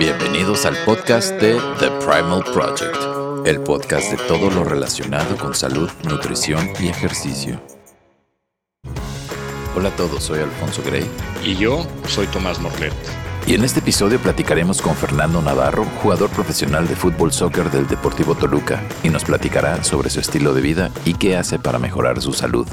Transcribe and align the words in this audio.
Bienvenidos 0.00 0.66
al 0.66 0.76
podcast 0.84 1.30
de 1.40 1.60
The 1.78 1.90
Primal 2.04 2.42
Project, 2.52 3.46
el 3.46 3.60
podcast 3.60 4.10
de 4.10 4.16
todo 4.26 4.50
lo 4.50 4.64
relacionado 4.64 5.36
con 5.36 5.54
salud, 5.54 5.88
nutrición 6.08 6.68
y 6.80 6.88
ejercicio. 6.88 7.60
Hola 9.76 9.90
a 9.90 9.96
todos, 9.96 10.24
soy 10.24 10.40
Alfonso 10.40 10.82
Gray. 10.84 11.06
Y 11.44 11.54
yo 11.54 11.86
soy 12.08 12.26
Tomás 12.26 12.58
Morlet. 12.58 12.92
Y 13.46 13.54
en 13.54 13.62
este 13.62 13.78
episodio 13.78 14.18
platicaremos 14.18 14.82
con 14.82 14.96
Fernando 14.96 15.40
Navarro, 15.40 15.84
jugador 16.02 16.28
profesional 16.30 16.88
de 16.88 16.96
fútbol 16.96 17.32
soccer 17.32 17.70
del 17.70 17.86
Deportivo 17.86 18.34
Toluca, 18.34 18.82
y 19.04 19.08
nos 19.08 19.24
platicará 19.24 19.84
sobre 19.84 20.10
su 20.10 20.18
estilo 20.18 20.52
de 20.52 20.62
vida 20.62 20.90
y 21.04 21.14
qué 21.14 21.36
hace 21.36 21.60
para 21.60 21.78
mejorar 21.78 22.20
su 22.20 22.32
salud. 22.32 22.66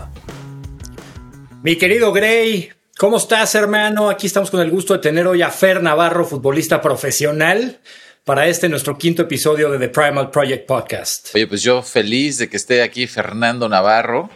Mi 1.61 1.77
querido 1.77 2.11
Gray, 2.11 2.71
¿cómo 2.97 3.17
estás, 3.17 3.55
hermano? 3.55 4.09
Aquí 4.09 4.27
estamos 4.27 4.49
con 4.49 4.61
el 4.61 4.71
gusto 4.71 4.93
de 4.93 4.99
tener 4.99 5.27
hoy 5.27 5.41
a 5.41 5.49
Fer 5.49 5.81
Navarro, 5.81 6.25
futbolista 6.25 6.81
profesional, 6.81 7.79
para 8.23 8.47
este 8.47 8.69
nuestro 8.69 8.97
quinto 8.97 9.23
episodio 9.23 9.69
de 9.71 9.79
The 9.79 9.89
Primal 9.89 10.31
Project 10.31 10.65
Podcast. 10.65 11.35
Oye, 11.35 11.47
pues 11.47 11.61
yo 11.61 11.81
feliz 11.83 12.37
de 12.37 12.49
que 12.49 12.57
esté 12.57 12.81
aquí 12.81 13.07
Fernando 13.07 13.69
Navarro. 13.69 14.29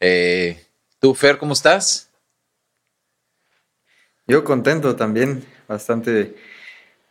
Eh, 0.00 0.66
¿Tú, 0.98 1.14
Fer, 1.14 1.38
cómo 1.38 1.52
estás? 1.52 2.10
Yo 4.26 4.42
contento 4.42 4.96
también 4.96 5.44
bastante 5.68 6.34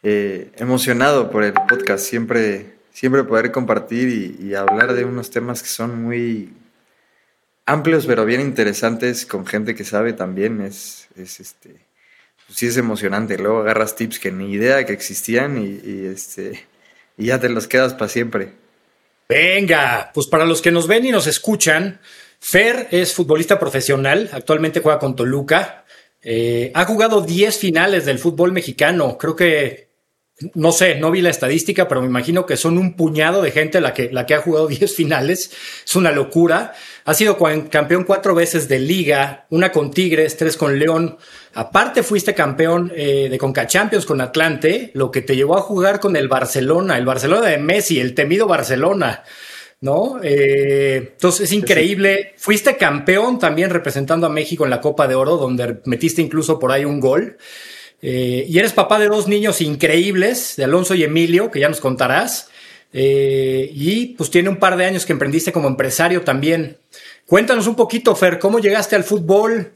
eh, 0.03 0.51
emocionado 0.57 1.31
por 1.31 1.43
el 1.43 1.53
podcast. 1.53 2.05
Siempre, 2.05 2.75
siempre 2.91 3.23
poder 3.23 3.51
compartir 3.51 4.37
y, 4.39 4.53
hablar 4.55 4.93
de 4.93 5.05
unos 5.05 5.29
temas 5.29 5.61
que 5.61 5.69
son 5.69 6.03
muy 6.03 6.53
amplios, 7.65 8.05
pero 8.05 8.25
bien 8.25 8.41
interesantes, 8.41 9.25
con 9.25 9.45
gente 9.45 9.75
que 9.75 9.83
sabe 9.83 10.13
también. 10.13 10.61
Es, 10.61 11.07
es 11.15 11.39
este, 11.39 11.75
pues 12.45 12.59
sí 12.59 12.67
es 12.67 12.77
emocionante. 12.77 13.37
Luego 13.37 13.59
agarras 13.59 13.95
tips 13.95 14.19
que 14.19 14.31
ni 14.31 14.51
idea 14.51 14.85
que 14.85 14.93
existían 14.93 15.57
y, 15.57 16.05
este, 16.07 16.65
y 17.17 17.27
ya 17.27 17.39
te 17.39 17.49
los 17.49 17.67
quedas 17.67 17.93
para 17.93 18.09
siempre. 18.09 18.53
Venga, 19.27 20.11
pues 20.13 20.27
para 20.27 20.45
los 20.45 20.61
que 20.61 20.71
nos 20.71 20.87
ven 20.87 21.05
y 21.05 21.11
nos 21.11 21.25
escuchan, 21.27 21.99
Fer 22.39 22.87
es 22.91 23.13
futbolista 23.13 23.57
profesional, 23.57 24.29
actualmente 24.31 24.81
juega 24.81 24.99
con 24.99 25.15
Toluca, 25.15 25.85
eh, 26.21 26.71
ha 26.75 26.85
jugado 26.85 27.21
10 27.21 27.57
finales 27.57 28.05
del 28.05 28.19
fútbol 28.19 28.51
mexicano. 28.51 29.17
Creo 29.17 29.35
que, 29.35 29.84
no 30.53 30.73
sé, 30.73 30.95
no 30.95 31.11
vi 31.11 31.21
la 31.21 31.29
estadística, 31.29 31.87
pero 31.87 32.01
me 32.01 32.07
imagino 32.07 32.45
que 32.45 32.57
son 32.57 32.77
un 32.77 32.97
puñado 32.97 33.41
de 33.41 33.51
gente 33.51 33.79
la 33.79 33.93
que, 33.93 34.09
la 34.11 34.25
que 34.25 34.33
ha 34.33 34.41
jugado 34.41 34.67
10 34.67 34.93
finales. 34.93 35.51
Es 35.85 35.95
una 35.95 36.11
locura. 36.11 36.73
Ha 37.05 37.13
sido 37.13 37.37
campeón 37.69 38.03
cuatro 38.03 38.35
veces 38.35 38.67
de 38.67 38.79
liga, 38.79 39.45
una 39.49 39.71
con 39.71 39.91
Tigres, 39.91 40.35
tres 40.35 40.57
con 40.57 40.77
León. 40.77 41.17
Aparte 41.53 42.03
fuiste 42.03 42.33
campeón 42.33 42.91
eh, 42.95 43.29
de 43.29 43.37
Conca 43.37 43.65
Champions 43.65 44.05
con 44.05 44.19
Atlante, 44.19 44.91
lo 44.93 45.09
que 45.09 45.21
te 45.21 45.35
llevó 45.35 45.57
a 45.57 45.61
jugar 45.61 45.99
con 45.99 46.15
el 46.17 46.27
Barcelona, 46.27 46.97
el 46.97 47.05
Barcelona 47.05 47.47
de 47.47 47.57
Messi, 47.57 47.99
el 47.99 48.13
temido 48.13 48.47
Barcelona. 48.47 49.23
¿no? 49.81 50.19
Eh, 50.21 51.11
entonces 51.13 51.41
es 51.41 51.51
increíble. 51.53 52.33
Fuiste 52.37 52.75
campeón 52.75 53.39
también 53.39 53.69
representando 53.69 54.27
a 54.27 54.31
México 54.31 54.65
en 54.65 54.71
la 54.71 54.81
Copa 54.81 55.07
de 55.07 55.15
Oro, 55.15 55.37
donde 55.37 55.79
metiste 55.85 56.21
incluso 56.21 56.59
por 56.59 56.71
ahí 56.71 56.83
un 56.83 56.99
gol. 56.99 57.37
Eh, 58.01 58.45
y 58.47 58.59
eres 58.59 58.73
papá 58.73 58.99
de 58.99 59.07
dos 59.07 59.27
niños 59.27 59.61
increíbles, 59.61 60.55
de 60.57 60.63
Alonso 60.63 60.95
y 60.95 61.03
Emilio, 61.03 61.51
que 61.51 61.59
ya 61.59 61.69
nos 61.69 61.79
contarás. 61.79 62.49
Eh, 62.93 63.69
y 63.73 64.13
pues 64.13 64.29
tiene 64.29 64.49
un 64.49 64.57
par 64.57 64.77
de 64.77 64.85
años 64.85 65.05
que 65.05 65.13
emprendiste 65.13 65.51
como 65.51 65.67
empresario 65.67 66.21
también. 66.21 66.77
Cuéntanos 67.25 67.67
un 67.67 67.75
poquito, 67.75 68.15
Fer, 68.15 68.39
¿cómo 68.39 68.59
llegaste 68.59 68.95
al 68.95 69.03
fútbol? 69.03 69.73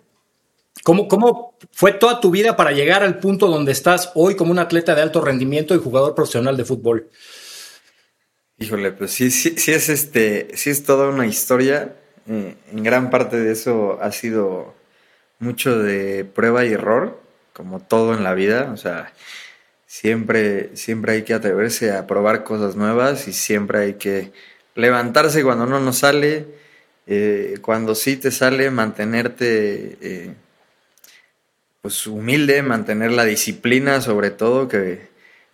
¿Cómo, 0.83 1.07
¿Cómo 1.07 1.57
fue 1.71 1.91
toda 1.91 2.21
tu 2.21 2.31
vida 2.31 2.55
para 2.55 2.71
llegar 2.71 3.03
al 3.03 3.19
punto 3.19 3.47
donde 3.47 3.71
estás 3.71 4.11
hoy 4.15 4.35
como 4.35 4.51
un 4.51 4.59
atleta 4.59 4.95
de 4.95 5.01
alto 5.01 5.21
rendimiento 5.21 5.75
y 5.75 5.79
jugador 5.79 6.15
profesional 6.15 6.55
de 6.55 6.65
fútbol? 6.65 7.09
Híjole, 8.59 8.91
pues 8.91 9.11
sí, 9.11 9.31
sí, 9.31 9.55
sí 9.57 9.71
es 9.71 9.89
este, 9.89 10.49
sí 10.53 10.69
es 10.69 10.83
toda 10.83 11.09
una 11.09 11.25
historia. 11.27 11.95
Eh, 12.27 12.55
en 12.71 12.83
gran 12.83 13.09
parte 13.09 13.37
de 13.39 13.51
eso 13.51 13.97
ha 14.01 14.11
sido 14.11 14.73
mucho 15.39 15.79
de 15.79 16.25
prueba 16.25 16.65
y 16.65 16.73
error, 16.73 17.21
como 17.59 17.81
todo 17.81 18.13
en 18.13 18.23
la 18.23 18.33
vida. 18.33 18.71
O 18.71 18.77
sea, 18.77 19.11
siempre, 19.85 20.69
siempre 20.77 21.11
hay 21.11 21.23
que 21.23 21.33
atreverse 21.33 21.91
a 21.91 22.07
probar 22.07 22.45
cosas 22.45 22.77
nuevas 22.77 23.27
y 23.27 23.33
siempre 23.33 23.79
hay 23.79 23.93
que 23.95 24.31
levantarse 24.75 25.43
cuando 25.43 25.65
no 25.65 25.81
nos 25.81 25.97
sale. 25.97 26.47
Eh, 27.05 27.57
cuando 27.61 27.95
sí 27.95 28.15
te 28.15 28.31
sale, 28.31 28.71
mantenerte 28.71 29.97
eh, 29.99 30.33
pues 31.81 32.07
humilde, 32.07 32.61
mantener 32.61 33.11
la 33.11 33.25
disciplina, 33.25 33.99
sobre 33.99 34.31
todo, 34.31 34.69
que 34.69 35.09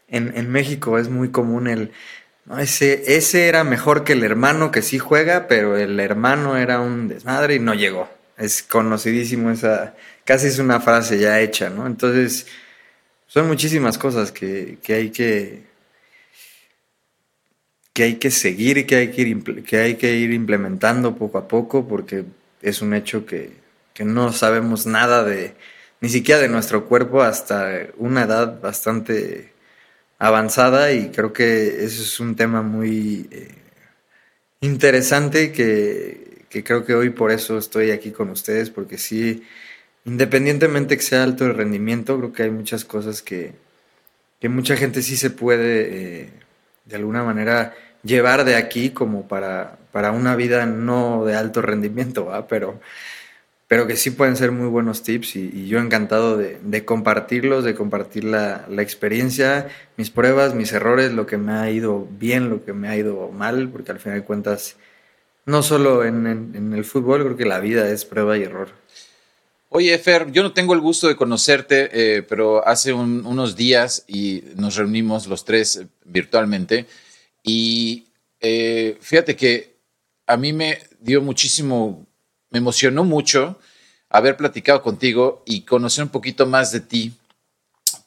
en, 0.08 0.32
en 0.38 0.52
México 0.52 1.00
es 1.00 1.10
muy 1.10 1.32
común 1.32 1.68
el 1.68 1.92
ese, 2.60 3.16
ese 3.18 3.48
era 3.48 3.64
mejor 3.64 4.04
que 4.04 4.14
el 4.14 4.24
hermano 4.24 4.70
que 4.70 4.84
sí 4.84 5.00
juega, 5.00 5.48
pero 5.48 5.76
el 5.76 6.00
hermano 6.00 6.58
era 6.58 6.80
un 6.80 7.08
desmadre 7.08 7.56
y 7.56 7.60
no 7.60 7.74
llegó. 7.74 8.08
Es 8.38 8.62
conocidísimo 8.62 9.50
esa, 9.50 9.96
casi 10.26 10.48
es 10.48 10.60
una 10.60 10.82
frase 10.82 11.20
ya 11.20 11.40
hecha, 11.40 11.70
¿no? 11.70 11.88
Entonces, 11.88 12.48
son 13.28 13.48
muchísimas 13.48 13.98
cosas 13.98 14.32
que, 14.32 14.78
que 14.84 14.94
hay 14.94 15.10
que, 15.12 15.64
que 17.94 18.04
hay 18.04 18.16
que 18.16 18.32
seguir 18.32 18.86
que 18.86 18.96
hay 18.98 19.12
que, 19.12 19.22
ir, 19.22 19.64
que 19.64 19.78
hay 19.78 19.96
que 19.96 20.14
ir 20.16 20.34
implementando 20.34 21.16
poco 21.16 21.38
a 21.38 21.48
poco, 21.48 21.88
porque 21.88 22.26
es 22.62 22.82
un 22.82 22.94
hecho 22.94 23.26
que, 23.26 23.52
que 23.94 24.04
no 24.04 24.34
sabemos 24.34 24.86
nada 24.86 25.24
de, 25.24 25.56
ni 26.02 26.10
siquiera 26.10 26.42
de 26.42 26.50
nuestro 26.50 26.86
cuerpo 26.86 27.22
hasta 27.22 27.88
una 27.98 28.24
edad 28.24 28.60
bastante 28.62 29.54
avanzada 30.20 30.92
y 30.92 31.10
creo 31.10 31.34
que 31.34 31.84
eso 31.86 32.04
es 32.04 32.20
un 32.20 32.36
tema 32.36 32.62
muy 32.62 33.28
eh, 33.32 33.48
interesante 34.62 35.52
que, 35.52 36.46
que, 36.50 36.64
creo 36.64 36.86
que 36.86 36.96
hoy 36.96 37.10
por 37.12 37.32
eso 37.32 37.58
estoy 37.58 37.92
aquí 37.92 38.12
con 38.12 38.30
ustedes, 38.30 38.70
porque 38.70 38.98
sí, 38.98 39.44
independientemente 40.06 40.98
que 40.98 41.04
sea 41.04 41.24
alto 41.24 41.46
el 41.46 41.56
rendimiento, 41.56 42.18
creo 42.18 42.34
que 42.34 42.44
hay 42.44 42.52
muchas 42.52 42.86
cosas 42.86 43.22
que, 43.22 43.54
que 44.40 44.50
mucha 44.50 44.78
gente 44.78 45.02
sí 45.02 45.18
se 45.18 45.30
puede 45.30 46.24
eh, 46.24 46.30
de 46.86 46.96
alguna 46.96 47.24
manera 47.24 47.74
llevar 48.04 48.46
de 48.46 48.56
aquí 48.56 48.92
como 48.92 49.28
para, 49.28 49.78
para 49.92 50.12
una 50.12 50.36
vida 50.36 50.66
no 50.66 51.26
de 51.26 51.36
alto 51.36 51.62
rendimiento, 51.62 52.32
pero 52.48 52.80
pero 53.68 53.88
que 53.88 53.96
sí 53.96 54.12
pueden 54.12 54.36
ser 54.36 54.52
muy 54.52 54.68
buenos 54.68 55.02
tips 55.02 55.36
y, 55.38 55.68
yo 55.68 55.80
encantado 55.80 56.38
de, 56.38 56.86
compartirlos, 56.86 57.64
de 57.64 57.74
compartir 57.74 58.24
la, 58.24 58.66
experiencia, 58.78 59.70
mis 59.98 60.12
pruebas, 60.12 60.54
mis 60.54 60.72
errores, 60.72 61.14
lo 61.14 61.26
que 61.26 61.38
me 61.38 61.54
ha 61.54 61.70
ido 61.72 62.08
bien, 62.20 62.50
lo 62.50 62.64
que 62.64 62.74
me 62.74 62.88
ha 62.88 62.96
ido 62.96 63.32
mal, 63.32 63.70
porque 63.70 63.92
al 63.92 64.00
final 64.00 64.20
de 64.20 64.26
cuentas, 64.26 64.78
no 65.46 65.64
solo 65.64 66.06
en, 66.06 66.74
el 66.74 66.86
fútbol, 66.86 67.24
creo 67.24 67.38
que 67.38 67.46
la 67.46 67.60
vida 67.60 67.90
es 67.90 68.06
prueba 68.06 68.38
y 68.38 68.44
error. 68.44 68.70
Oye, 69.78 69.98
Fer, 70.00 70.32
yo 70.32 70.42
no 70.42 70.54
tengo 70.54 70.74
el 70.74 70.80
gusto 70.80 71.10
de 71.10 71.18
conocerte, 71.18 71.90
eh, 71.92 72.24
pero 72.24 72.66
hace 72.66 72.94
unos 72.94 73.58
días 73.58 74.06
y 74.08 74.42
nos 74.56 74.78
reunimos 74.78 75.28
los 75.28 75.44
tres 75.44 75.84
virtualmente 76.06 76.86
y 77.44 78.08
eh, 78.40 78.98
fíjate 79.02 79.36
que 79.36 79.76
a 80.28 80.38
mí 80.38 80.54
me 80.54 80.80
dio 81.02 81.22
muchísimo 81.22 82.08
me 82.52 82.60
emocionó 82.60 83.04
mucho 83.04 83.60
haber 84.08 84.38
platicado 84.38 84.82
contigo 84.82 85.44
y 85.46 85.64
conocer 85.64 86.06
un 86.06 86.10
poquito 86.10 86.46
más 86.46 86.72
de 86.72 86.80
ti, 86.80 87.12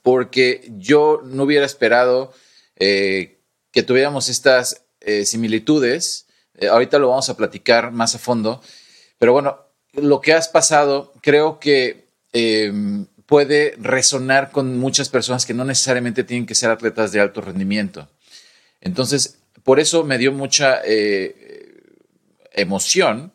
porque 0.00 0.72
yo 0.78 1.20
no 1.22 1.42
hubiera 1.42 1.66
esperado 1.66 2.32
eh, 2.76 3.42
que 3.72 3.82
tuviéramos 3.82 4.30
estas 4.30 4.86
eh, 5.00 5.26
similitudes. 5.26 6.28
Eh, 6.54 6.68
ahorita 6.68 6.98
lo 6.98 7.10
vamos 7.10 7.28
a 7.28 7.36
platicar 7.36 7.92
más 7.92 8.14
a 8.14 8.18
fondo, 8.18 8.62
pero 9.18 9.34
bueno, 9.34 9.67
lo 10.02 10.20
que 10.20 10.32
has 10.32 10.48
pasado 10.48 11.12
creo 11.22 11.58
que 11.58 12.08
em, 12.32 13.06
puede 13.26 13.74
resonar 13.78 14.50
con 14.50 14.78
muchas 14.78 15.08
personas 15.08 15.46
que 15.46 15.54
no 15.54 15.64
necesariamente 15.64 16.24
tienen 16.24 16.46
que 16.46 16.54
ser 16.54 16.70
atletas 16.70 17.12
de 17.12 17.20
alto 17.20 17.40
rendimiento. 17.40 18.08
Entonces, 18.80 19.38
por 19.62 19.80
eso 19.80 20.04
me 20.04 20.18
dio 20.18 20.32
mucha 20.32 20.80
emoción 22.52 23.32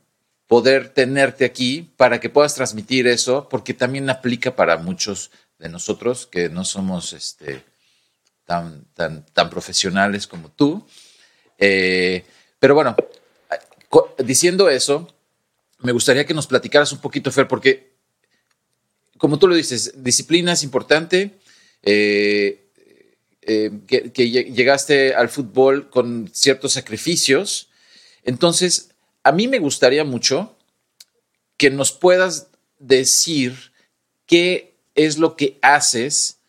poder 0.47 0.89
tenerte 0.89 1.45
aquí 1.45 1.93
para 1.97 2.19
que 2.19 2.29
puedas 2.29 2.55
transmitir 2.55 3.07
eso, 3.07 3.47
porque 3.49 3.73
también 3.73 4.09
aplica 4.09 4.55
para 4.55 4.77
muchos 4.77 5.31
de 5.57 5.69
nosotros 5.69 6.27
que 6.27 6.49
no 6.49 6.65
somos 6.65 7.13
este, 7.13 7.63
tan, 8.45 8.85
tan, 8.93 9.25
tan 9.27 9.49
profesionales 9.49 10.27
como 10.27 10.49
tú. 10.49 10.85
Eh, 11.57 12.23
pero 12.59 12.75
bueno, 12.75 12.95
diciendo 14.19 14.69
eso, 14.69 15.07
me 15.83 15.91
gustaría 15.91 16.25
que 16.25 16.33
nos 16.33 16.47
platicaras 16.47 16.91
un 16.91 16.99
poquito, 16.99 17.31
Fer, 17.31 17.47
porque 17.47 17.93
como 19.23 19.39
tú 19.39 19.47
lo 19.47 19.55
dices, 19.55 19.93
disciplina 20.03 20.51
es 20.51 20.63
importante. 20.63 21.31
Eh, 21.81 22.59
eh, 23.41 23.71
que, 23.87 24.29
llegaste 24.29 25.13
al 25.13 25.29
fútbol 25.29 25.89
con 25.89 26.29
ciertos 26.33 26.73
sacrificios. 26.73 27.69
Entonces, 28.23 28.89
a 29.23 29.31
mí 29.31 29.47
me 29.47 29.59
gustaría 29.59 30.03
mucho 30.03 30.57
que 31.55 31.69
nos 31.69 31.93
puedas 31.93 32.47
decir 32.79 33.71
qué 34.25 34.75
es 34.93 35.17
lo 35.17 35.37
que 35.37 35.57
haces 35.61 36.39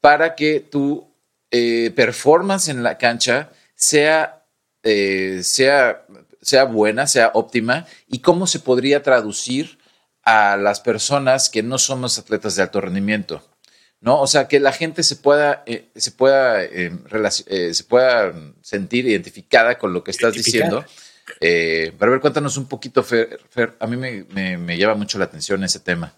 para 0.00 0.34
que 0.34 0.58
tu 0.58 1.12
eh, 1.52 1.92
performance 1.94 2.66
en 2.66 2.82
la 2.82 2.98
cancha 2.98 3.52
sea, 3.76 4.44
sea, 4.82 6.04
sea 6.48 6.64
buena, 6.64 7.06
sea 7.06 7.30
óptima? 7.34 7.86
¿Y 8.06 8.20
cómo 8.20 8.46
se 8.46 8.60
podría 8.60 9.02
traducir 9.02 9.78
a 10.22 10.56
las 10.56 10.80
personas 10.80 11.50
que 11.50 11.62
no 11.62 11.78
somos 11.78 12.18
atletas 12.18 12.56
de 12.56 12.62
alto 12.62 12.80
rendimiento? 12.80 13.42
¿no? 14.00 14.20
O 14.20 14.26
sea, 14.26 14.48
que 14.48 14.60
la 14.60 14.72
gente 14.72 15.02
se 15.02 15.16
pueda, 15.16 15.62
eh, 15.66 15.88
se 15.96 16.12
pueda, 16.12 16.64
eh, 16.64 16.92
eh, 17.46 17.74
se 17.74 17.84
pueda 17.84 18.32
sentir 18.62 19.06
identificada 19.06 19.78
con 19.78 19.92
lo 19.92 20.04
que 20.04 20.10
estás 20.10 20.34
diciendo. 20.34 20.84
pero 21.40 22.06
a 22.06 22.10
ver, 22.10 22.20
cuéntanos 22.20 22.56
un 22.56 22.68
poquito, 22.68 23.02
Fer. 23.02 23.40
a 23.78 23.86
mí 23.86 23.96
me, 23.96 24.56
me, 24.56 24.78
llama 24.78 24.94
mucho 24.94 25.18
la 25.18 25.24
atención 25.24 25.64
ese 25.64 25.80
tema. 25.80 26.14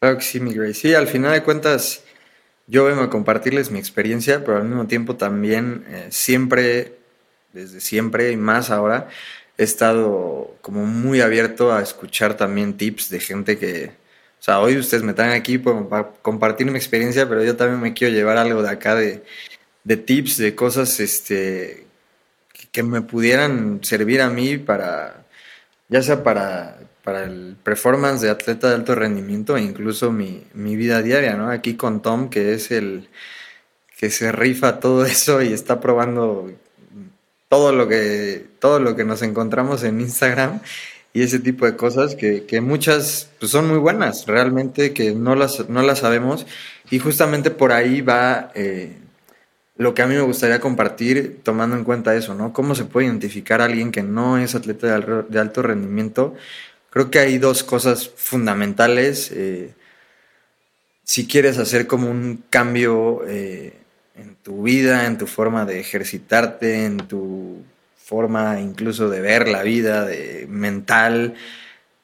Claro 0.00 0.18
que 0.18 0.24
sí, 0.24 0.40
mi 0.40 0.52
Grace. 0.52 0.74
Sí, 0.74 0.94
al 0.94 1.06
final 1.06 1.32
de 1.32 1.42
cuentas, 1.42 2.02
yo 2.66 2.84
vengo 2.84 3.02
a 3.02 3.10
compartirles 3.10 3.70
mi 3.70 3.78
experiencia, 3.78 4.44
pero 4.44 4.58
al 4.58 4.64
mismo 4.64 4.86
tiempo 4.86 5.16
también 5.16 5.86
siempre, 6.10 6.98
desde 7.56 7.80
siempre 7.80 8.30
y 8.30 8.36
más 8.36 8.70
ahora, 8.70 9.08
he 9.58 9.64
estado 9.64 10.54
como 10.60 10.84
muy 10.84 11.20
abierto 11.20 11.72
a 11.72 11.82
escuchar 11.82 12.36
también 12.36 12.76
tips 12.76 13.10
de 13.10 13.20
gente 13.20 13.58
que, 13.58 13.92
o 14.38 14.42
sea, 14.42 14.60
hoy 14.60 14.76
ustedes 14.76 15.02
me 15.02 15.12
están 15.12 15.30
aquí 15.30 15.58
para 15.58 16.12
compartir 16.22 16.66
mi 16.70 16.76
experiencia, 16.76 17.28
pero 17.28 17.42
yo 17.42 17.56
también 17.56 17.80
me 17.80 17.94
quiero 17.94 18.14
llevar 18.14 18.36
algo 18.36 18.62
de 18.62 18.68
acá 18.68 18.94
de, 18.94 19.22
tips, 19.96 20.36
de 20.36 20.54
cosas 20.54 21.00
este, 21.00 21.86
que 22.70 22.82
me 22.82 23.00
pudieran 23.00 23.80
servir 23.82 24.20
a 24.20 24.28
mí 24.28 24.58
para, 24.58 25.24
ya 25.88 26.02
sea 26.02 26.22
para, 26.22 26.78
para 27.02 27.24
el 27.24 27.56
performance 27.62 28.20
de 28.20 28.30
atleta 28.30 28.68
de 28.68 28.74
alto 28.74 28.94
rendimiento 28.94 29.56
e 29.56 29.62
incluso 29.62 30.12
mi, 30.12 30.46
mi 30.52 30.76
vida 30.76 31.00
diaria, 31.00 31.34
¿no? 31.34 31.50
Aquí 31.50 31.76
con 31.76 32.02
Tom, 32.02 32.28
que 32.28 32.52
es 32.52 32.70
el 32.70 33.08
que 33.96 34.10
se 34.10 34.30
rifa 34.32 34.78
todo 34.80 35.06
eso 35.06 35.42
y 35.42 35.52
está 35.52 35.80
probando 35.80 36.52
todo 37.48 37.72
lo 37.72 37.88
que, 37.88 38.46
todo 38.58 38.80
lo 38.80 38.96
que 38.96 39.04
nos 39.04 39.22
encontramos 39.22 39.82
en 39.84 40.00
Instagram 40.00 40.60
y 41.12 41.22
ese 41.22 41.38
tipo 41.38 41.64
de 41.66 41.76
cosas 41.76 42.14
que, 42.14 42.44
que 42.44 42.60
muchas 42.60 43.30
pues, 43.38 43.52
son 43.52 43.68
muy 43.68 43.78
buenas, 43.78 44.26
realmente 44.26 44.92
que 44.92 45.14
no 45.14 45.34
las, 45.34 45.68
no 45.68 45.82
las 45.82 46.00
sabemos 46.00 46.46
y 46.90 46.98
justamente 46.98 47.50
por 47.50 47.72
ahí 47.72 48.00
va 48.00 48.50
eh, 48.54 48.98
lo 49.76 49.94
que 49.94 50.02
a 50.02 50.06
mí 50.06 50.14
me 50.14 50.22
gustaría 50.22 50.60
compartir 50.60 51.40
tomando 51.42 51.76
en 51.76 51.84
cuenta 51.84 52.14
eso, 52.14 52.34
¿no? 52.34 52.52
¿Cómo 52.52 52.74
se 52.74 52.84
puede 52.84 53.06
identificar 53.06 53.60
a 53.60 53.66
alguien 53.66 53.92
que 53.92 54.02
no 54.02 54.38
es 54.38 54.54
atleta 54.54 54.98
de, 54.98 55.38
alto 55.38 55.62
rendimiento? 55.62 56.34
Creo 56.90 57.10
que 57.10 57.18
hay 57.18 57.38
dos 57.38 57.62
cosas 57.62 58.08
fundamentales. 58.08 59.30
Eh, 59.32 59.74
si 61.04 61.26
quieres 61.26 61.58
hacer 61.58 61.86
como 61.86 62.10
un 62.10 62.42
cambio 62.48 63.22
eh, 63.28 63.74
en 64.16 64.36
tu 64.36 64.62
vida, 64.62 65.06
en 65.06 65.18
tu 65.18 65.26
forma 65.26 65.64
de 65.64 65.80
ejercitarte, 65.80 66.84
en 66.84 66.98
tu 66.98 67.62
forma 67.96 68.60
incluso 68.60 69.10
de 69.10 69.20
ver 69.20 69.48
la 69.48 69.62
vida, 69.62 70.04
de 70.04 70.46
mental, 70.48 71.34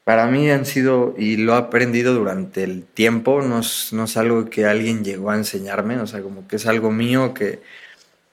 para 0.03 0.27
mí 0.27 0.51
han 0.51 0.65
sido, 0.65 1.15
y 1.17 1.37
lo 1.37 1.53
he 1.53 1.57
aprendido 1.57 2.13
durante 2.13 2.63
el 2.63 2.83
tiempo, 2.83 3.41
no 3.41 3.59
es, 3.59 3.93
no 3.93 4.03
es 4.03 4.17
algo 4.17 4.49
que 4.49 4.65
alguien 4.65 5.03
llegó 5.03 5.31
a 5.31 5.37
enseñarme, 5.37 5.99
o 5.99 6.07
sea, 6.07 6.21
como 6.21 6.45
que 6.47 6.57
es 6.57 6.65
algo 6.67 6.91
mío 6.91 7.33
que, 7.33 7.61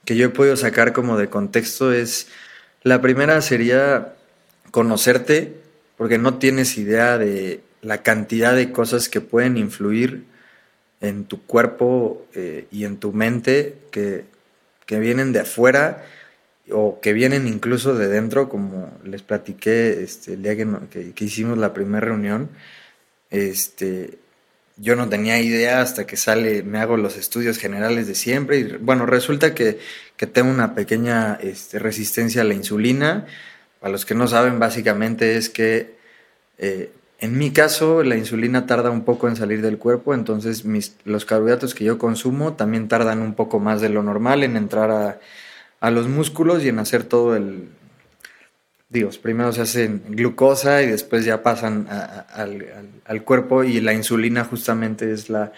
que 0.03 0.17
yo 0.17 0.25
he 0.25 0.29
podido 0.29 0.57
sacar 0.57 0.91
como 0.91 1.17
de 1.17 1.29
contexto, 1.29 1.93
es, 1.93 2.27
la 2.83 3.01
primera 3.01 3.41
sería 3.41 4.15
conocerte, 4.71 5.55
porque 5.95 6.17
no 6.17 6.39
tienes 6.39 6.77
idea 6.77 7.17
de 7.17 7.61
la 7.81 8.03
cantidad 8.03 8.53
de 8.53 8.71
cosas 8.71 9.07
que 9.07 9.21
pueden 9.21 9.55
influir 9.57 10.25
en 11.01 11.25
tu 11.25 11.43
cuerpo 11.45 12.25
eh, 12.33 12.67
y 12.71 12.85
en 12.85 12.97
tu 12.97 13.11
mente 13.11 13.75
que, 13.91 14.23
que 14.85 14.99
vienen 14.99 15.33
de 15.33 15.41
afuera 15.41 16.05
o 16.71 16.99
que 17.01 17.11
vienen 17.11 17.47
incluso 17.47 17.95
de 17.95 18.07
dentro, 18.07 18.47
como 18.47 18.97
les 19.03 19.23
platiqué 19.23 20.03
este, 20.03 20.33
el 20.33 20.43
día 20.43 20.55
que, 20.55 21.13
que, 21.13 21.25
hicimos 21.25 21.57
la 21.57 21.73
primera 21.73 22.05
reunión, 22.05 22.49
este, 23.31 24.19
yo 24.77 24.95
no 24.95 25.09
tenía 25.09 25.39
idea 25.41 25.81
hasta 25.81 26.05
que 26.05 26.17
sale, 26.17 26.63
me 26.63 26.79
hago 26.79 26.97
los 26.97 27.17
estudios 27.17 27.57
generales 27.57 28.07
de 28.07 28.15
siempre 28.15 28.59
y 28.59 28.63
bueno, 28.77 29.05
resulta 29.05 29.53
que, 29.53 29.79
que 30.17 30.27
tengo 30.27 30.49
una 30.49 30.75
pequeña 30.75 31.37
este, 31.41 31.79
resistencia 31.79 32.41
a 32.41 32.45
la 32.45 32.53
insulina. 32.53 33.25
Para 33.79 33.91
los 33.91 34.05
que 34.05 34.15
no 34.15 34.27
saben, 34.27 34.59
básicamente 34.59 35.37
es 35.37 35.49
que 35.49 35.95
eh, 36.59 36.91
en 37.21 37.37
mi 37.37 37.51
caso 37.51 38.01
la 38.03 38.17
insulina 38.17 38.65
tarda 38.65 38.89
un 38.89 39.03
poco 39.05 39.27
en 39.27 39.35
salir 39.35 39.61
del 39.61 39.77
cuerpo, 39.77 40.15
entonces 40.15 40.65
mis, 40.65 40.95
los 41.05 41.23
carbohidratos 41.23 41.75
que 41.75 41.83
yo 41.85 41.99
consumo 41.99 42.53
también 42.53 42.87
tardan 42.87 43.21
un 43.21 43.35
poco 43.35 43.59
más 43.59 43.79
de 43.79 43.89
lo 43.89 44.01
normal 44.01 44.43
en 44.43 44.57
entrar 44.57 45.19
a 45.79 45.91
los 45.91 46.07
músculos 46.07 46.63
y 46.63 46.69
en 46.69 46.79
hacer 46.79 47.03
todo 47.03 47.35
el... 47.35 47.69
Digo, 48.89 49.11
primero 49.21 49.53
se 49.53 49.61
hacen 49.61 50.03
glucosa 50.09 50.81
y 50.81 50.87
después 50.87 51.23
ya 51.23 51.43
pasan 51.43 51.87
al, 51.89 53.23
cuerpo 53.23 53.63
y 53.63 53.79
la 53.81 53.93
insulina 53.93 54.43
justamente 54.43 55.13
es 55.13 55.29
la, 55.29 55.53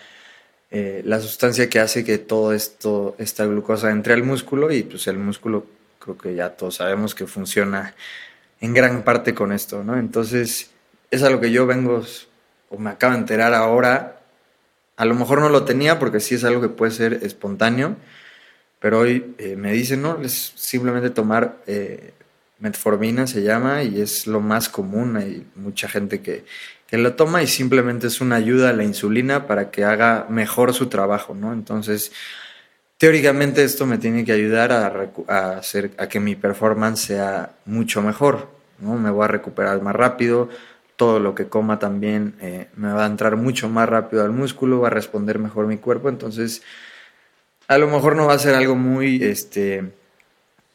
eh, 0.70 1.02
la 1.06 1.20
sustancia 1.22 1.70
que 1.70 1.80
hace 1.80 2.04
que 2.04 2.18
todo 2.18 2.54
esto, 2.54 3.16
esta 3.18 3.46
glucosa 3.46 3.90
entre 3.90 4.14
al 4.14 4.24
músculo 4.24 4.72
y 4.72 4.84
pues 4.84 5.08
el 5.08 5.18
músculo 5.18 5.66
creo 5.98 6.18
que 6.18 6.36
ya 6.36 6.50
todos 6.50 6.76
sabemos 6.76 7.16
que 7.16 7.26
funciona 7.26 7.96
en 8.60 8.74
gran 8.74 9.04
parte 9.04 9.34
con 9.34 9.52
esto, 9.52 9.84
¿no? 9.84 9.98
Entonces, 9.98 10.73
es 11.14 11.22
a 11.24 11.30
lo 11.30 11.40
que 11.40 11.52
yo 11.52 11.68
vengo 11.68 12.04
o 12.70 12.78
me 12.78 12.90
acabo 12.90 13.14
de 13.14 13.20
enterar 13.20 13.54
ahora. 13.54 14.20
A 14.98 15.06
lo 15.06 15.14
mejor 15.14 15.40
no 15.40 15.50
lo 15.50 15.64
tenía 15.64 16.00
porque 16.00 16.20
sí 16.20 16.36
es 16.36 16.44
algo 16.44 16.60
que 16.60 16.70
puede 16.70 16.92
ser 16.92 17.20
espontáneo, 17.22 17.96
pero 18.80 19.00
hoy 19.00 19.36
eh, 19.38 19.56
me 19.56 19.72
dicen, 19.72 20.02
no, 20.02 20.20
es 20.22 20.54
simplemente 20.56 21.12
tomar 21.12 21.58
eh, 21.68 22.14
metformina, 22.60 23.28
se 23.28 23.44
llama, 23.44 23.84
y 23.84 24.02
es 24.02 24.26
lo 24.26 24.40
más 24.40 24.70
común. 24.70 25.18
Hay 25.18 25.46
mucha 25.56 25.88
gente 25.88 26.22
que, 26.22 26.46
que 26.88 26.98
lo 26.98 27.14
toma 27.14 27.44
y 27.44 27.48
simplemente 27.48 28.08
es 28.08 28.20
una 28.20 28.38
ayuda 28.38 28.70
a 28.70 28.74
la 28.74 28.84
insulina 28.84 29.46
para 29.46 29.70
que 29.70 29.84
haga 29.84 30.26
mejor 30.30 30.74
su 30.74 30.88
trabajo, 30.88 31.36
¿no? 31.36 31.54
Entonces, 31.54 32.12
teóricamente 32.98 33.64
esto 33.64 33.86
me 33.86 34.00
tiene 34.00 34.26
que 34.26 34.32
ayudar 34.32 34.72
a, 34.72 35.58
hacer, 35.58 35.92
a 35.98 36.08
que 36.08 36.20
mi 36.20 36.36
performance 36.36 37.02
sea 37.02 37.52
mucho 37.66 38.02
mejor, 38.02 38.50
¿no? 38.80 38.96
Me 38.96 39.12
voy 39.12 39.26
a 39.26 39.28
recuperar 39.28 39.82
más 39.82 39.96
rápido, 39.96 40.50
todo 40.96 41.20
lo 41.20 41.36
que 41.36 41.48
coma 41.48 41.80
también 41.80 42.36
eh, 42.42 42.68
me 42.76 42.92
va 42.92 43.04
a 43.04 43.08
entrar 43.08 43.36
mucho 43.36 43.70
más 43.70 43.90
rápido 43.90 44.24
al 44.24 44.32
músculo, 44.32 44.82
va 44.82 44.88
a 44.88 44.92
responder 44.92 45.40
mejor 45.40 45.68
mi 45.68 45.78
cuerpo, 45.78 46.10
entonces 46.10 46.62
a 47.68 47.78
lo 47.78 47.88
mejor 47.88 48.16
no 48.16 48.28
va 48.28 48.34
a 48.34 48.40
ser 48.40 48.56
algo 48.56 48.76
muy 48.76 49.24
este, 49.24 49.92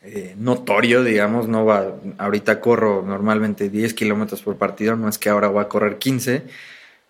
eh, 0.02 0.34
notorio, 0.38 1.04
digamos, 1.04 1.48
no 1.48 1.64
va, 1.64 1.94
ahorita 2.18 2.60
corro 2.60 3.02
normalmente 3.06 3.68
10 3.68 3.94
kilómetros 3.94 4.42
por 4.42 4.56
partido, 4.56 4.96
no 4.96 5.08
es 5.08 5.18
que 5.18 5.28
ahora 5.28 5.48
voy 5.48 5.62
a 5.62 5.68
correr 5.68 5.98
15, 5.98 6.42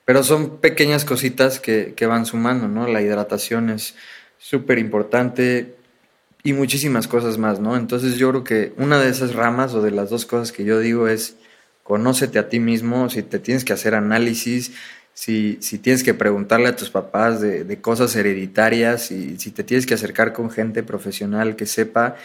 pero 0.05 0.23
son 0.23 0.59
pequeñas 0.59 1.05
cositas 1.05 1.61
que, 1.61 1.95
que 1.95 2.07
van 2.07 2.27
sumando, 2.27 2.69
¿no? 2.69 2.89
La 2.89 3.03
hidratación 3.03 3.71
es 3.71 3.95
súper 4.39 4.79
importante 4.79 5.75
y 6.43 6.53
muchísimas 6.53 7.09
cosas 7.09 7.39
más, 7.39 7.61
¿no? 7.61 7.77
Entonces 7.77 8.17
yo 8.17 8.31
creo 8.31 8.45
que 8.45 8.73
una 8.77 8.99
de 8.99 9.11
esas 9.11 9.35
ramas 9.35 9.75
o 9.75 9.83
de 9.83 9.91
las 9.91 10.11
dos 10.11 10.25
cosas 10.25 10.53
que 10.53 10.65
yo 10.65 10.79
digo 10.79 11.09
es 11.09 11.37
conócete 11.89 12.39
a 12.39 12.51
ti 12.51 12.61
mismo, 12.61 13.09
si 13.09 13.23
te 13.23 13.39
tienes 13.39 13.65
que 13.65 13.73
hacer 13.73 13.95
análisis, 13.95 14.73
si, 15.15 15.57
si 15.63 15.79
tienes 15.79 16.05
que 16.05 16.13
preguntarle 16.13 16.69
a 16.69 16.77
tus 16.77 16.91
papás 16.91 17.41
de, 17.41 17.65
de, 17.65 17.81
cosas 17.81 18.15
hereditarias 18.15 19.11
y 19.11 19.39
si 19.39 19.53
te 19.53 19.65
tienes 19.65 19.87
que 19.87 19.95
acercar 19.95 20.35
con 20.35 20.51
gente 20.51 20.83
profesional 20.83 21.57
que 21.57 21.65
sepa 21.65 22.17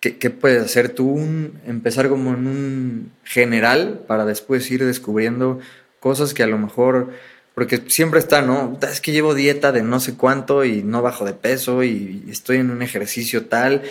qué, 0.00 0.16
qué 0.16 0.30
puedes 0.30 0.64
hacer 0.64 0.88
tú, 0.88 1.18
empezar 1.66 2.08
como 2.08 2.30
en 2.30 2.46
un 2.46 3.12
general 3.24 4.00
para 4.08 4.24
después 4.24 4.70
ir 4.70 4.82
descubriendo 4.82 5.60
cosas 6.00 6.32
que 6.32 6.42
a 6.42 6.46
lo 6.46 6.56
mejor, 6.56 7.12
porque 7.54 7.82
siempre 7.88 8.20
está, 8.20 8.40
¿no? 8.40 8.78
Es 8.90 9.02
que 9.02 9.12
llevo 9.12 9.34
dieta 9.34 9.70
de 9.70 9.82
no 9.82 10.00
sé 10.00 10.14
cuánto 10.14 10.64
y 10.64 10.82
no 10.82 11.02
bajo 11.02 11.26
de 11.26 11.34
peso 11.34 11.84
y 11.84 12.24
estoy 12.30 12.56
en 12.56 12.70
un 12.70 12.80
ejercicio 12.80 13.44
tal. 13.44 13.82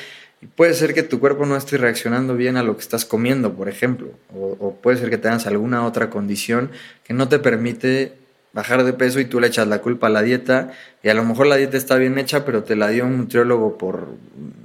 Puede 0.56 0.74
ser 0.74 0.94
que 0.94 1.04
tu 1.04 1.20
cuerpo 1.20 1.46
no 1.46 1.56
esté 1.56 1.78
reaccionando 1.78 2.36
bien 2.36 2.58
a 2.58 2.64
lo 2.64 2.76
que 2.76 2.82
estás 2.82 3.06
comiendo, 3.06 3.54
por 3.54 3.70
ejemplo, 3.70 4.12
o, 4.34 4.76
puede 4.82 4.98
ser 4.98 5.10
que 5.10 5.18
tengas 5.18 5.48
alguna 5.48 5.86
otra 5.86 6.10
condición 6.10 6.72
que 7.04 7.14
no 7.14 7.30
te 7.30 7.40
permite 7.40 8.14
bajar 8.52 8.84
de 8.84 8.94
peso 8.94 9.20
y 9.20 9.26
tú 9.26 9.40
le 9.40 9.48
echas 9.48 9.68
la 9.68 9.80
culpa 9.80 10.08
a 10.08 10.10
la 10.10 10.22
dieta 10.22 10.72
y 11.02 11.10
a 11.10 11.14
lo 11.14 11.24
mejor 11.24 11.48
la 11.48 11.56
dieta 11.56 11.78
está 11.78 11.96
bien 11.98 12.18
hecha, 12.18 12.46
pero 12.46 12.64
te 12.64 12.76
la 12.76 12.90
dio 12.90 13.06
un 13.06 13.18
nutriólogo 13.18 13.78
por, 13.78 14.10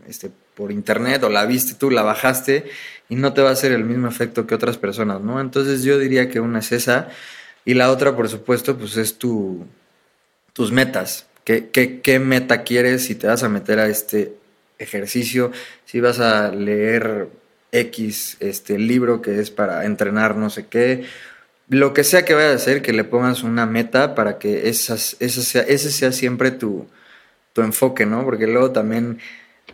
este, 0.07 0.31
por 0.55 0.73
internet 0.73 1.23
o 1.25 1.31
la 1.31 1.47
viste 1.47 1.75
tú, 1.75 1.91
la 1.91 2.03
bajaste 2.03 2.65
y 3.09 3.17
no 3.17 3.33
te 3.33 3.41
va 3.41 3.51
a 3.51 3.53
hacer 3.53 3.73
el 3.73 3.85
mismo 3.85 4.09
efecto 4.09 4.47
que 4.47 4.55
otras 4.55 4.77
personas, 4.77 5.23
¿no? 5.23 5.41
Entonces 5.41 5.83
yo 5.85 5.99
diría 5.99 6.29
que 6.29 6.41
una 6.41 6.59
es 6.59 6.73
esa 6.73 7.09
y 7.65 7.75
la 7.75 7.91
otra, 7.91 8.17
por 8.17 8.29
supuesto, 8.29 8.77
pues 8.77 8.97
es 8.97 9.19
tu, 9.19 9.67
tus 10.53 10.73
metas. 10.73 11.27
¿Qué, 11.45 11.69
qué, 11.71 12.01
qué 12.01 12.19
meta 12.19 12.63
quieres 12.63 13.05
si 13.05 13.15
te 13.15 13.27
vas 13.27 13.43
a 13.43 13.49
meter 13.49 13.79
a 13.79 13.87
este 13.87 14.38
ejercicio? 14.79 15.53
Si 15.85 16.01
vas 16.01 16.21
a 16.21 16.51
leer 16.53 17.29
X 17.73 18.37
este 18.41 18.79
libro 18.79 19.21
que 19.23 19.41
es 19.41 19.51
para 19.51 19.85
entrenar 19.85 20.37
no 20.37 20.51
sé 20.51 20.67
qué 20.67 21.05
lo 21.69 21.93
que 21.93 22.05
sea 22.05 22.25
que 22.25 22.35
vayas 22.35 22.53
a 22.53 22.57
hacer, 22.57 22.83
que 22.83 22.93
le 22.93 23.05
pongas 23.05 23.43
una 23.43 23.67
meta 23.67 24.15
para 24.15 24.39
que 24.39 24.69
esas, 24.69 25.17
sea, 25.19 25.63
ese 25.63 25.91
sea 25.91 26.13
siempre 26.13 26.51
tu, 26.51 26.87
tu 27.53 27.63
enfoque, 27.63 28.07
¿no? 28.07 28.25
Porque 28.25 28.47
luego 28.47 28.73
también 28.73 29.19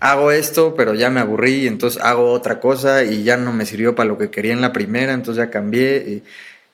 hago 0.01 0.33
esto, 0.33 0.75
pero 0.77 0.95
ya 0.95 1.09
me 1.11 1.21
aburrí, 1.21 1.67
entonces 1.67 2.03
hago 2.03 2.33
otra 2.33 2.59
cosa 2.61 3.05
y 3.05 3.23
ya 3.23 3.37
no 3.37 3.53
me 3.53 3.65
sirvió 3.65 3.95
para 3.95 4.09
lo 4.09 4.19
que 4.19 4.31
quería 4.31 4.53
en 4.53 4.61
la 4.61 4.73
primera, 4.73 5.13
entonces 5.13 5.45
ya 5.45 5.51
cambié. 5.51 6.23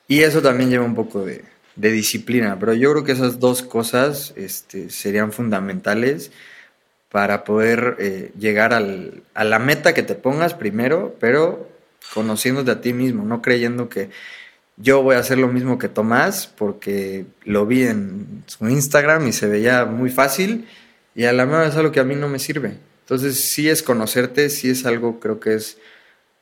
Y, 0.07 0.15
y 0.15 0.21
eso 0.23 0.41
también 0.41 0.71
lleva 0.71 0.85
un 0.85 0.95
poco 0.95 1.23
de, 1.23 1.43
de, 1.75 1.91
disciplina, 1.91 2.57
pero 2.59 2.73
yo 2.73 2.91
creo 2.91 3.03
que 3.03 3.11
esas 3.11 3.39
dos 3.39 3.61
cosas 3.61 4.33
este, 4.35 4.89
serían 4.89 5.31
fundamentales 5.31 6.31
para 7.11 7.43
poder 7.43 7.97
eh, 7.99 8.31
llegar 8.39 8.73
al, 8.73 9.23
a 9.33 9.43
la 9.43 9.59
meta 9.59 9.93
que 9.93 10.03
te 10.03 10.15
pongas 10.15 10.53
primero, 10.53 11.15
pero 11.19 11.69
conociéndote 12.13 12.71
a 12.71 12.81
ti 12.81 12.93
mismo, 12.93 13.25
no 13.25 13.41
creyendo 13.41 13.89
que 13.89 14.09
yo 14.77 15.03
voy 15.03 15.15
a 15.15 15.19
hacer 15.19 15.37
lo 15.37 15.47
mismo 15.47 15.77
que 15.77 15.89
Tomás, 15.89 16.47
porque 16.47 17.25
lo 17.43 17.65
vi 17.65 17.83
en 17.83 18.43
su 18.47 18.67
Instagram 18.67 19.27
y 19.27 19.33
se 19.33 19.47
veía 19.47 19.85
muy 19.85 20.09
fácil, 20.09 20.67
y 21.13 21.25
a 21.25 21.33
la 21.33 21.45
mejor 21.45 21.67
es 21.67 21.75
algo 21.75 21.91
que 21.91 21.99
a 21.99 22.05
mí 22.05 22.15
no 22.15 22.29
me 22.29 22.39
sirve. 22.39 22.77
Entonces, 23.01 23.51
sí 23.51 23.69
es 23.69 23.83
conocerte, 23.83 24.49
sí 24.49 24.69
es 24.69 24.85
algo 24.85 25.19
creo 25.19 25.39
que 25.39 25.55
es 25.55 25.77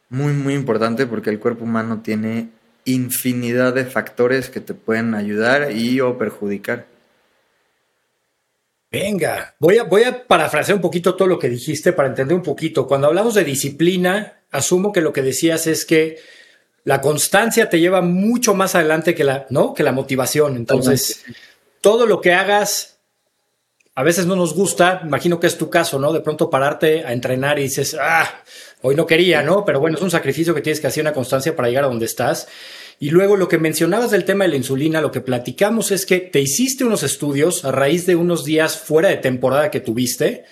muy, 0.10 0.34
muy 0.34 0.54
importante 0.54 1.06
porque 1.08 1.32
el 1.32 1.40
cuerpo 1.40 1.64
humano 1.64 2.02
tiene 2.04 2.50
infinidad 2.86 3.74
de 3.74 3.86
factores 3.86 4.50
que 4.50 4.60
te 4.60 4.74
pueden 4.74 5.16
ayudar 5.16 5.72
y 5.72 6.00
o 6.02 6.18
perjudicar. 6.18 6.86
Venga, 8.92 9.56
voy 9.60 9.78
a, 9.78 9.84
voy 9.84 10.04
a 10.04 10.26
parafrasear 10.26 10.76
un 10.76 10.82
poquito 10.82 11.16
todo 11.16 11.28
lo 11.28 11.38
que 11.38 11.50
dijiste 11.50 11.94
para 11.94 12.08
entender 12.10 12.36
un 12.36 12.44
poquito. 12.44 12.88
Cuando 12.88 13.08
hablamos 13.08 13.36
de 13.36 13.44
disciplina, 13.44 14.42
asumo 14.50 14.92
que 14.92 15.02
lo 15.02 15.14
que 15.14 15.22
decías 15.22 15.68
es 15.68 15.86
que 15.86 16.18
la 16.84 17.02
constancia 17.02 17.70
te 17.70 17.80
lleva 17.80 18.02
mucho 18.02 18.56
más 18.56 18.74
adelante 18.74 19.14
que 19.14 19.24
la, 19.24 19.46
¿no? 19.52 19.76
que 19.76 19.84
la 19.84 19.92
motivación. 19.92 20.56
Entonces, 20.56 21.24
todo 21.82 22.08
lo 22.08 22.20
que 22.20 22.34
hagas, 22.34 23.00
a 23.94 24.02
veces 24.02 24.26
no 24.26 24.36
nos 24.36 24.56
gusta, 24.56 25.02
imagino 25.04 25.40
que 25.40 25.46
es 25.46 25.58
tu 25.58 25.70
caso, 25.70 26.00
¿no? 26.00 26.12
De 26.12 26.22
pronto 26.22 26.50
pararte 26.50 27.06
a 27.06 27.14
entrenar 27.14 27.60
y 27.60 27.64
dices, 27.64 27.96
ah, 28.00 28.28
hoy 28.82 28.96
no 28.96 29.06
quería, 29.06 29.44
¿no? 29.44 29.66
Pero 29.66 29.80
bueno, 29.80 29.98
es 29.98 30.04
un 30.04 30.10
sacrificio 30.10 30.56
que 30.56 30.62
tienes 30.62 30.80
que 30.80 30.88
hacer 30.88 31.02
una 31.02 31.14
constancia 31.14 31.56
para 31.56 31.68
llegar 31.68 31.84
a 31.84 31.90
donde 31.90 32.06
estás. 32.06 32.48
Y 33.00 33.12
luego 33.12 33.38
lo 33.38 33.48
que 33.48 33.58
mencionabas 33.58 34.12
del 34.12 34.26
tema 34.26 34.44
de 34.44 34.50
la 34.50 34.58
insulina, 34.58 35.00
lo 35.00 35.12
que 35.12 35.22
platicamos 35.22 35.92
es 35.92 36.06
que 36.06 36.20
te 36.20 36.42
hiciste 36.42 36.84
unos 36.84 37.02
estudios 37.04 37.64
a 37.64 37.72
raíz 37.72 38.06
de 38.06 38.16
unos 38.16 38.44
días 38.44 38.78
fuera 38.78 39.08
de 39.08 39.18
temporada 39.18 39.72
que 39.72 39.80
tuviste, 39.80 40.44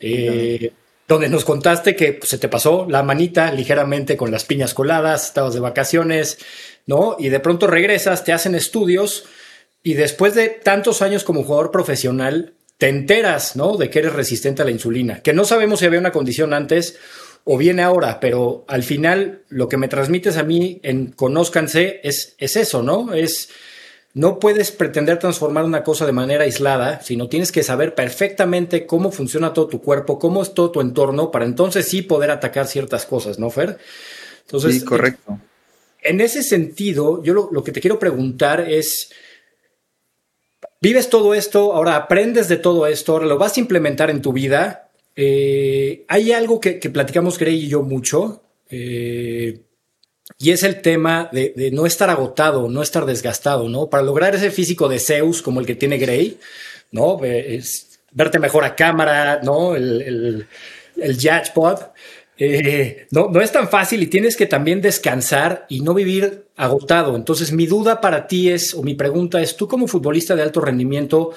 eh, 0.00 0.72
donde 1.06 1.28
nos 1.28 1.44
contaste 1.44 1.94
que 1.94 2.14
pues, 2.14 2.28
se 2.30 2.38
te 2.38 2.48
pasó 2.48 2.86
la 2.88 3.04
manita 3.04 3.52
ligeramente 3.52 4.16
con 4.16 4.32
las 4.32 4.44
piñas 4.44 4.74
coladas, 4.74 5.26
estabas 5.26 5.54
de 5.54 5.60
vacaciones, 5.60 6.38
¿no? 6.86 7.14
Y 7.20 7.28
de 7.28 7.38
pronto 7.38 7.68
regresas, 7.68 8.24
te 8.24 8.32
hacen 8.32 8.56
estudios 8.56 9.24
y 9.84 9.94
después 9.94 10.34
de 10.34 10.48
tantos 10.48 11.02
años 11.02 11.22
como 11.22 11.44
jugador 11.44 11.70
profesional, 11.70 12.54
te 12.78 12.88
enteras, 12.88 13.54
¿no? 13.54 13.76
De 13.76 13.90
que 13.90 14.00
eres 14.00 14.12
resistente 14.12 14.62
a 14.62 14.64
la 14.64 14.72
insulina, 14.72 15.22
que 15.22 15.32
no 15.32 15.44
sabemos 15.44 15.78
si 15.78 15.86
había 15.86 16.00
una 16.00 16.10
condición 16.10 16.52
antes 16.52 16.98
o 17.44 17.58
viene 17.58 17.82
ahora, 17.82 18.20
pero 18.20 18.64
al 18.68 18.82
final 18.82 19.42
lo 19.48 19.68
que 19.68 19.76
me 19.76 19.88
transmites 19.88 20.36
a 20.36 20.44
mí 20.44 20.80
en 20.82 21.08
Conózcanse 21.08 22.00
es, 22.04 22.34
es 22.38 22.56
eso, 22.56 22.82
¿no? 22.82 23.12
Es, 23.12 23.48
no 24.14 24.38
puedes 24.38 24.70
pretender 24.70 25.18
transformar 25.18 25.64
una 25.64 25.82
cosa 25.82 26.06
de 26.06 26.12
manera 26.12 26.44
aislada, 26.44 27.00
sino 27.02 27.28
tienes 27.28 27.50
que 27.50 27.62
saber 27.62 27.94
perfectamente 27.94 28.86
cómo 28.86 29.10
funciona 29.10 29.52
todo 29.52 29.68
tu 29.68 29.80
cuerpo, 29.80 30.18
cómo 30.18 30.42
es 30.42 30.54
todo 30.54 30.70
tu 30.70 30.80
entorno, 30.80 31.30
para 31.30 31.46
entonces 31.46 31.88
sí 31.88 32.02
poder 32.02 32.30
atacar 32.30 32.66
ciertas 32.66 33.06
cosas, 33.06 33.38
¿no, 33.38 33.50
Fer? 33.50 33.78
Entonces, 34.42 34.80
sí, 34.80 34.84
correcto. 34.84 35.40
En 36.02 36.20
ese 36.20 36.42
sentido, 36.42 37.22
yo 37.22 37.32
lo, 37.32 37.64
que 37.64 37.72
te 37.72 37.80
quiero 37.80 37.98
preguntar 37.98 38.60
es, 38.68 39.12
vives 40.80 41.08
todo 41.08 41.32
esto, 41.32 41.72
ahora 41.74 41.96
aprendes 41.96 42.48
de 42.48 42.56
todo 42.56 42.86
esto, 42.86 43.12
ahora 43.12 43.26
lo 43.26 43.38
vas 43.38 43.56
a 43.56 43.60
implementar 43.60 44.10
en 44.10 44.20
tu 44.20 44.32
vida, 44.32 44.81
eh, 45.16 46.04
hay 46.08 46.32
algo 46.32 46.60
que, 46.60 46.74
platicamos 46.74 47.38
Grey 47.38 47.64
y 47.64 47.68
yo 47.68 47.82
mucho, 47.82 48.42
eh, 48.68 49.60
y 50.38 50.50
es 50.50 50.62
el 50.62 50.80
tema 50.80 51.28
de, 51.32 51.70
no 51.72 51.86
estar 51.86 52.10
agotado, 52.10 52.68
no 52.68 52.82
estar 52.82 53.06
desgastado, 53.06 53.68
¿no? 53.68 53.90
Para 53.90 54.02
lograr 54.02 54.34
ese 54.34 54.50
físico 54.50 54.88
de 54.88 54.98
Zeus 54.98 55.42
como 55.42 55.60
el 55.60 55.66
que 55.66 55.74
tiene 55.74 55.98
Grey, 55.98 56.38
¿no? 56.90 57.22
Es 57.24 58.00
verte 58.12 58.38
mejor 58.38 58.64
a 58.64 58.74
cámara, 58.74 59.40
¿no? 59.42 59.74
El, 59.76 60.02
el, 60.02 60.46
el 60.96 61.18
eh, 62.44 63.06
no, 63.10 63.28
no 63.28 63.40
es 63.40 63.52
tan 63.52 63.68
fácil 63.68 64.02
y 64.02 64.06
tienes 64.06 64.36
que 64.36 64.46
también 64.46 64.80
descansar 64.80 65.66
y 65.68 65.80
no 65.80 65.94
vivir 65.94 66.46
agotado. 66.56 67.14
Entonces, 67.14 67.52
mi 67.52 67.66
duda 67.66 68.00
para 68.00 68.26
ti 68.26 68.50
es, 68.50 68.74
o 68.74 68.82
mi 68.82 68.94
pregunta 68.94 69.40
es, 69.40 69.56
tú 69.56 69.68
como 69.68 69.86
futbolista 69.86 70.34
de 70.34 70.42
alto 70.42 70.60
rendimiento, 70.60 71.32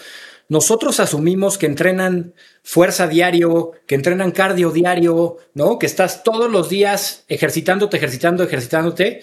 nosotros 0.48 1.00
asumimos 1.00 1.58
que 1.58 1.66
entrenan 1.66 2.34
fuerza 2.64 3.08
diario, 3.08 3.72
que 3.88 3.96
entrenan 3.96 4.32
cardio 4.32 4.72
diario, 4.72 5.38
¿no? 5.54 5.80
Que 5.80 5.88
estás 5.88 6.24
todos 6.24 6.52
los 6.52 6.70
días 6.70 7.24
ejercitándote, 7.28 7.98
ejercitando, 7.98 8.44
ejercitándote 8.44 9.22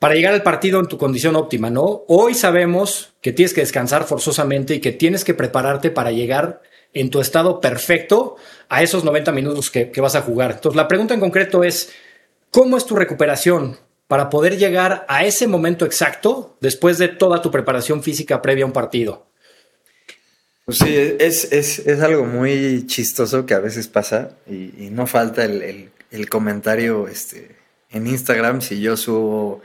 para 0.00 0.14
llegar 0.14 0.34
al 0.34 0.42
partido 0.42 0.80
en 0.80 0.86
tu 0.86 0.98
condición 0.98 1.36
óptima, 1.36 1.70
¿no? 1.70 2.04
Hoy 2.08 2.34
sabemos 2.34 3.14
que 3.20 3.32
tienes 3.32 3.54
que 3.54 3.60
descansar 3.60 4.04
forzosamente 4.04 4.74
y 4.74 4.80
que 4.80 4.92
tienes 4.92 5.24
que 5.24 5.34
prepararte 5.34 5.90
para 5.90 6.10
llegar 6.10 6.60
en 6.92 7.10
tu 7.10 7.20
estado 7.20 7.60
perfecto 7.60 8.36
a 8.68 8.82
esos 8.82 9.04
90 9.04 9.32
minutos 9.32 9.70
que, 9.70 9.90
que 9.90 10.00
vas 10.00 10.16
a 10.16 10.22
jugar. 10.22 10.52
Entonces, 10.52 10.76
la 10.76 10.88
pregunta 10.88 11.14
en 11.14 11.20
concreto 11.20 11.64
es, 11.64 11.92
¿cómo 12.50 12.76
es 12.76 12.84
tu 12.84 12.96
recuperación 12.96 13.78
para 14.08 14.28
poder 14.28 14.58
llegar 14.58 15.06
a 15.08 15.24
ese 15.24 15.46
momento 15.46 15.84
exacto 15.84 16.56
después 16.60 16.98
de 16.98 17.08
toda 17.08 17.40
tu 17.40 17.50
preparación 17.50 18.02
física 18.02 18.42
previa 18.42 18.64
a 18.64 18.66
un 18.66 18.72
partido? 18.72 19.26
Pues 20.64 20.78
sí, 20.78 20.96
es, 20.96 21.52
es, 21.52 21.80
es, 21.80 22.00
algo 22.00 22.24
muy 22.24 22.86
chistoso 22.86 23.44
que 23.44 23.52
a 23.52 23.58
veces 23.58 23.86
pasa 23.86 24.30
y, 24.46 24.88
no 24.90 25.06
falta 25.06 25.44
el, 25.44 25.90
el, 26.10 26.28
comentario 26.30 27.06
este, 27.06 27.54
en 27.90 28.06
Instagram 28.06 28.62
si 28.62 28.80
yo 28.80 28.96
subo 28.96 29.60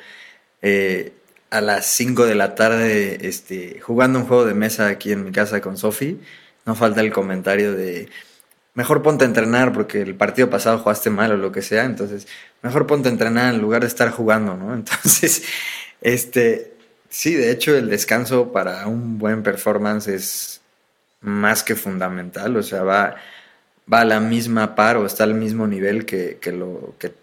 eh, 0.61 1.13
a 1.51 1.61
las 1.61 1.85
5 1.85 2.25
de 2.25 2.35
la 2.35 2.53
tarde 2.55 3.27
este, 3.27 3.79
jugando 3.79 4.19
un 4.19 4.25
juego 4.25 4.43
de 4.45 4.53
mesa 4.55 4.87
aquí 4.87 5.13
en 5.13 5.23
mi 5.23 5.31
casa 5.31 5.61
con 5.61 5.77
Sofi, 5.77 6.19
no 6.65 6.75
falta 6.75 6.99
el 6.99 7.13
comentario 7.13 7.73
de 7.73 8.09
mejor 8.73 9.01
ponte 9.01 9.23
a 9.23 9.27
entrenar 9.27 9.71
porque 9.71 10.01
el 10.01 10.15
partido 10.15 10.49
pasado 10.49 10.79
jugaste 10.79 11.09
mal 11.09 11.31
o 11.31 11.37
lo 11.37 11.51
que 11.53 11.61
sea, 11.61 11.85
entonces 11.85 12.27
mejor 12.61 12.87
ponte 12.87 13.07
a 13.07 13.11
entrenar 13.11 13.53
en 13.53 13.61
lugar 13.61 13.81
de 13.81 13.87
estar 13.87 14.09
jugando, 14.11 14.57
¿no? 14.57 14.73
Entonces, 14.75 15.43
este, 16.01 16.73
sí, 17.09 17.35
de 17.35 17.51
hecho 17.51 17.75
el 17.75 17.89
descanso 17.89 18.51
para 18.51 18.85
un 18.87 19.17
buen 19.17 19.43
performance 19.43 20.07
es 20.07 20.58
más 21.21 21.63
que 21.63 21.75
fundamental, 21.75 22.55
o 22.57 22.63
sea, 22.63 22.83
va, 22.83 23.15
va 23.91 24.01
a 24.01 24.05
la 24.05 24.19
misma 24.19 24.75
par 24.75 24.97
o 24.97 25.05
está 25.05 25.23
al 25.23 25.33
mismo 25.33 25.67
nivel 25.67 26.05
que, 26.05 26.37
que 26.41 26.51
lo, 26.51 26.95
que, 26.99 27.13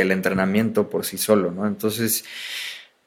el 0.00 0.10
entrenamiento 0.10 0.90
por 0.90 1.04
sí 1.04 1.18
solo, 1.18 1.52
¿no? 1.52 1.66
Entonces, 1.68 2.24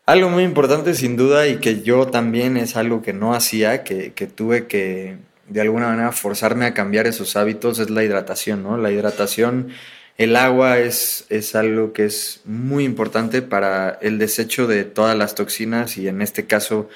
algo 0.06 0.30
muy 0.30 0.44
importante 0.44 0.94
sin 0.94 1.18
duda 1.18 1.48
y 1.48 1.58
que 1.58 1.82
yo 1.82 2.08
también 2.08 2.56
es 2.56 2.78
algo 2.78 3.02
que 3.02 3.12
no 3.12 3.34
hacía, 3.34 3.84
que, 3.84 4.14
que 4.14 4.28
tuve 4.28 4.68
que 4.68 5.18
de 5.50 5.62
alguna 5.62 5.88
manera 5.88 6.12
forzarme 6.12 6.66
a 6.66 6.74
cambiar 6.74 7.08
esos 7.08 7.36
hábitos, 7.36 7.80
es 7.80 7.90
la 7.90 8.04
hidratación, 8.04 8.64
¿no? 8.64 8.78
La 8.78 8.92
hidratación, 8.92 9.70
el 10.18 10.36
agua 10.36 10.80
es, 10.80 11.26
es 11.30 11.56
algo 11.56 11.94
que 11.94 12.06
es 12.06 12.42
muy 12.46 12.84
importante 12.84 13.42
para 13.42 13.98
el 14.02 14.18
desecho 14.18 14.68
de 14.68 14.84
todas 14.84 15.18
las 15.18 15.36
toxinas 15.36 15.98
y 15.98 16.08
en 16.08 16.22
este 16.22 16.46
caso 16.46 16.90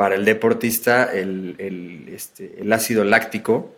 para 0.00 0.14
el 0.14 0.24
deportista 0.24 1.04
el, 1.12 2.08
este, 2.10 2.54
el, 2.62 2.72
ácido 2.72 3.04
láctico 3.04 3.76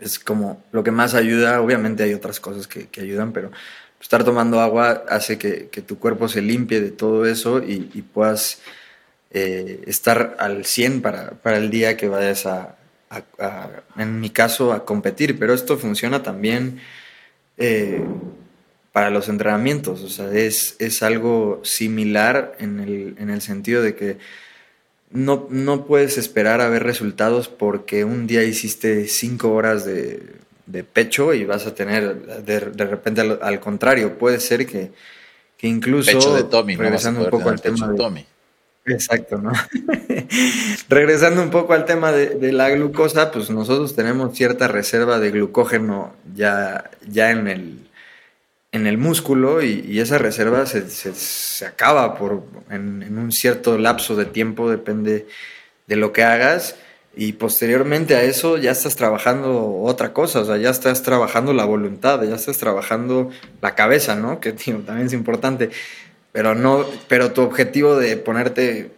es 0.00 0.18
como 0.18 0.64
lo 0.72 0.82
que 0.82 0.90
más 0.90 1.12
ayuda. 1.12 1.60
Obviamente 1.60 2.04
hay 2.04 2.14
otras 2.14 2.40
cosas 2.40 2.66
que, 2.66 2.88
ayudan, 2.98 3.34
pero 3.34 3.50
estar 4.00 4.24
tomando 4.24 4.62
agua 4.62 5.04
hace 5.10 5.36
que, 5.36 5.82
tu 5.86 5.98
cuerpo 5.98 6.26
se 6.26 6.40
limpie 6.40 6.80
de 6.80 6.90
todo 6.90 7.26
eso 7.26 7.62
y, 7.62 7.80
puedas 8.14 8.62
eh, 9.30 9.82
estar 9.86 10.36
al 10.38 10.64
100 10.64 11.02
para, 11.02 11.32
para, 11.32 11.58
el 11.58 11.68
día 11.68 11.98
que 11.98 12.08
vayas 12.08 12.46
a, 12.46 12.76
en 13.98 14.20
mi 14.20 14.30
caso, 14.30 14.72
a 14.72 14.86
competir. 14.86 15.38
Pero 15.38 15.52
esto 15.52 15.76
funciona 15.76 16.22
también 16.22 16.80
eh, 17.58 18.02
para 18.90 19.10
los 19.10 19.28
entrenamientos. 19.28 20.00
O 20.00 20.08
sea, 20.08 20.32
es, 20.32 20.76
es 20.78 21.02
algo 21.02 21.60
similar 21.62 22.56
en 22.58 22.80
el, 22.80 23.16
en 23.18 23.28
el 23.28 23.42
sentido 23.42 23.82
de 23.82 23.94
que 23.94 24.16
no, 25.12 25.46
no 25.50 25.84
puedes 25.86 26.18
esperar 26.18 26.60
a 26.60 26.68
ver 26.68 26.82
resultados 26.82 27.48
porque 27.48 28.04
un 28.04 28.26
día 28.26 28.42
hiciste 28.44 29.06
cinco 29.08 29.52
horas 29.52 29.84
de, 29.84 30.40
pecho 30.92 31.34
y 31.34 31.44
vas 31.44 31.66
a 31.66 31.74
tener 31.74 32.44
de, 32.44 32.60
repente 32.60 33.20
al, 33.20 33.60
contrario, 33.60 34.18
puede 34.18 34.40
ser 34.40 34.66
que, 34.66 34.90
que 35.58 35.68
incluso 35.68 36.12
pecho 36.12 36.34
de 36.34 36.44
Tommy, 36.44 36.76
regresando 36.76 37.24
un 37.24 37.30
poco 37.30 37.50
al 37.50 37.60
tema 37.60 37.88
de 37.88 37.96
Tommy. 37.96 38.26
Exacto, 38.84 39.38
¿no? 39.38 39.52
regresando 40.88 41.40
un 41.42 41.50
poco 41.50 41.72
al 41.72 41.84
tema 41.84 42.10
de, 42.10 42.52
la 42.52 42.70
glucosa, 42.70 43.30
pues 43.30 43.50
nosotros 43.50 43.94
tenemos 43.94 44.34
cierta 44.36 44.66
reserva 44.66 45.20
de 45.20 45.30
glucógeno 45.30 46.14
ya, 46.34 46.90
ya 47.06 47.30
en 47.30 47.48
el 47.48 47.90
en 48.72 48.86
el 48.86 48.96
músculo 48.96 49.62
y, 49.62 50.00
esa 50.00 50.18
reserva 50.18 50.66
se, 50.66 50.88
se, 50.88 51.66
acaba 51.66 52.16
por, 52.16 52.42
en, 52.70 53.18
un 53.18 53.30
cierto 53.30 53.78
lapso 53.78 54.16
de 54.16 54.24
tiempo, 54.24 54.70
depende 54.70 55.26
de 55.86 55.96
lo 55.96 56.12
que 56.12 56.24
hagas. 56.24 56.76
Y 57.14 57.34
posteriormente 57.34 58.16
a 58.16 58.22
eso 58.22 58.56
ya 58.56 58.70
estás 58.70 58.96
trabajando 58.96 59.82
otra 59.82 60.14
cosa, 60.14 60.40
o 60.40 60.44
sea, 60.46 60.56
ya 60.56 60.70
estás 60.70 61.02
trabajando 61.02 61.52
la 61.52 61.66
voluntad, 61.66 62.22
ya 62.22 62.34
estás 62.34 62.56
trabajando 62.56 63.30
la 63.60 63.74
cabeza, 63.74 64.16
¿no? 64.16 64.40
Que 64.40 64.52
también 64.52 65.06
es 65.06 65.12
importante. 65.12 65.68
Pero 66.32 66.54
no, 66.54 66.86
pero 67.08 67.32
tu 67.32 67.42
objetivo 67.42 67.96
de 67.96 68.16
ponerte 68.16 68.92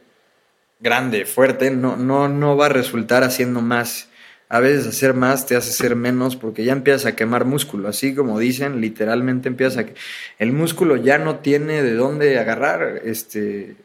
grande, 0.78 1.24
fuerte, 1.26 1.72
no, 1.72 1.96
no, 1.96 2.28
no 2.28 2.56
va 2.56 2.66
a 2.66 2.68
resultar 2.68 3.24
haciendo 3.24 3.60
más 3.60 4.08
a 4.48 4.60
veces 4.60 4.86
hacer 4.86 5.14
más 5.14 5.46
te 5.46 5.56
hace 5.56 5.70
hacer 5.70 5.96
menos 5.96 6.36
porque 6.36 6.64
ya 6.64 6.72
empiezas 6.72 7.06
a 7.06 7.16
quemar 7.16 7.44
músculo, 7.44 7.88
así 7.88 8.14
como 8.14 8.38
dicen, 8.38 8.80
literalmente 8.80 9.48
empieza 9.48 9.80
a... 9.80 9.86
El 10.38 10.52
músculo 10.52 10.96
ya 10.96 11.18
no 11.18 11.36
tiene 11.36 11.82
de 11.82 11.94
dónde 11.94 12.38
agarrar 12.38 13.00
este 13.04 13.76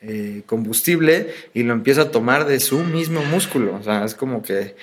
eh, 0.00 0.42
combustible 0.46 1.34
y 1.52 1.62
lo 1.64 1.72
empieza 1.72 2.02
a 2.02 2.10
tomar 2.10 2.46
de 2.46 2.60
su 2.60 2.78
mismo 2.78 3.22
músculo, 3.24 3.76
o 3.76 3.82
sea, 3.82 4.04
es 4.04 4.14
como 4.14 4.42
que 4.42 4.74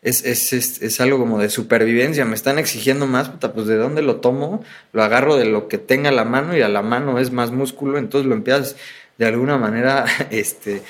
es, 0.00 0.24
es, 0.24 0.52
es, 0.52 0.82
es 0.82 1.00
algo 1.00 1.18
como 1.18 1.38
de 1.38 1.48
supervivencia, 1.48 2.24
me 2.24 2.34
están 2.34 2.58
exigiendo 2.58 3.06
más, 3.06 3.30
pues 3.54 3.66
de 3.66 3.76
dónde 3.76 4.02
lo 4.02 4.16
tomo, 4.16 4.62
lo 4.92 5.02
agarro 5.02 5.36
de 5.36 5.46
lo 5.46 5.66
que 5.66 5.78
tenga 5.78 6.12
la 6.12 6.24
mano 6.24 6.56
y 6.56 6.62
a 6.62 6.68
la 6.68 6.82
mano 6.82 7.18
es 7.18 7.32
más 7.32 7.50
músculo, 7.50 7.98
entonces 7.98 8.28
lo 8.28 8.34
empiezas 8.34 8.76
de 9.18 9.26
alguna 9.26 9.58
manera 9.58 10.04
este, 10.30 10.82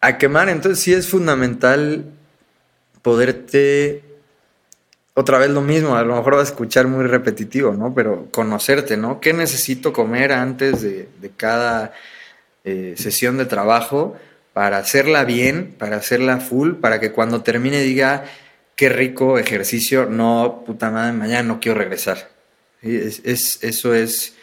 a 0.00 0.18
quemar, 0.18 0.48
entonces 0.48 0.82
sí 0.82 0.92
es 0.92 1.08
fundamental 1.08 2.04
poderte, 3.04 4.02
otra 5.12 5.38
vez 5.38 5.50
lo 5.50 5.60
mismo, 5.60 5.94
a 5.94 6.02
lo 6.02 6.16
mejor 6.16 6.36
va 6.36 6.40
a 6.40 6.44
escuchar 6.44 6.88
muy 6.88 7.06
repetitivo, 7.06 7.74
¿no? 7.74 7.94
Pero 7.94 8.28
conocerte, 8.32 8.96
¿no? 8.96 9.20
¿Qué 9.20 9.34
necesito 9.34 9.92
comer 9.92 10.32
antes 10.32 10.80
de, 10.80 11.06
cada 11.36 11.92
eh, 12.64 12.94
sesión 12.96 13.36
de 13.36 13.44
trabajo 13.44 14.16
para 14.54 14.78
hacerla 14.78 15.24
bien, 15.24 15.74
para 15.78 15.96
hacerla 15.96 16.40
full, 16.40 16.76
para 16.76 16.98
que 16.98 17.12
cuando 17.12 17.42
termine 17.42 17.82
diga, 17.82 18.24
qué 18.74 18.88
rico 18.88 19.38
ejercicio, 19.38 20.06
no, 20.06 20.62
puta 20.66 20.90
madre, 20.90 21.12
mañana 21.12 21.42
no 21.42 21.60
quiero 21.60 21.78
regresar. 21.78 22.30
Es, 22.80 23.62
eso 23.62 23.94
es 23.94 24.34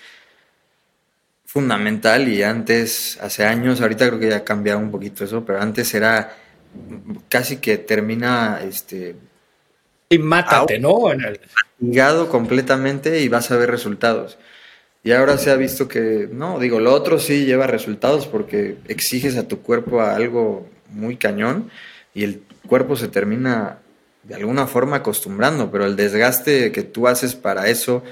fundamental 1.48 2.28
y 2.28 2.44
antes, 2.44 3.18
hace 3.22 3.44
años, 3.44 3.82
ahorita 3.82 4.08
creo 4.08 4.20
que 4.20 4.30
ya 4.30 4.38
ha 4.38 4.44
cambiado 4.44 4.78
un 4.78 4.92
poquito 4.92 5.24
eso, 5.24 5.44
pero 5.44 5.60
antes 5.60 5.94
era 5.96 6.38
casi 7.30 7.58
que 7.58 7.78
termina 7.78 8.62
este 8.64 9.16
y 10.10 10.18
mátate, 10.20 10.78
¿no? 10.78 11.12
En 11.12 11.22
el... 11.22 12.28
completamente 12.28 13.22
y 13.22 13.30
vas 13.30 13.50
a 13.50 13.58
ver 13.58 13.72
resultados. 13.72 14.38
Y 15.04 15.14
ahora 15.14 15.38
se 15.38 15.50
ha 15.50 15.56
visto 15.56 15.88
que, 15.88 16.30
no, 16.32 16.60
digo, 16.60 16.80
lo 16.80 16.94
otro 16.94 17.18
sí 17.18 17.46
lleva 17.46 17.66
resultados 17.66 18.28
porque 18.28 18.78
exiges 18.88 19.38
a 19.38 19.48
tu 19.48 19.62
cuerpo 19.62 20.02
a 20.02 20.16
algo 20.16 20.68
muy 20.90 21.16
cañón 21.16 21.72
y 22.14 22.24
el 22.24 22.44
cuerpo 22.68 22.96
se 22.96 23.08
termina 23.08 23.80
de 24.24 24.36
alguna 24.36 24.68
forma 24.68 24.98
acostumbrando, 24.98 25.72
pero 25.72 25.86
el 25.86 25.96
desgaste 25.96 26.72
que 26.72 26.84
tú 26.84 27.08
haces 27.08 27.34
para 27.34 27.70
eso 27.70 28.04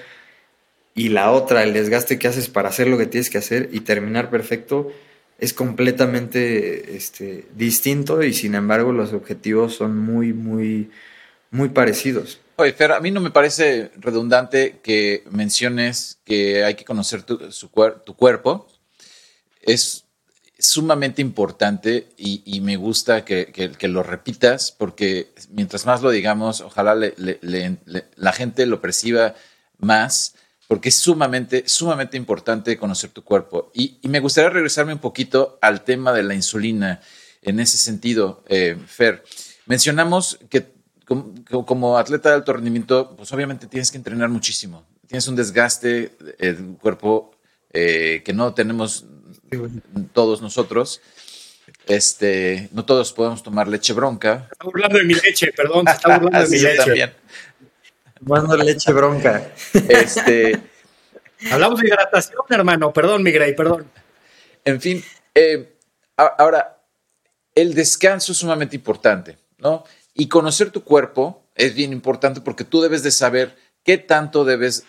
y 0.96 1.10
la 1.10 1.32
otra, 1.32 1.64
el 1.64 1.74
desgaste 1.74 2.18
que 2.18 2.28
haces 2.28 2.48
para 2.48 2.70
hacer 2.70 2.88
lo 2.88 2.98
que 2.98 3.06
tienes 3.06 3.30
que 3.30 3.38
hacer 3.38 3.70
y 3.72 3.82
terminar 3.82 4.30
perfecto, 4.30 4.92
es 5.40 5.54
completamente 5.54 6.96
este, 6.96 7.48
distinto 7.56 8.22
y 8.24 8.34
sin 8.34 8.56
embargo 8.56 8.92
los 8.92 9.14
objetivos 9.14 9.76
son 9.76 9.98
muy, 9.98 10.34
muy, 10.34 10.92
muy 11.52 11.70
parecidos. 11.70 12.40
Oye, 12.58 12.74
Fer, 12.74 12.92
a 12.92 13.00
mí 13.00 13.10
no 13.10 13.22
me 13.22 13.32
parece 13.32 13.92
redundante 13.98 14.80
que 14.84 15.24
menciones 15.32 16.20
que 16.26 16.66
hay 16.66 16.76
que 16.76 16.84
conocer 16.84 17.24
tu, 17.24 17.38
tu 17.38 18.16
cuerpo. 18.16 18.68
Es 19.62 20.06
sumamente 20.60 21.22
importante 21.22 22.10
y, 22.18 22.60
me 22.60 22.76
gusta 22.76 23.24
que, 23.24 23.72
lo 23.84 24.04
repitas 24.04 24.74
porque 24.74 25.32
mientras 25.52 25.86
más 25.86 26.02
lo 26.02 26.10
digamos, 26.10 26.60
ojalá 26.60 26.96
la 26.96 28.34
gente 28.34 28.66
lo 28.66 28.82
perciba 28.82 29.36
más 29.78 30.36
porque 30.70 30.90
es 30.90 30.96
sumamente, 31.00 31.64
sumamente 31.66 32.16
importante 32.16 32.78
conocer 32.78 33.10
tu 33.10 33.24
cuerpo. 33.24 33.72
Y, 33.74 33.98
me 34.04 34.20
gustaría 34.20 34.52
regresarme 34.52 34.94
un 34.94 35.00
poquito 35.00 35.58
al 35.64 35.84
tema 35.84 36.14
de 36.14 36.22
la 36.22 36.36
insulina 36.36 37.02
en 37.42 37.60
ese 37.60 37.80
sentido, 37.80 38.44
eh, 38.48 38.78
Fer. 38.86 39.24
Mencionamos 39.66 40.38
que 40.48 40.68
como, 41.66 41.98
atleta 41.98 42.30
de 42.30 42.36
alto 42.36 42.54
rendimiento, 42.54 43.16
pues 43.18 43.34
obviamente 43.34 43.66
tienes 43.66 43.90
que 43.90 43.98
entrenar 43.98 44.30
muchísimo. 44.30 44.86
Tienes 45.08 45.28
un 45.28 45.36
desgaste 45.36 46.16
del 46.38 46.78
cuerpo 46.80 47.32
eh, 47.74 48.22
que 48.24 48.34
no 48.34 48.54
tenemos 48.54 49.06
todos 50.14 50.40
nosotros. 50.40 51.02
Este, 51.88 52.70
no 52.74 52.86
todos 52.86 53.12
podemos 53.12 53.42
tomar 53.42 53.68
leche 53.68 53.94
bronca. 53.94 54.48
Está 54.52 54.66
burlando 54.66 55.00
de 55.00 55.06
mi 55.06 55.16
leche, 55.16 55.52
perdón, 55.52 55.88
se 55.88 55.94
está 55.94 56.20
burlando 56.20 56.40
de 56.48 56.56
mi 56.56 56.62
leche. 56.62 56.78
También. 56.78 57.14
Tomando 58.20 58.58
leche 58.58 58.92
bronca. 58.94 59.52
Este, 59.74 60.62
Hablamos 61.52 61.80
de 61.80 61.88
hidratación, 61.88 62.42
hermano. 62.50 62.92
Perdón, 62.92 63.24
Miguel, 63.24 63.56
perdón. 63.56 63.90
En 64.66 64.82
fin, 64.82 65.04
eh, 65.34 65.78
ahora, 66.18 66.82
el 67.56 67.74
descanso 67.74 68.34
es 68.34 68.38
sumamente 68.38 68.76
importante, 68.76 69.38
¿no? 69.58 69.84
Y 70.14 70.28
conocer 70.28 70.70
tu 70.70 70.84
cuerpo 70.84 71.44
es 71.56 71.74
bien 71.74 71.94
importante 71.94 72.42
porque 72.42 72.66
tú 72.66 72.82
debes 72.82 73.04
de 73.04 73.12
saber 73.12 73.56
qué 73.84 73.98
tanto 73.98 74.44
debes 74.44 74.84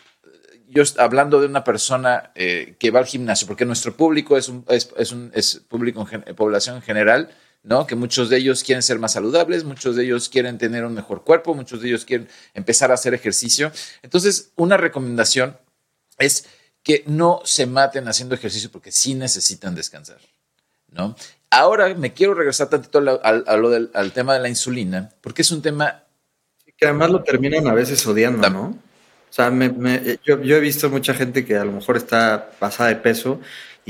yo 0.71 0.85
hablando 0.99 1.41
de 1.41 1.47
una 1.47 1.65
persona 1.65 2.31
eh, 2.37 2.77
que 2.79 2.93
va 2.93 3.01
al 3.01 3.07
gimnasio, 3.07 3.47
porque 3.47 3.65
nuestro 3.65 3.97
público 3.97 4.37
es 4.37 4.49
un, 4.49 4.65
es, 4.69 5.13
un 5.13 5.33
es 5.35 5.63
público, 5.69 6.07
población 6.37 6.77
en 6.77 6.83
general, 6.83 7.31
¿no? 7.63 7.87
Que 7.87 7.95
muchos 7.95 8.31
de 8.31 8.39
ellos 8.39 8.65
quieren 8.65 8.83
ser 8.83 8.99
más 8.99 9.13
saludables, 9.13 9.65
muchos 9.65 9.97
de 9.97 10.05
ellos 10.05 10.29
quieren 10.29 10.59
tener 10.59 10.85
un 10.85 10.95
mejor 10.95 11.25
cuerpo, 11.25 11.55
muchos 11.55 11.81
de 11.81 11.89
ellos 11.89 12.05
quieren 12.05 12.29
empezar 12.55 12.91
a 12.91 12.95
hacer 12.95 13.15
ejercicio. 13.15 13.73
Entonces, 14.03 14.53
una 14.57 14.77
recomendación 14.77 15.57
es 16.19 16.47
que 16.83 17.05
no 17.07 17.41
se 17.45 17.67
maten 17.67 18.09
haciendo 18.09 18.35
ejercicio 18.35 18.71
porque 18.71 18.93
sí 18.93 19.15
necesitan 19.15 19.75
descansar, 19.75 20.19
¿no? 20.89 21.15
Ahora 21.51 21.95
me 21.95 22.15
quiero 22.15 22.35
regresar 22.35 22.71
tantito 22.71 22.99
al, 22.99 23.91
al 23.93 24.13
tema 24.13 24.35
de 24.35 24.41
la 24.41 24.49
insulina, 24.49 25.11
porque 25.21 25.43
es 25.43 25.51
un 25.51 25.63
tema... 25.63 26.05
Que 26.77 26.87
además 26.87 27.11
lo 27.11 27.23
terminan 27.23 27.67
a 27.69 27.75
veces 27.75 28.07
odiando, 28.07 28.49
¿no? 28.49 28.79
O 29.31 29.33
sea, 29.33 29.53
yo, 30.25 30.43
yo, 30.43 30.57
he 30.57 30.61
visto 30.61 30.91
mucha 30.91 31.15
gente 31.15 31.45
que 31.45 31.57
a 31.57 31.65
lo 31.65 31.71
mejor 31.71 31.97
está 31.97 32.51
pasada 32.59 32.89
de 32.89 32.97
peso 32.97 33.41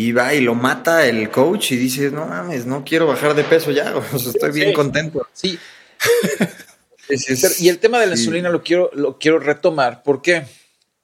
y 0.00 0.12
va 0.12 0.32
y 0.32 0.40
lo 0.40 0.54
mata 0.54 1.06
el 1.06 1.30
coach 1.30 1.72
y 1.72 1.76
dice, 1.76 2.10
no 2.10 2.24
mames, 2.24 2.64
no 2.64 2.84
quiero 2.84 3.06
bajar 3.06 3.34
de 3.34 3.44
peso 3.44 3.70
ya, 3.70 3.94
estoy 4.14 4.50
bien 4.50 4.72
contento. 4.72 5.26
Sí. 5.34 5.58
y 7.58 7.68
el 7.68 7.78
tema 7.78 8.00
de 8.00 8.06
la 8.06 8.12
insulina 8.12 8.48
lo 8.48 8.62
quiero, 8.62 8.90
lo 8.94 9.18
quiero 9.18 9.38
retomar 9.38 10.02
porque 10.02 10.46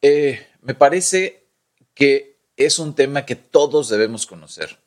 eh, 0.01 0.47
me 0.63 0.75
parece 0.75 1.45
que 1.93 2.39
es 2.57 2.79
un 2.79 2.95
tema 2.95 3.27
que 3.27 3.37
todos 3.37 3.91
debemos 3.91 4.25
conocer. 4.25 4.79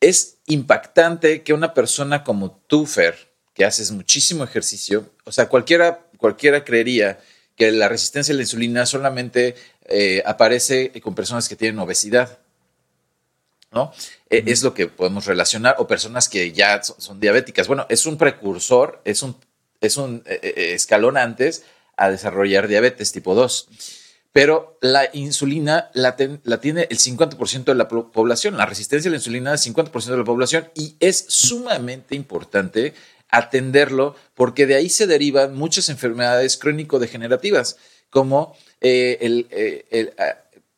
Es 0.00 0.36
impactante 0.44 1.42
que 1.42 1.54
una 1.54 1.72
persona 1.72 2.22
como 2.22 2.62
tú, 2.66 2.84
Fer, 2.84 3.16
que 3.54 3.64
haces 3.64 3.92
muchísimo 3.92 4.44
ejercicio, 4.44 5.10
o 5.24 5.32
sea, 5.32 5.48
cualquiera, 5.48 6.06
cualquiera 6.18 6.64
creería 6.64 7.18
que 7.56 7.72
la 7.72 7.88
resistencia 7.88 8.34
a 8.34 8.36
la 8.36 8.42
insulina 8.42 8.84
solamente 8.84 9.54
eh, 9.86 10.22
aparece 10.26 10.92
con 11.00 11.14
personas 11.14 11.48
que 11.48 11.56
tienen 11.56 11.78
obesidad. 11.78 12.40
¿No? 13.72 13.92
E, 14.30 14.44
es 14.46 14.62
lo 14.62 14.74
que 14.74 14.86
podemos 14.86 15.26
relacionar, 15.26 15.76
o 15.78 15.86
personas 15.86 16.28
que 16.28 16.52
ya 16.52 16.82
son, 16.82 17.20
diabéticas. 17.20 17.68
Bueno, 17.68 17.86
es 17.88 18.06
un 18.06 18.16
precursor, 18.16 19.00
es 19.04 19.22
un, 19.22 19.36
es 19.80 19.96
un 19.96 20.22
eh, 20.26 20.40
eh, 20.42 20.72
escalón 20.74 21.16
antes 21.16 21.64
a 21.96 22.10
desarrollar 22.10 22.68
diabetes 22.68 23.12
tipo 23.12 23.34
2. 23.34 23.68
Pero 24.32 24.78
la 24.82 25.08
insulina 25.14 25.90
la, 25.94 26.14
la 26.44 26.60
tiene 26.60 26.86
el 26.90 26.98
50% 26.98 27.64
de 27.64 27.74
la 27.74 27.88
población, 27.88 28.58
la 28.58 28.66
resistencia 28.66 29.08
a 29.08 29.12
la 29.12 29.16
insulina 29.16 29.54
es 29.54 29.66
el 29.66 29.74
50% 29.74 30.04
de 30.04 30.18
la 30.18 30.24
población 30.24 30.70
y 30.74 30.96
es 31.00 31.24
sumamente 31.28 32.14
importante 32.14 32.92
atenderlo 33.30 34.14
porque 34.34 34.66
de 34.66 34.74
ahí 34.74 34.90
se 34.90 35.06
derivan 35.06 35.54
muchas 35.54 35.88
enfermedades 35.88 36.58
crónico-degenerativas 36.58 37.78
como 38.10 38.54
el, 38.80 39.46
el 39.90 40.12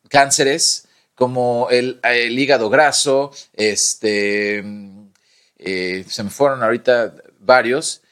cánceres, 0.09 0.88
como 1.19 1.67
el, 1.69 1.99
hígado 2.39 2.71
graso, 2.71 3.33
este, 3.55 4.63
eh, 5.59 6.05
se 6.09 6.23
me 6.23 6.31
fueron 6.31 6.63
ahorita 6.63 7.13
varios. 7.41 8.03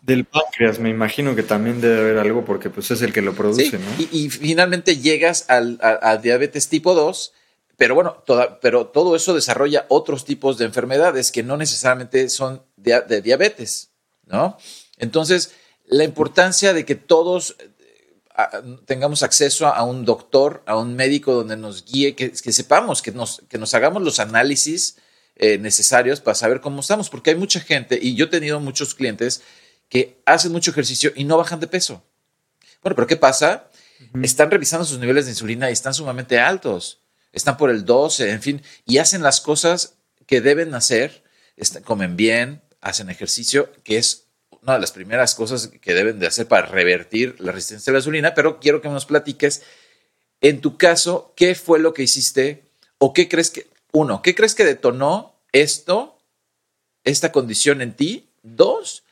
Del 0.00 0.24
páncreas, 0.24 0.78
me 0.78 0.88
imagino 0.88 1.36
que 1.36 1.42
también 1.42 1.82
debe 1.82 2.00
haber 2.00 2.18
algo 2.18 2.42
porque 2.46 2.70
pues 2.70 2.90
es 2.90 3.02
el 3.02 3.12
que 3.12 3.20
lo 3.20 3.34
produce, 3.34 3.78
¿no? 3.78 3.84
Y, 4.10 4.30
finalmente 4.30 4.96
llegas 4.96 5.50
al, 5.50 5.78
a, 5.82 6.16
diabetes 6.16 6.70
tipo 6.70 6.94
2, 6.94 7.34
pero 7.76 7.94
bueno, 7.94 8.24
pero 8.62 8.86
todo 8.86 9.14
eso 9.14 9.34
desarrolla 9.34 9.84
otros 9.90 10.24
tipos 10.24 10.56
de 10.56 10.64
enfermedades 10.64 11.30
que 11.30 11.42
no 11.42 11.58
necesariamente 11.58 12.30
son 12.30 12.62
de, 12.76 12.98
de 13.02 13.20
diabetes, 13.20 13.90
¿no? 14.24 14.56
Entonces, 14.96 15.52
la 15.84 16.04
importancia 16.04 16.72
de 16.72 16.86
que 16.86 16.94
todos 16.94 17.56
tengamos 18.84 19.22
acceso 19.22 19.66
a, 19.66 19.82
un 19.82 20.04
doctor, 20.04 20.62
a 20.66 20.76
un 20.76 20.94
médico 20.94 21.32
donde 21.32 21.56
nos 21.56 21.84
guíe, 21.84 22.14
que, 22.14 22.34
sepamos, 22.34 23.00
que 23.00 23.12
nos, 23.12 23.42
que 23.48 23.58
nos 23.58 23.72
hagamos 23.74 24.02
los 24.02 24.18
análisis 24.20 24.98
eh, 25.36 25.58
necesarios 25.58 26.20
para 26.20 26.34
saber 26.34 26.60
cómo 26.60 26.80
estamos, 26.80 27.08
porque 27.08 27.30
hay 27.30 27.36
mucha 27.36 27.60
gente, 27.60 27.98
y 28.00 28.14
yo 28.14 28.26
he 28.26 28.28
tenido 28.28 28.60
muchos 28.60 28.94
clientes 28.94 29.42
que 29.88 30.20
hacen 30.26 30.52
mucho 30.52 30.70
ejercicio 30.70 31.12
y 31.14 31.24
no 31.24 31.38
bajan 31.38 31.60
de 31.60 31.66
peso. 31.66 32.02
Bueno, 32.82 32.94
pero 32.94 33.06
¿qué 33.06 33.16
pasa? 33.16 33.70
Están 34.22 34.50
revisando 34.50 34.84
sus 34.84 34.98
niveles 34.98 35.24
de 35.24 35.32
insulina 35.32 35.70
y 35.70 35.72
están 35.72 35.94
sumamente 35.94 36.38
altos. 36.38 37.00
Están 37.32 37.56
por 37.56 37.70
el 37.70 37.84
12, 37.84 38.30
en 38.30 38.42
fin, 38.42 38.62
y 38.84 38.98
hacen 38.98 39.22
las 39.22 39.40
cosas 39.40 39.94
que 40.26 40.40
deben 40.40 40.74
hacer, 40.74 41.22
comen 41.84 42.16
bien, 42.16 42.62
hacen 42.80 43.08
ejercicio, 43.08 43.72
que 43.82 43.98
es 43.98 44.25
una 44.66 44.74
de 44.74 44.80
las 44.80 44.90
primeras 44.90 45.36
cosas 45.36 45.68
que 45.68 45.94
deben 45.94 46.18
de 46.18 46.26
hacer 46.26 46.48
para 46.48 46.66
revertir 46.66 47.36
la 47.38 47.52
resistencia 47.52 47.90
a 47.90 47.92
la 47.92 48.00
insulina, 48.00 48.34
pero 48.34 48.58
quiero 48.58 48.80
que 48.80 48.88
nos 48.88 49.06
platiques, 49.06 49.62
en 50.40 50.60
tu 50.60 50.76
caso, 50.76 51.32
¿qué 51.36 51.54
fue 51.54 51.78
lo 51.78 51.94
que 51.94 52.02
hiciste 52.02 52.64
o 52.98 53.12
qué 53.12 53.28
crees 53.28 53.50
que, 53.50 53.68
uno, 53.92 54.22
qué 54.22 54.34
crees 54.34 54.56
que 54.56 54.64
detonó 54.64 55.36
esto, 55.52 56.18
esta 57.04 57.30
condición 57.30 57.80
en 57.80 57.94
ti? 57.94 58.28
Dos, 58.42 59.04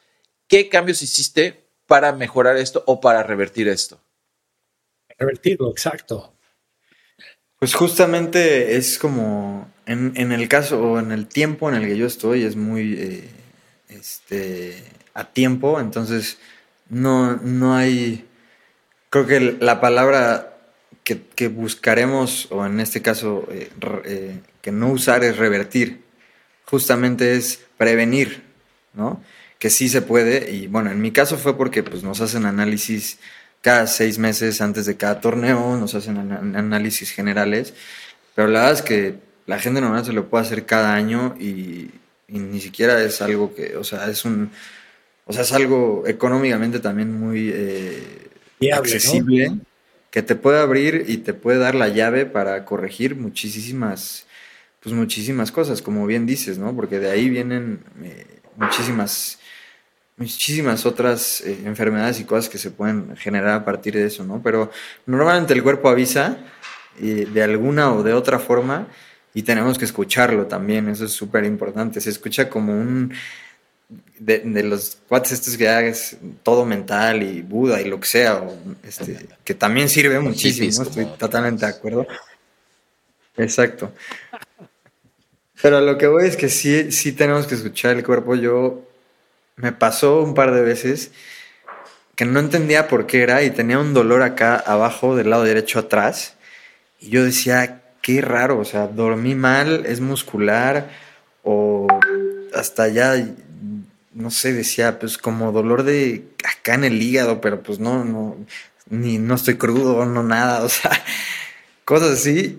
¿qué 0.48 0.68
cambios 0.68 1.02
hiciste 1.02 1.64
para 1.86 2.12
mejorar 2.12 2.56
esto 2.56 2.82
o 2.86 3.00
para 3.00 3.22
revertir 3.22 3.68
esto? 3.68 4.00
Revertirlo, 5.16 5.70
exacto. 5.70 6.34
Pues 7.60 7.74
justamente 7.74 8.76
es 8.76 8.98
como 8.98 9.72
en, 9.86 10.32
el 10.32 10.48
caso 10.48 10.82
o 10.82 10.98
en 10.98 11.12
el 11.12 11.28
tiempo 11.28 11.68
en 11.68 11.76
el 11.76 11.86
que 11.86 11.96
yo 11.96 12.06
estoy 12.06 12.42
es 12.42 12.56
muy 12.56 12.94
eh, 12.94 13.30
este, 13.88 14.82
a 15.14 15.24
tiempo, 15.24 15.80
entonces 15.80 16.38
no, 16.88 17.36
no 17.36 17.74
hay, 17.74 18.26
creo 19.10 19.26
que 19.26 19.56
la 19.60 19.80
palabra 19.80 20.54
que, 21.04 21.48
buscaremos, 21.48 22.48
o 22.50 22.64
en 22.64 22.80
este 22.80 23.02
caso 23.02 23.46
eh, 23.50 23.70
eh, 24.04 24.40
que 24.62 24.72
no 24.72 24.88
usar 24.88 25.22
es 25.22 25.36
revertir, 25.36 26.02
justamente 26.64 27.36
es 27.36 27.60
prevenir, 27.76 28.42
¿no? 28.94 29.22
Que 29.58 29.70
sí 29.70 29.88
se 29.88 30.02
puede, 30.02 30.50
y 30.50 30.66
bueno, 30.66 30.90
en 30.90 31.00
mi 31.00 31.10
caso 31.10 31.36
fue 31.36 31.56
porque 31.56 31.82
pues, 31.82 32.02
nos 32.02 32.20
hacen 32.20 32.46
análisis 32.46 33.18
cada 33.60 33.86
seis 33.86 34.18
meses 34.18 34.60
antes 34.60 34.86
de 34.86 34.96
cada 34.96 35.20
torneo, 35.20 35.76
nos 35.76 35.94
hacen 35.94 36.18
análisis 36.56 37.10
generales, 37.10 37.74
pero 38.34 38.48
la 38.48 38.60
verdad 38.60 38.74
es 38.74 38.82
que 38.82 39.14
la 39.46 39.58
gente 39.58 39.80
normal 39.80 40.04
se 40.04 40.12
lo 40.12 40.28
puede 40.28 40.44
hacer 40.44 40.66
cada 40.66 40.94
año 40.94 41.34
y, 41.38 41.90
ni 42.28 42.60
siquiera 42.60 43.00
es 43.02 43.22
algo 43.22 43.54
que, 43.54 43.76
o 43.76 43.84
sea, 43.84 44.08
es 44.08 44.24
un, 44.24 44.50
o 45.26 45.32
sea, 45.32 45.42
es 45.42 45.52
algo 45.52 46.04
económicamente 46.06 46.80
también 46.80 47.18
muy 47.18 47.50
eh, 47.52 48.30
accesible, 48.72 49.52
que 50.10 50.22
te 50.22 50.36
puede 50.36 50.60
abrir 50.60 51.04
y 51.08 51.18
te 51.18 51.34
puede 51.34 51.58
dar 51.58 51.74
la 51.74 51.88
llave 51.88 52.26
para 52.26 52.64
corregir 52.64 53.16
muchísimas, 53.16 54.26
pues 54.80 54.94
muchísimas 54.94 55.50
cosas, 55.50 55.82
como 55.82 56.06
bien 56.06 56.26
dices, 56.26 56.58
¿no? 56.58 56.74
Porque 56.74 57.00
de 57.00 57.10
ahí 57.10 57.28
vienen 57.28 57.80
eh, 58.02 58.26
muchísimas 58.56 59.38
muchísimas 60.16 60.86
otras 60.86 61.40
eh, 61.40 61.58
enfermedades 61.64 62.20
y 62.20 62.24
cosas 62.24 62.48
que 62.48 62.58
se 62.58 62.70
pueden 62.70 63.16
generar 63.16 63.54
a 63.54 63.64
partir 63.64 63.94
de 63.94 64.06
eso, 64.06 64.24
¿no? 64.24 64.40
Pero 64.42 64.70
normalmente 65.06 65.54
el 65.54 65.62
cuerpo 65.62 65.88
avisa 65.88 66.38
de 67.00 67.42
alguna 67.42 67.92
o 67.92 68.04
de 68.04 68.12
otra 68.12 68.38
forma 68.38 68.86
y 69.34 69.42
tenemos 69.42 69.76
que 69.76 69.84
escucharlo 69.84 70.46
también, 70.46 70.88
eso 70.88 71.04
es 71.06 71.10
súper 71.10 71.44
importante. 71.44 72.00
Se 72.00 72.10
escucha 72.10 72.48
como 72.48 72.72
un. 72.72 73.12
De, 74.18 74.62
los 74.62 74.98
cuates 75.08 75.32
estos 75.32 75.56
que 75.56 75.68
hagas 75.68 76.16
todo 76.42 76.64
mental 76.64 77.22
y 77.22 77.42
Buda 77.42 77.80
y 77.80 77.84
lo 77.84 78.00
que 78.00 78.06
sea, 78.06 78.42
este, 78.82 79.28
que 79.44 79.54
también 79.54 79.88
sirve 79.88 80.18
muchísimo, 80.20 80.82
estoy 80.82 81.06
totalmente 81.18 81.66
de 81.66 81.72
acuerdo. 81.72 82.06
Exacto. 83.36 83.92
Pero 85.60 85.80
lo 85.80 85.98
que 85.98 86.06
voy 86.06 86.26
es 86.26 86.36
que 86.36 86.48
sí, 86.48 86.92
sí 86.92 87.12
tenemos 87.12 87.46
que 87.46 87.54
escuchar 87.54 87.96
el 87.96 88.04
cuerpo. 88.04 88.34
Yo 88.34 88.82
me 89.56 89.72
pasó 89.72 90.22
un 90.22 90.34
par 90.34 90.52
de 90.52 90.62
veces 90.62 91.10
que 92.16 92.24
no 92.24 92.40
entendía 92.40 92.88
por 92.88 93.06
qué 93.06 93.22
era 93.22 93.42
y 93.42 93.50
tenía 93.50 93.78
un 93.78 93.94
dolor 93.94 94.22
acá 94.22 94.56
abajo 94.56 95.16
del 95.16 95.30
lado 95.30 95.44
derecho 95.44 95.78
atrás. 95.78 96.34
Y 97.00 97.10
yo 97.10 97.24
decía, 97.24 97.82
qué 98.02 98.20
raro, 98.20 98.58
o 98.58 98.64
sea, 98.64 98.86
dormí 98.86 99.34
mal, 99.34 99.86
es 99.86 100.00
muscular 100.00 100.90
o 101.42 101.86
hasta 102.54 102.88
ya, 102.88 103.14
no 104.14 104.30
sé, 104.30 104.52
decía, 104.52 104.98
pues 104.98 105.18
como 105.18 105.52
dolor 105.52 105.82
de 105.82 106.24
acá 106.44 106.74
en 106.74 106.84
el 106.84 107.02
hígado, 107.02 107.40
pero 107.40 107.62
pues 107.62 107.78
no, 107.80 108.04
no, 108.04 108.36
ni 108.88 109.18
no 109.18 109.34
estoy 109.34 109.56
crudo, 109.56 110.04
no 110.06 110.22
nada, 110.22 110.62
o 110.64 110.68
sea, 110.68 110.90
cosas 111.84 112.10
así. 112.10 112.58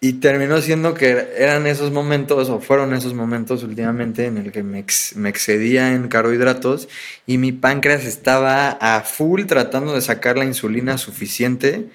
Y 0.00 0.14
terminó 0.14 0.60
siendo 0.60 0.92
que 0.92 1.28
eran 1.38 1.66
esos 1.66 1.90
momentos, 1.90 2.50
o 2.50 2.60
fueron 2.60 2.92
esos 2.92 3.14
momentos 3.14 3.62
últimamente, 3.62 4.26
en 4.26 4.36
el 4.36 4.52
que 4.52 4.62
me, 4.62 4.84
me, 5.16 5.28
excedía 5.30 5.94
en 5.94 6.08
carbohidratos 6.08 6.88
y 7.26 7.38
mi 7.38 7.52
páncreas 7.52 8.04
estaba 8.04 8.68
a 8.68 9.00
full 9.00 9.46
tratando 9.46 9.94
de 9.94 10.02
sacar 10.02 10.36
la 10.36 10.44
insulina 10.44 10.98
suficiente 10.98 11.88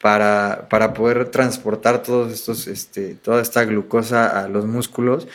para, 0.00 0.68
para 0.68 0.92
poder 0.92 1.28
transportar 1.28 2.02
todos 2.02 2.32
estos, 2.32 2.66
este, 2.66 3.14
toda 3.14 3.42
esta 3.42 3.64
glucosa 3.64 4.26
a 4.26 4.48
los 4.48 4.66
músculos. 4.66 5.28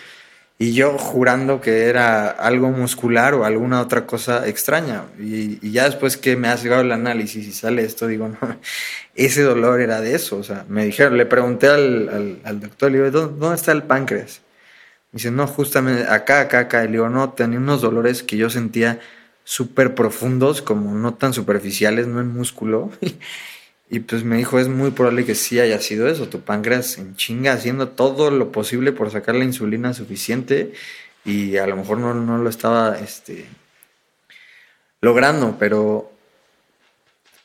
Y 0.61 0.73
yo 0.73 0.95
jurando 0.99 1.59
que 1.59 1.85
era 1.85 2.29
algo 2.29 2.69
muscular 2.69 3.33
o 3.33 3.45
alguna 3.45 3.81
otra 3.81 4.05
cosa 4.05 4.47
extraña. 4.47 5.05
Y, 5.17 5.71
ya 5.71 5.85
después 5.85 6.17
que 6.17 6.35
me 6.35 6.49
ha 6.49 6.55
llegado 6.55 6.83
el 6.83 6.91
análisis 6.91 7.47
y 7.47 7.51
sale 7.51 7.83
esto, 7.83 8.05
digo, 8.05 8.27
no, 8.41 8.59
ese 9.15 9.41
dolor 9.41 9.81
era 9.81 10.01
de 10.01 10.13
eso. 10.13 10.37
O 10.37 10.43
sea, 10.43 10.63
me 10.69 10.85
dijeron, 10.85 11.17
le 11.17 11.25
pregunté 11.25 11.65
al, 11.67 12.41
al, 12.43 12.59
doctor, 12.59 12.91
le 12.91 12.99
digo, 12.99 13.09
¿dónde, 13.09 13.55
está 13.55 13.71
el 13.71 13.81
páncreas? 13.81 14.41
Me 15.11 15.17
dice, 15.17 15.31
no, 15.31 15.47
justamente 15.47 16.07
acá, 16.07 16.41
acá, 16.41 16.59
acá. 16.59 16.83
le 16.83 16.91
digo, 16.91 17.09
no, 17.09 17.31
tenía 17.31 17.57
unos 17.57 17.81
dolores 17.81 18.21
que 18.21 18.37
yo 18.37 18.51
sentía 18.51 18.99
súper 19.43 19.95
profundos, 19.95 20.61
como 20.61 20.93
no 20.93 21.15
tan 21.15 21.33
superficiales, 21.33 22.05
no 22.05 22.21
en 22.21 22.27
músculo. 22.27 22.91
Y 23.93 23.99
pues 23.99 24.23
me 24.23 24.37
dijo, 24.37 24.57
es 24.57 24.69
muy 24.69 24.91
probable 24.91 25.25
que 25.25 25.35
sí 25.35 25.59
haya 25.59 25.81
sido 25.81 26.07
eso, 26.07 26.29
tu 26.29 26.39
páncreas 26.39 26.97
en 26.97 27.17
chinga 27.17 27.51
haciendo 27.51 27.89
todo 27.89 28.31
lo 28.31 28.49
posible 28.53 28.93
por 28.93 29.11
sacar 29.11 29.35
la 29.35 29.43
insulina 29.43 29.93
suficiente 29.93 30.71
y 31.25 31.57
a 31.57 31.67
lo 31.67 31.75
mejor 31.75 31.97
no, 31.97 32.13
no 32.13 32.37
lo 32.37 32.49
estaba 32.49 32.97
este, 32.97 33.45
logrando, 35.01 35.57
pero 35.59 36.09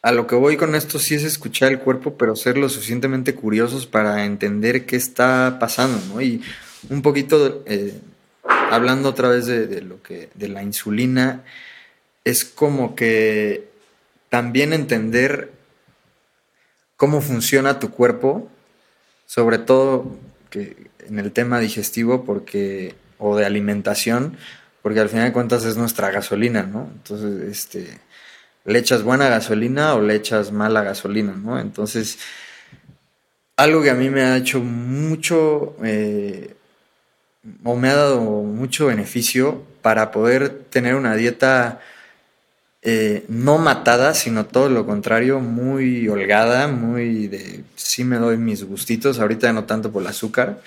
a 0.03 0.13
lo 0.13 0.29
que 0.29 0.37
voy 0.37 0.57
con 0.57 0.77
esto 0.77 1.01
sí 1.01 1.17
es 1.17 1.25
escuchar 1.25 1.73
el 1.73 1.81
cuerpo, 1.81 2.17
pero 2.17 2.37
ser 2.37 2.59
lo 2.59 2.69
suficientemente 2.69 3.35
curiosos 3.35 3.87
para 3.87 4.25
entender 4.25 4.87
qué 4.87 4.95
está 4.95 5.59
pasando, 5.59 6.01
¿no? 6.15 6.23
Y 6.23 6.45
un 6.89 7.03
poquito 7.03 7.65
eh, 7.67 7.93
hablando 8.71 9.09
otra 9.09 9.31
vez 9.31 9.47
de, 9.47 9.83
lo 9.83 10.01
que, 10.01 10.29
de 10.35 10.47
la 10.47 10.63
insulina, 10.63 11.43
es 12.25 12.45
como 12.45 12.95
que 12.95 13.69
también 14.29 14.73
entender 14.73 15.56
cómo 16.97 17.21
funciona 17.21 17.79
tu 17.79 17.91
cuerpo, 17.91 18.49
sobre 19.27 19.59
todo 19.59 20.17
que 20.51 20.91
en 21.07 21.19
el 21.19 21.33
tema 21.33 21.61
digestivo, 21.61 22.25
porque 22.25 22.95
o 23.19 23.37
de 23.37 23.47
alimentación, 23.47 24.37
porque 24.83 25.01
al 25.01 25.09
final 25.09 25.27
de 25.27 25.33
cuentas 25.33 25.65
es 25.65 25.77
nuestra 25.77 26.11
gasolina, 26.11 26.63
¿no? 26.63 26.89
Entonces, 26.95 27.43
este 27.51 27.99
le 28.67 28.81
echas 28.81 29.05
buena 29.05 29.29
gasolina 29.29 29.95
o 29.95 30.01
le 30.01 30.17
echas 30.17 30.51
mala 30.51 30.83
gasolina, 30.83 31.33
¿no? 31.33 31.59
Entonces, 31.59 32.19
algo 33.57 33.83
que 33.83 33.91
a 33.91 33.95
mí 33.95 34.11
me 34.11 34.23
ha 34.23 34.37
hecho 34.37 34.61
mucho, 34.61 35.77
eh, 35.85 36.57
o 37.63 37.77
me 37.77 37.89
ha 37.89 37.95
dado 37.95 38.21
mucho 38.21 38.87
beneficio 38.87 39.63
para 39.83 40.11
poder 40.11 40.65
tener 40.71 40.97
una 40.97 41.15
dieta 41.15 41.81
eh, 42.89 43.25
no 43.27 43.59
matada, 43.59 44.15
sino 44.15 44.47
todo 44.47 44.69
lo 44.69 44.87
contrario, 44.87 45.41
muy 45.41 46.09
holgada, 46.09 46.69
muy 46.69 47.27
de, 47.27 47.65
sí 47.75 48.05
me 48.05 48.17
doy 48.17 48.37
mis 48.37 48.63
gustitos, 48.63 49.19
ahorita 49.19 49.53
no 49.53 49.65
tanto 49.65 49.91
por 49.91 50.03
el 50.03 50.09
azúcar, 50.09 50.61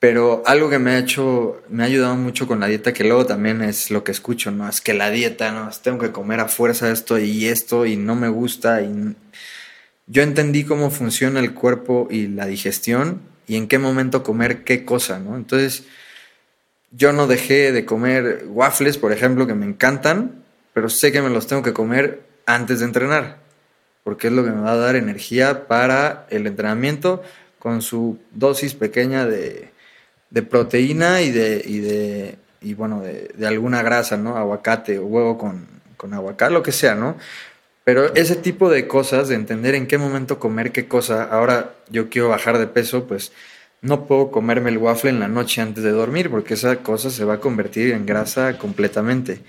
pero 0.00 0.42
algo 0.46 0.70
que 0.70 0.78
me 0.78 0.92
ha 0.92 0.98
hecho, 0.98 1.60
me 1.68 1.82
ha 1.82 1.86
ayudado 1.86 2.16
mucho 2.16 2.46
con 2.46 2.60
la 2.60 2.66
dieta, 2.66 2.94
que 2.94 3.04
luego 3.04 3.26
también 3.26 3.60
es 3.60 3.90
lo 3.90 4.04
que 4.04 4.12
escucho, 4.12 4.50
¿no? 4.50 4.66
Es 4.70 4.80
que 4.80 4.94
la 4.94 5.10
dieta, 5.10 5.52
¿no? 5.52 5.68
Tengo 5.82 5.98
que 5.98 6.12
comer 6.12 6.40
a 6.40 6.48
fuerza 6.48 6.90
esto 6.90 7.18
y 7.18 7.44
esto 7.44 7.84
y 7.84 7.98
no 7.98 8.14
me 8.14 8.30
gusta. 8.30 8.80
Y... 8.80 9.14
Yo 10.06 10.22
entendí 10.22 10.64
cómo 10.64 10.90
funciona 10.90 11.40
el 11.40 11.52
cuerpo 11.52 12.08
y 12.10 12.28
la 12.28 12.46
digestión 12.46 13.20
y 13.46 13.56
en 13.56 13.68
qué 13.68 13.78
momento 13.78 14.22
comer 14.22 14.64
qué 14.64 14.86
cosa, 14.86 15.18
¿no? 15.18 15.36
Entonces, 15.36 15.84
yo 16.90 17.12
no 17.12 17.26
dejé 17.26 17.72
de 17.72 17.84
comer 17.84 18.46
waffles, 18.48 18.96
por 18.96 19.12
ejemplo, 19.12 19.46
que 19.46 19.54
me 19.54 19.66
encantan, 19.66 20.45
pero 20.76 20.90
sé 20.90 21.10
que 21.10 21.22
me 21.22 21.30
los 21.30 21.46
tengo 21.46 21.62
que 21.62 21.72
comer 21.72 22.20
antes 22.44 22.80
de 22.80 22.84
entrenar, 22.84 23.38
porque 24.04 24.26
es 24.26 24.34
lo 24.34 24.44
que 24.44 24.50
me 24.50 24.60
va 24.60 24.72
a 24.72 24.76
dar 24.76 24.94
energía 24.94 25.66
para 25.66 26.26
el 26.28 26.46
entrenamiento 26.46 27.22
con 27.58 27.80
su 27.80 28.18
dosis 28.34 28.74
pequeña 28.74 29.24
de 29.24 29.70
de 30.30 30.42
proteína 30.42 31.22
y 31.22 31.30
de, 31.30 31.62
y 31.64 31.78
de 31.78 32.36
bueno, 32.74 33.00
de, 33.00 33.46
alguna 33.46 33.82
grasa, 33.82 34.18
¿no? 34.18 34.36
Aguacate 34.36 34.98
o 34.98 35.06
huevo 35.06 35.38
con, 35.38 35.66
con 35.96 36.12
aguacate, 36.12 36.52
lo 36.52 36.62
que 36.62 36.72
sea, 36.72 36.94
¿no? 36.94 37.16
Pero 37.84 38.14
ese 38.14 38.36
tipo 38.36 38.68
de 38.68 38.88
cosas, 38.88 39.28
de 39.28 39.36
entender 39.36 39.74
en 39.76 39.86
qué 39.86 39.96
momento 39.96 40.38
comer 40.38 40.72
qué 40.72 40.88
cosa, 40.88 41.24
ahora 41.24 41.74
yo 41.88 42.10
quiero 42.10 42.28
bajar 42.28 42.58
de 42.58 42.66
peso, 42.66 43.06
pues 43.06 43.32
no 43.80 44.06
puedo 44.06 44.30
comerme 44.32 44.70
el 44.70 44.78
waffle 44.78 45.10
en 45.10 45.20
la 45.20 45.28
noche 45.28 45.62
antes 45.62 45.84
de 45.84 45.92
dormir 45.92 46.28
porque 46.28 46.54
esa 46.54 46.76
cosa 46.76 47.10
se 47.10 47.24
va 47.24 47.34
a 47.34 47.40
convertir 47.40 47.92
en 47.92 48.04
grasa 48.04 48.58
completamente. 48.58 49.40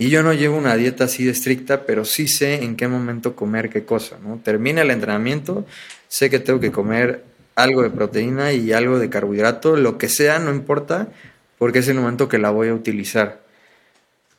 Y 0.00 0.10
yo 0.10 0.22
no 0.22 0.32
llevo 0.32 0.56
una 0.56 0.76
dieta 0.76 1.04
así 1.04 1.28
estricta, 1.28 1.84
pero 1.84 2.04
sí 2.04 2.28
sé 2.28 2.62
en 2.62 2.76
qué 2.76 2.86
momento 2.86 3.34
comer 3.34 3.68
qué 3.68 3.84
cosa, 3.84 4.16
¿no? 4.22 4.40
Termina 4.42 4.82
el 4.82 4.92
entrenamiento, 4.92 5.66
sé 6.06 6.30
que 6.30 6.38
tengo 6.38 6.60
que 6.60 6.70
comer 6.70 7.24
algo 7.56 7.82
de 7.82 7.90
proteína 7.90 8.52
y 8.52 8.72
algo 8.72 9.00
de 9.00 9.10
carbohidrato, 9.10 9.76
lo 9.76 9.98
que 9.98 10.08
sea, 10.08 10.38
no 10.38 10.52
importa, 10.52 11.08
porque 11.58 11.80
es 11.80 11.88
el 11.88 11.96
momento 11.96 12.28
que 12.28 12.38
la 12.38 12.50
voy 12.50 12.68
a 12.68 12.74
utilizar. 12.74 13.40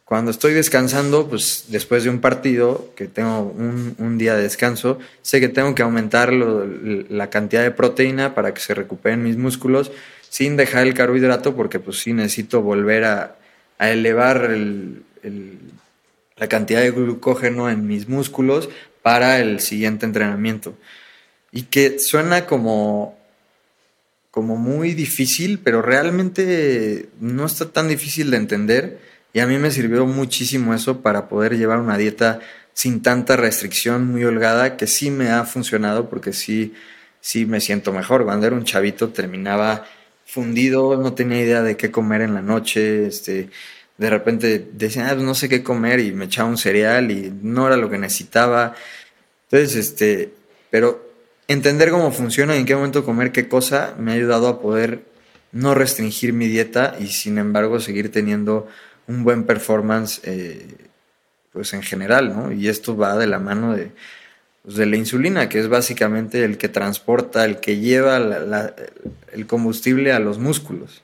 Cuando 0.06 0.32
estoy 0.32 0.54
descansando, 0.54 1.28
pues 1.28 1.66
después 1.68 2.04
de 2.06 2.10
un 2.10 2.20
partido, 2.20 2.92
que 2.96 3.08
tengo 3.08 3.42
un, 3.42 4.18
día 4.18 4.36
de 4.36 4.44
descanso, 4.44 4.98
sé 5.22 5.40
que 5.40 5.50
tengo 5.50 5.76
que 5.76 5.84
aumentar 5.84 6.34
la 6.34 7.30
cantidad 7.30 7.62
de 7.62 7.72
proteína 7.72 8.34
para 8.34 8.54
que 8.54 8.62
se 8.62 8.74
recuperen 8.74 9.22
mis 9.22 9.38
músculos 9.38 9.92
sin 10.30 10.56
dejar 10.56 10.88
el 10.88 10.94
carbohidrato, 10.94 11.56
porque 11.56 11.80
pues 11.80 12.00
sí 12.00 12.14
necesito 12.14 12.62
volver 12.62 13.04
a, 13.04 13.36
elevar 13.80 14.50
la 16.38 16.48
cantidad 16.48 16.82
de 16.82 16.92
glucógeno 16.92 17.70
en 17.70 17.88
mis 17.88 18.08
músculos 18.08 18.70
para 19.02 19.40
el 19.40 19.60
siguiente 19.60 20.06
entrenamiento. 20.06 20.76
Y 21.52 21.64
que 21.64 22.00
suena 22.00 22.46
como, 22.46 23.18
como 24.32 24.56
muy 24.56 24.94
difícil, 24.94 25.60
pero 25.60 25.82
realmente 25.82 27.10
no 27.20 27.46
está 27.46 27.72
tan 27.72 27.88
difícil 27.88 28.32
de 28.32 28.38
entender 28.38 29.00
y 29.34 29.40
a 29.40 29.48
mí 29.48 29.58
me 29.58 29.72
sirvió 29.72 30.06
muchísimo 30.06 30.74
eso 30.74 31.02
para 31.02 31.28
poder 31.28 31.58
llevar 31.58 31.80
una 31.80 31.98
dieta 31.98 32.40
sin 32.74 33.02
tanta 33.02 33.36
restricción, 33.36 34.08
muy 34.08 34.24
holgada, 34.24 34.78
que 34.78 34.88
sí 34.88 35.12
me 35.12 35.30
ha 35.30 35.44
funcionado 35.44 36.10
porque 36.10 36.34
sí, 36.34 36.74
sí 37.20 37.46
me 37.46 37.62
siento 37.62 37.92
mejor. 37.92 38.24
Cuando 38.24 38.48
era 38.48 38.56
un 38.56 38.64
chavito 38.64 39.10
terminaba 39.10 39.86
fundido, 40.26 40.96
no 40.98 41.14
tenía 41.14 41.42
idea 41.42 41.62
de 41.62 41.78
qué 41.78 41.92
comer 41.92 42.22
en 42.22 42.34
la 42.34 42.42
noche, 42.42 43.08
este, 43.08 43.50
de 44.00 44.10
repente 44.10 44.66
decía, 44.74 45.10
ah, 45.10 45.14
pues 45.14 45.24
no 45.24 45.36
sé 45.36 45.50
qué 45.50 45.62
comer 45.62 46.00
y 46.00 46.14
me 46.14 46.26
echaba 46.26 46.50
un 46.50 46.58
cereal 46.58 47.12
y 47.12 47.34
no 47.42 47.68
era 47.68 47.76
lo 47.76 47.90
que 47.90 47.98
necesitaba. 47.98 48.74
Entonces, 49.52 49.76
este, 49.76 50.34
pero 50.70 51.06
entender 51.50 51.92
cómo 51.92 52.12
funciona 52.14 52.56
y 52.56 52.60
en 52.60 52.66
qué 52.66 52.76
momento 52.76 53.04
comer 53.04 53.34
qué 53.34 53.50
cosa 53.50 53.96
me 54.00 54.12
ha 54.12 54.16
ayudado 54.16 54.48
a 54.48 54.62
poder 54.62 55.04
no 55.52 55.76
restringir 55.76 56.32
mi 56.32 56.48
dieta 56.48 56.96
y 56.98 57.08
sin 57.08 57.38
embargo 57.38 57.82
seguir 57.82 58.10
teniendo 58.10 58.70
un 59.08 59.26
buen 59.26 59.44
performance 59.44 60.22
eh, 60.24 60.66
pues 61.52 61.74
en 61.74 61.84
general, 61.84 62.30
¿no? 62.30 62.54
Y 62.54 62.70
esto 62.70 62.96
va 62.96 63.18
de 63.18 63.28
la 63.28 63.40
mano 63.40 63.76
de, 63.76 63.92
pues, 64.64 64.76
de 64.76 64.86
la 64.86 64.96
insulina, 64.96 65.50
que 65.50 65.60
es 65.60 65.68
básicamente 65.68 66.46
el 66.46 66.58
que 66.58 66.70
transporta, 66.70 67.44
el 67.44 67.60
que 67.60 67.80
lleva 67.80 68.18
el 69.34 69.46
combustible 69.46 70.14
a 70.14 70.20
los 70.20 70.38
músculos. 70.38 71.02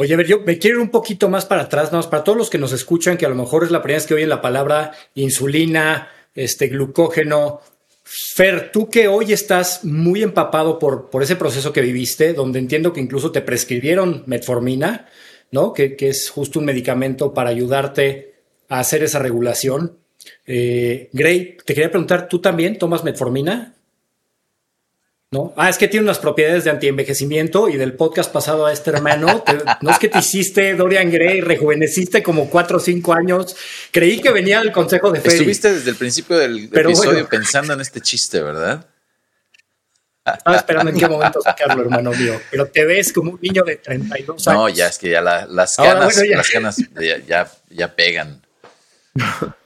Oye, 0.00 0.14
a 0.14 0.16
ver, 0.16 0.26
yo 0.26 0.40
me 0.40 0.56
quiero 0.56 0.78
ir 0.78 0.82
un 0.82 0.88
poquito 0.88 1.28
más 1.28 1.44
para 1.44 1.64
atrás, 1.64 1.92
¿no? 1.92 2.00
para 2.08 2.24
todos 2.24 2.38
los 2.38 2.48
que 2.48 2.56
nos 2.56 2.72
escuchan, 2.72 3.18
que 3.18 3.26
a 3.26 3.28
lo 3.28 3.34
mejor 3.34 3.64
es 3.64 3.70
la 3.70 3.82
primera 3.82 3.98
vez 3.98 4.06
que 4.06 4.14
oyen 4.14 4.30
la 4.30 4.40
palabra 4.40 4.92
insulina, 5.14 6.08
este 6.34 6.68
glucógeno. 6.68 7.60
Fer, 8.02 8.72
tú 8.72 8.88
que 8.88 9.08
hoy 9.08 9.34
estás 9.34 9.84
muy 9.84 10.22
empapado 10.22 10.78
por, 10.78 11.10
por 11.10 11.22
ese 11.22 11.36
proceso 11.36 11.74
que 11.74 11.82
viviste, 11.82 12.32
donde 12.32 12.58
entiendo 12.58 12.94
que 12.94 13.02
incluso 13.02 13.30
te 13.30 13.42
prescribieron 13.42 14.22
metformina, 14.24 15.06
¿no? 15.50 15.74
Que, 15.74 15.94
es 16.00 16.30
justo 16.30 16.60
un 16.60 16.64
medicamento 16.64 17.34
para 17.34 17.50
ayudarte 17.50 18.36
a 18.70 18.78
hacer 18.78 19.02
esa 19.02 19.18
regulación. 19.18 19.98
Eh, 20.46 21.10
Gray, 21.12 21.58
te 21.62 21.74
quería 21.74 21.90
preguntar, 21.90 22.26
¿tú 22.26 22.38
también 22.38 22.78
tomas 22.78 23.04
metformina? 23.04 23.74
¿No? 25.32 25.54
Ah, 25.56 25.70
es 25.70 25.78
que 25.78 25.86
tiene 25.86 26.02
unas 26.02 26.18
propiedades 26.18 26.64
de 26.64 26.70
antienvejecimiento 26.70 27.68
y 27.68 27.76
del 27.76 27.92
podcast 27.92 28.32
pasado 28.32 28.66
a 28.66 28.72
este 28.72 28.90
hermano, 28.90 29.44
no 29.80 29.90
es 29.92 29.98
que 30.00 30.08
te 30.08 30.18
hiciste 30.18 30.74
Dorian 30.74 31.08
Gray, 31.08 31.40
rejuveneciste 31.40 32.20
como 32.20 32.50
cuatro 32.50 32.78
o 32.78 32.80
cinco 32.80 33.12
años. 33.12 33.54
Creí 33.92 34.20
que 34.20 34.32
venía 34.32 34.58
del 34.58 34.72
consejo 34.72 35.12
de 35.12 35.20
fe. 35.20 35.28
Estuviste 35.28 35.72
desde 35.72 35.90
el 35.90 35.96
principio 35.96 36.36
del 36.36 36.64
episodio 36.64 37.28
pensando 37.28 37.74
en 37.74 37.80
este 37.80 38.00
chiste, 38.00 38.42
¿verdad? 38.42 38.84
Estaba 40.24 40.56
esperando 40.56 40.90
en 40.90 40.98
qué 40.98 41.08
momento 41.08 41.40
sacarlo, 41.40 41.82
hermano 41.82 42.10
mío. 42.10 42.40
Pero 42.50 42.66
te 42.66 42.84
ves 42.84 43.12
como 43.12 43.30
un 43.30 43.38
niño 43.40 43.62
de 43.62 43.76
32 43.76 44.48
años. 44.48 44.58
No, 44.58 44.68
ya 44.68 44.88
es 44.88 44.98
que 44.98 45.10
ya 45.10 45.22
las 45.22 45.76
canas, 45.76 46.16
las 46.16 46.50
canas 46.50 46.76
ya, 47.26 47.48
ya, 47.70 47.94
pegan. 47.94 48.42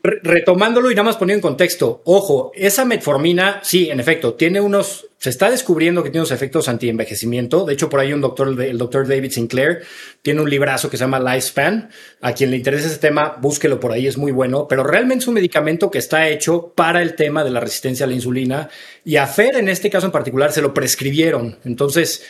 Retomándolo 0.00 0.92
y 0.92 0.94
nada 0.94 1.06
más 1.06 1.16
poniendo 1.16 1.38
en 1.38 1.50
contexto, 1.50 2.02
ojo, 2.04 2.52
esa 2.54 2.84
metformina, 2.84 3.58
sí, 3.64 3.90
en 3.90 3.98
efecto, 3.98 4.34
tiene 4.34 4.60
unos, 4.60 5.08
se 5.18 5.28
está 5.28 5.50
descubriendo 5.50 6.04
que 6.04 6.10
tiene 6.10 6.20
unos 6.20 6.30
efectos 6.30 6.68
anti-envejecimiento. 6.68 7.64
De 7.64 7.72
hecho, 7.74 7.90
por 7.90 7.98
ahí 7.98 8.12
un 8.12 8.20
doctor, 8.20 8.62
el 8.62 8.78
doctor 8.78 9.08
David 9.08 9.32
Sinclair, 9.32 9.82
tiene 10.22 10.40
un 10.40 10.48
librazo 10.48 10.88
que 10.88 10.96
se 10.96 11.02
llama 11.02 11.18
Lifespan. 11.18 11.90
A 12.20 12.32
quien 12.32 12.52
le 12.52 12.56
interese 12.58 12.86
ese 12.86 12.98
tema, 12.98 13.38
búsquelo 13.40 13.80
por 13.80 13.90
ahí, 13.90 14.06
es 14.06 14.16
muy 14.16 14.30
bueno. 14.30 14.68
Pero 14.68 14.84
realmente 14.84 15.24
es 15.24 15.28
un 15.28 15.34
medicamento 15.34 15.90
que 15.90 15.98
está 15.98 16.28
hecho 16.28 16.72
para 16.76 17.02
el 17.02 17.16
tema 17.16 17.42
de 17.42 17.50
la 17.50 17.58
resistencia 17.58 18.06
a 18.06 18.08
la 18.08 18.14
insulina. 18.14 18.70
Y 19.04 19.16
a 19.16 19.26
Fer, 19.26 19.56
en 19.56 19.68
este 19.68 19.90
caso 19.90 20.06
en 20.06 20.12
particular, 20.12 20.52
se 20.52 20.62
lo 20.62 20.72
prescribieron. 20.72 21.58
Entonces, 21.64 22.22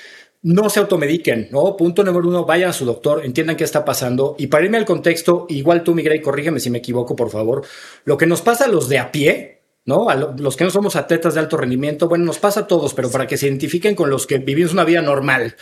no 0.43 0.71
se 0.71 0.81
automediquen, 0.81 1.49
¿no? 1.51 1.77
Punto 1.77 2.05
número 2.05 2.29
uno, 2.29 2.45
vayan 2.45 2.71
a 2.71 2.73
su 2.73 2.85
doctor, 2.85 3.25
entiendan 3.25 3.57
qué 3.57 3.65
está 3.65 3.85
pasando. 3.85 4.37
Y 4.39 4.47
para 4.47 4.65
irme 4.65 4.79
al 4.79 4.85
contexto, 4.85 5.47
igual 5.49 5.83
tú, 5.83 5.95
Miguel, 5.95 6.23
corrígeme 6.23 6.61
si 6.61 6.71
me 6.71 6.79
equivoco, 6.79 7.17
por 7.17 7.31
favor. 7.31 7.65
Lo 8.05 8.17
que 8.17 8.27
nos 8.27 8.43
pasa 8.43 8.67
a 8.67 8.69
los 8.69 8.89
de 8.89 8.99
a 8.99 9.11
pie, 9.11 9.63
¿no? 9.85 10.11
A 10.11 10.15
los 10.15 10.57
que 10.57 10.65
no 10.65 10.71
somos 10.71 10.97
atletas 10.97 11.35
de 11.35 11.41
alto 11.41 11.57
rendimiento, 11.57 12.09
bueno, 12.09 12.25
nos 12.25 12.39
pasa 12.39 12.61
a 12.61 12.67
todos, 12.67 12.95
pero 12.95 13.11
para 13.11 13.27
que 13.27 13.37
se 13.37 13.47
identifiquen 13.47 13.95
con 13.95 14.11
los 14.11 14.27
que 14.27 14.39
vivimos 14.39 14.73
una 14.73 14.85
vida 14.85 15.03
normal. 15.03 15.57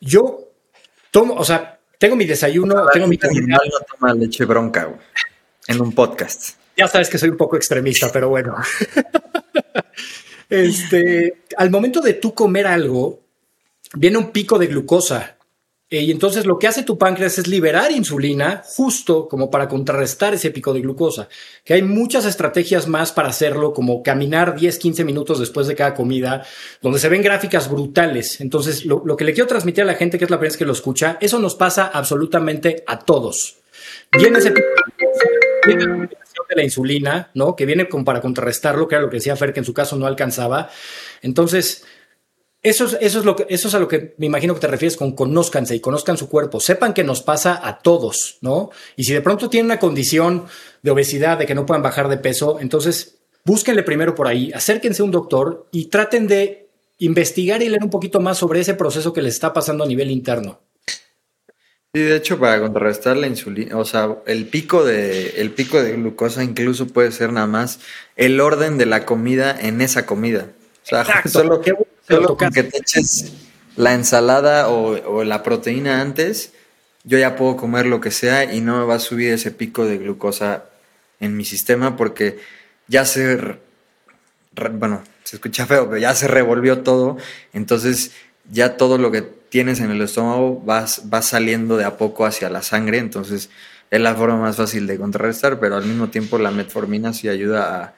Yo 0.00 0.50
tomo, 1.10 1.34
o 1.34 1.44
sea, 1.44 1.78
tengo 1.98 2.16
mi 2.16 2.24
desayuno, 2.24 2.86
tengo 2.92 3.06
mi 3.06 3.18
comida. 3.18 3.56
no 3.56 3.86
toma 3.90 4.14
leche 4.14 4.44
bronca, 4.44 4.92
en 5.68 5.80
un 5.80 5.92
podcast. 5.92 6.58
Ya 6.76 6.88
sabes 6.88 7.08
que 7.08 7.18
soy 7.18 7.30
un 7.30 7.36
poco 7.36 7.56
extremista, 7.56 8.10
pero 8.12 8.28
bueno. 8.28 8.56
este, 10.50 11.44
al 11.56 11.70
momento 11.70 12.00
de 12.00 12.14
tú 12.14 12.34
comer 12.34 12.66
algo, 12.66 13.25
viene 13.94 14.18
un 14.18 14.30
pico 14.30 14.58
de 14.58 14.66
glucosa. 14.66 15.36
Eh, 15.88 16.02
y 16.02 16.10
entonces 16.10 16.46
lo 16.46 16.58
que 16.58 16.66
hace 16.66 16.82
tu 16.82 16.98
páncreas 16.98 17.38
es 17.38 17.46
liberar 17.46 17.92
insulina 17.92 18.60
justo 18.64 19.28
como 19.28 19.50
para 19.52 19.68
contrarrestar 19.68 20.34
ese 20.34 20.50
pico 20.50 20.72
de 20.72 20.80
glucosa. 20.80 21.28
Que 21.64 21.74
hay 21.74 21.82
muchas 21.82 22.24
estrategias 22.24 22.88
más 22.88 23.12
para 23.12 23.28
hacerlo, 23.28 23.72
como 23.72 24.02
caminar 24.02 24.56
10, 24.56 24.78
15 24.78 25.04
minutos 25.04 25.38
después 25.38 25.68
de 25.68 25.76
cada 25.76 25.94
comida, 25.94 26.44
donde 26.82 26.98
se 26.98 27.08
ven 27.08 27.22
gráficas 27.22 27.70
brutales. 27.70 28.40
Entonces, 28.40 28.84
lo, 28.84 29.16
que 29.16 29.24
le 29.24 29.32
quiero 29.32 29.46
transmitir 29.46 29.84
a 29.84 29.86
la 29.86 29.94
gente, 29.94 30.18
que 30.18 30.24
es 30.24 30.30
la 30.30 30.38
primera 30.38 30.50
vez 30.50 30.56
que 30.56 30.64
lo 30.64 30.72
escucha, 30.72 31.18
eso 31.20 31.38
nos 31.38 31.54
pasa 31.54 31.86
absolutamente 31.86 32.82
a 32.88 32.98
todos. 32.98 33.58
Viene 34.18 34.38
ese 34.38 34.50
pico 34.50 34.66
de 35.68 35.74
glucosa, 35.74 36.26
de 36.48 36.56
la 36.56 36.64
insulina, 36.64 37.30
¿no? 37.34 37.54
Que 37.56 37.66
viene 37.66 37.88
como 37.88 38.04
para 38.04 38.20
contrarrestarlo, 38.20 38.88
que 38.88 38.96
era 38.96 39.02
lo 39.02 39.10
que 39.10 39.16
decía 39.16 39.36
Fer, 39.36 39.52
que 39.52 39.60
en 39.60 39.64
su 39.64 39.74
caso 39.74 39.96
no 39.96 40.06
alcanzaba. 40.06 40.68
Entonces, 41.22 41.84
eso 42.62 42.86
es, 42.86 42.98
eso, 43.00 43.20
es 43.20 43.24
lo 43.24 43.36
que, 43.36 43.46
eso 43.48 43.68
es 43.68 43.74
a 43.74 43.78
lo 43.78 43.86
que 43.86 44.14
me 44.18 44.26
imagino 44.26 44.54
que 44.54 44.60
te 44.60 44.66
refieres 44.66 44.96
con 44.96 45.12
conózcanse 45.12 45.76
y 45.76 45.80
conozcan 45.80 46.16
su 46.16 46.28
cuerpo. 46.28 46.58
Sepan 46.58 46.94
que 46.94 47.04
nos 47.04 47.22
pasa 47.22 47.60
a 47.62 47.78
todos, 47.78 48.38
¿no? 48.40 48.70
Y 48.96 49.04
si 49.04 49.12
de 49.12 49.20
pronto 49.20 49.48
tienen 49.48 49.66
una 49.66 49.78
condición 49.78 50.46
de 50.82 50.90
obesidad, 50.90 51.38
de 51.38 51.46
que 51.46 51.54
no 51.54 51.66
puedan 51.66 51.82
bajar 51.82 52.08
de 52.08 52.18
peso, 52.18 52.58
entonces 52.60 53.18
búsquenle 53.44 53.84
primero 53.84 54.14
por 54.14 54.26
ahí, 54.26 54.50
acérquense 54.52 55.02
a 55.02 55.04
un 55.04 55.12
doctor 55.12 55.68
y 55.70 55.86
traten 55.86 56.26
de 56.26 56.68
investigar 56.98 57.62
y 57.62 57.68
leer 57.68 57.84
un 57.84 57.90
poquito 57.90 58.20
más 58.20 58.38
sobre 58.38 58.60
ese 58.60 58.74
proceso 58.74 59.12
que 59.12 59.22
les 59.22 59.34
está 59.34 59.52
pasando 59.52 59.84
a 59.84 59.86
nivel 59.86 60.10
interno. 60.10 60.60
Sí, 61.94 62.02
de 62.02 62.16
hecho, 62.16 62.38
para 62.38 62.60
contrarrestar 62.60 63.16
la 63.16 63.26
insulina, 63.26 63.78
o 63.78 63.84
sea, 63.84 64.16
el 64.26 64.46
pico 64.46 64.84
de, 64.84 65.40
el 65.40 65.50
pico 65.50 65.82
de 65.82 65.92
glucosa 65.92 66.44
incluso 66.44 66.88
puede 66.88 67.12
ser 67.12 67.32
nada 67.32 67.46
más 67.46 67.80
el 68.16 68.40
orden 68.40 68.76
de 68.76 68.86
la 68.86 69.06
comida 69.06 69.56
en 69.58 69.80
esa 69.80 70.04
comida. 70.04 70.48
O 70.82 70.86
sea, 70.86 71.06
solo, 71.26 71.62
Solo 72.08 72.36
con 72.36 72.50
que 72.50 72.62
te 72.62 72.78
eches 72.78 73.32
la 73.76 73.94
ensalada 73.94 74.68
o, 74.68 75.24
la 75.24 75.42
proteína 75.42 76.00
antes, 76.00 76.52
yo 77.04 77.18
ya 77.18 77.36
puedo 77.36 77.56
comer 77.56 77.86
lo 77.86 78.00
que 78.00 78.10
sea 78.10 78.52
y 78.52 78.60
no 78.60 78.78
me 78.78 78.84
va 78.84 78.96
a 78.96 79.00
subir 79.00 79.32
ese 79.32 79.50
pico 79.50 79.84
de 79.84 79.98
glucosa 79.98 80.64
en 81.20 81.36
mi 81.36 81.44
sistema 81.44 81.96
porque 81.96 82.38
ya 82.88 83.04
se, 83.04 83.58
bueno, 84.72 85.02
se 85.24 85.36
escucha 85.36 85.66
feo, 85.66 85.86
pero 85.88 85.98
ya 85.98 86.14
se 86.14 86.28
revolvió 86.28 86.82
todo, 86.82 87.16
entonces 87.52 88.12
ya 88.50 88.76
todo 88.76 88.98
lo 88.98 89.10
que 89.10 89.22
tienes 89.22 89.80
en 89.80 89.90
el 89.90 90.00
estómago 90.02 90.64
va, 90.64 90.86
va 91.12 91.22
saliendo 91.22 91.76
de 91.76 91.84
a 91.84 91.96
poco 91.96 92.24
hacia 92.24 92.48
la 92.48 92.62
sangre, 92.62 92.98
entonces 92.98 93.50
es 93.90 94.00
la 94.00 94.14
forma 94.14 94.36
más 94.36 94.56
fácil 94.56 94.86
de 94.86 94.98
contrarrestar, 94.98 95.60
pero 95.60 95.76
al 95.76 95.84
mismo 95.84 96.08
tiempo 96.08 96.38
la 96.38 96.50
metformina 96.50 97.12
sí 97.12 97.28
ayuda 97.28 97.82
a 97.82 97.94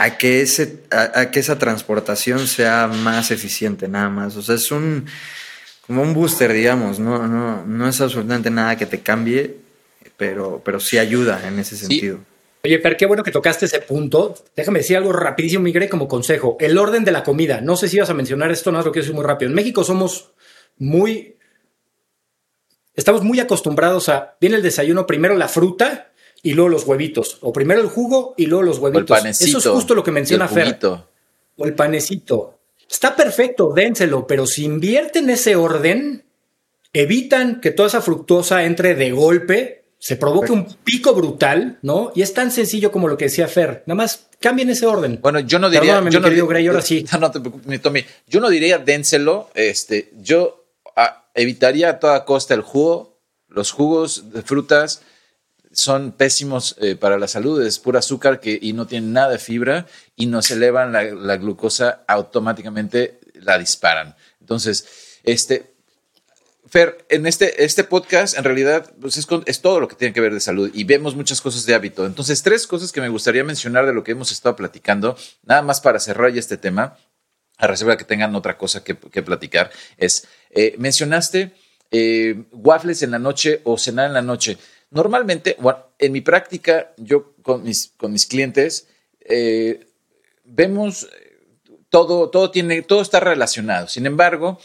a 0.00 0.16
que, 0.16 0.40
ese, 0.40 0.78
a, 0.90 1.30
que 1.30 1.40
esa 1.40 1.58
transportación 1.58 2.48
sea 2.48 2.86
más 2.86 3.30
eficiente, 3.30 3.86
nada 3.86 4.08
más. 4.08 4.34
O 4.34 4.40
sea, 4.40 4.54
es 4.54 4.70
un 4.70 5.04
como 5.86 6.02
un 6.02 6.14
booster, 6.14 6.50
digamos, 6.54 6.98
no, 6.98 7.26
no, 7.26 7.66
no 7.66 7.88
es 7.88 8.00
absolutamente 8.00 8.48
nada 8.48 8.76
que 8.78 8.86
te 8.86 9.00
cambie, 9.00 9.56
pero, 10.16 10.62
pero 10.64 10.80
sí 10.80 10.96
ayuda 10.96 11.46
en 11.46 11.58
ese 11.58 11.76
sentido. 11.76 12.18
Oye, 12.64 12.78
pero 12.78 12.96
qué 12.96 13.04
bueno 13.04 13.22
que 13.22 13.30
tocaste 13.30 13.66
ese 13.66 13.80
punto. 13.80 14.34
Déjame 14.56 14.78
decir 14.78 14.96
algo 14.96 15.12
rapidísimo, 15.12 15.64
Miguel, 15.64 15.90
como 15.90 16.08
consejo. 16.08 16.56
El 16.60 16.78
orden 16.78 17.04
de 17.04 17.12
la 17.12 17.22
comida. 17.22 17.60
No 17.60 17.76
sé 17.76 17.88
si 17.88 17.96
ibas 17.96 18.08
a 18.08 18.14
mencionar 18.14 18.50
esto, 18.50 18.72
no 18.72 18.78
es 18.78 18.86
lo 18.86 18.92
que 18.92 19.00
decir 19.00 19.14
muy 19.14 19.24
rápido. 19.24 19.50
En 19.50 19.54
México 19.54 19.84
somos 19.84 20.32
muy... 20.78 21.36
Estamos 22.94 23.22
muy 23.22 23.40
acostumbrados 23.40 24.08
a... 24.08 24.36
Viene 24.40 24.56
el 24.56 24.62
desayuno, 24.62 25.06
primero 25.06 25.36
la 25.36 25.48
fruta 25.48 26.09
y 26.42 26.54
luego 26.54 26.68
los 26.68 26.84
huevitos. 26.86 27.38
O 27.40 27.52
primero 27.52 27.80
el 27.80 27.88
jugo 27.88 28.34
y 28.36 28.46
luego 28.46 28.62
los 28.62 28.78
huevitos. 28.78 29.10
O 29.10 29.14
el 29.14 29.22
panecito, 29.22 29.58
Eso 29.58 29.70
es 29.70 29.74
justo 29.74 29.94
lo 29.94 30.02
que 30.02 30.10
menciona 30.10 30.48
Fer. 30.48 30.78
O 31.56 31.64
el 31.64 31.74
panecito. 31.74 32.58
Está 32.88 33.14
perfecto, 33.14 33.72
dénselo, 33.74 34.26
pero 34.26 34.46
si 34.46 34.64
invierten 34.64 35.30
ese 35.30 35.54
orden, 35.54 36.24
evitan 36.92 37.60
que 37.60 37.70
toda 37.70 37.88
esa 37.88 38.02
fructosa 38.02 38.64
entre 38.64 38.94
de 38.94 39.12
golpe, 39.12 39.80
se 40.00 40.16
provoque 40.16 40.50
un 40.50 40.64
pico 40.82 41.14
brutal, 41.14 41.78
¿no? 41.82 42.10
Y 42.14 42.22
es 42.22 42.32
tan 42.32 42.50
sencillo 42.50 42.90
como 42.90 43.06
lo 43.06 43.18
que 43.18 43.26
decía 43.26 43.46
Fer. 43.48 43.84
Nada 43.86 43.96
más 43.96 44.28
cambien 44.40 44.70
ese 44.70 44.86
orden. 44.86 45.20
Bueno, 45.20 45.40
yo 45.40 45.58
no 45.58 45.68
diría. 45.68 46.02
yo 46.08 46.20
no, 46.20 46.46
Gray, 46.46 46.66
ahora 46.66 46.80
sí. 46.82 47.04
No, 47.20 47.30
te 47.30 47.38
preocupes, 47.38 47.82
Tommy. 47.82 48.04
Yo 48.26 48.40
no 48.40 48.48
diría 48.48 48.78
dénselo. 48.78 49.50
Este, 49.54 50.10
yo 50.18 50.64
ah, 50.96 51.28
evitaría 51.34 51.90
a 51.90 51.98
toda 52.00 52.24
costa 52.24 52.54
el 52.54 52.62
jugo. 52.62 53.20
Los 53.46 53.72
jugos 53.72 54.32
de 54.32 54.40
frutas 54.42 55.02
son 55.72 56.12
pésimos 56.12 56.76
eh, 56.80 56.96
para 56.96 57.18
la 57.18 57.28
salud, 57.28 57.62
es 57.62 57.78
pura 57.78 58.00
azúcar 58.00 58.40
que, 58.40 58.58
y 58.60 58.72
no 58.72 58.86
tienen 58.86 59.12
nada 59.12 59.30
de 59.30 59.38
fibra 59.38 59.86
y 60.16 60.26
nos 60.26 60.50
elevan 60.50 60.92
la, 60.92 61.36
glucosa 61.36 62.02
automáticamente, 62.08 63.20
la 63.34 63.58
disparan. 63.58 64.16
Entonces, 64.40 65.20
este, 65.22 65.70
Fer, 66.68 67.04
en 67.08 67.26
este, 67.26 67.64
este 67.64 67.82
podcast 67.82 68.38
en 68.38 68.44
realidad 68.44 68.92
pues 69.00 69.16
es, 69.16 69.26
es, 69.46 69.60
todo 69.60 69.80
lo 69.80 69.88
que 69.88 69.96
tiene 69.96 70.14
que 70.14 70.20
ver 70.20 70.32
de 70.32 70.40
salud 70.40 70.70
y 70.72 70.84
vemos 70.84 71.16
muchas 71.16 71.40
cosas 71.40 71.66
de 71.66 71.74
hábito. 71.74 72.06
Entonces, 72.06 72.42
tres 72.42 72.66
cosas 72.66 72.92
que 72.92 73.00
me 73.00 73.08
gustaría 73.08 73.44
mencionar 73.44 73.86
de 73.86 73.92
lo 73.92 74.04
que 74.04 74.12
hemos 74.12 74.32
estado 74.32 74.56
platicando, 74.56 75.16
nada 75.44 75.62
más 75.62 75.80
para 75.80 76.00
cerrar 76.00 76.32
ya 76.32 76.40
este 76.40 76.56
tema, 76.56 76.96
a 77.58 77.66
reserva 77.66 77.96
que 77.96 78.04
tengan 78.04 78.34
otra 78.34 78.56
cosa 78.56 78.82
que, 78.82 78.94
platicar, 78.94 79.70
es, 79.98 80.26
eh, 80.50 80.74
mencionaste 80.78 81.52
eh, 81.90 82.44
waffles 82.52 83.02
en 83.02 83.10
la 83.10 83.18
noche 83.18 83.60
o 83.64 83.76
cenar 83.76 84.06
en 84.06 84.14
la 84.14 84.22
noche. 84.22 84.56
Normalmente, 84.90 85.56
bueno, 85.60 85.78
en 85.98 86.12
mi 86.12 86.20
práctica, 86.20 86.92
yo 86.96 87.32
con 87.42 87.62
mis, 87.62 87.92
con 87.96 88.12
mis 88.12 88.26
clientes, 88.26 88.88
eh, 89.20 89.86
vemos 90.44 91.08
todo, 91.90 92.30
todo 92.30 92.50
tiene, 92.50 92.82
todo 92.82 93.00
está 93.00 93.20
relacionado. 93.20 93.88
Sin 93.88 94.06
embargo, 94.06 94.58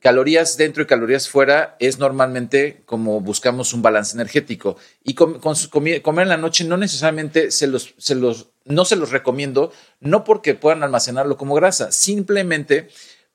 calorías 0.00 0.56
dentro 0.56 0.82
y 0.82 0.86
calorías 0.86 1.28
fuera 1.28 1.76
es 1.78 1.98
normalmente 1.98 2.82
como 2.86 3.20
buscamos 3.20 3.72
un 3.72 3.82
balance 3.82 4.16
energético. 4.16 4.76
Y 5.04 5.14
con, 5.14 5.40
comer 5.40 6.02
en 6.04 6.28
la 6.28 6.36
noche 6.36 6.64
no 6.64 6.76
necesariamente 6.76 7.50
se 7.50 7.66
los, 7.66 7.94
se 7.98 8.14
los, 8.14 8.48
no 8.64 8.84
se 8.84 8.96
los 8.96 9.10
recomiendo, 9.10 9.72
no 10.00 10.24
porque 10.24 10.54
puedan 10.54 10.82
almacenarlo 10.82 11.36
como 11.36 11.54
grasa, 11.54 11.92
simplemente 11.92 12.88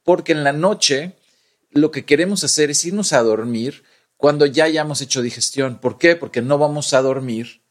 porque 0.04 0.32
en 0.32 0.44
la 0.44 0.54
noche 0.54 1.14
lo 1.72 1.92
que 1.92 2.06
queremos 2.06 2.44
hacer 2.44 2.70
es 2.70 2.86
irnos 2.86 3.12
a 3.14 3.22
dormir 3.22 3.84
cuando 4.26 4.48
ya 4.48 4.64
hayamos 4.64 5.02
hecho 5.02 5.22
digestión. 5.22 5.78
¿Por 5.78 6.00
qué? 6.00 6.16
Porque 6.16 6.42
no 6.42 6.58
vamos 6.58 6.96
a 6.96 7.04
dormir, 7.04 7.62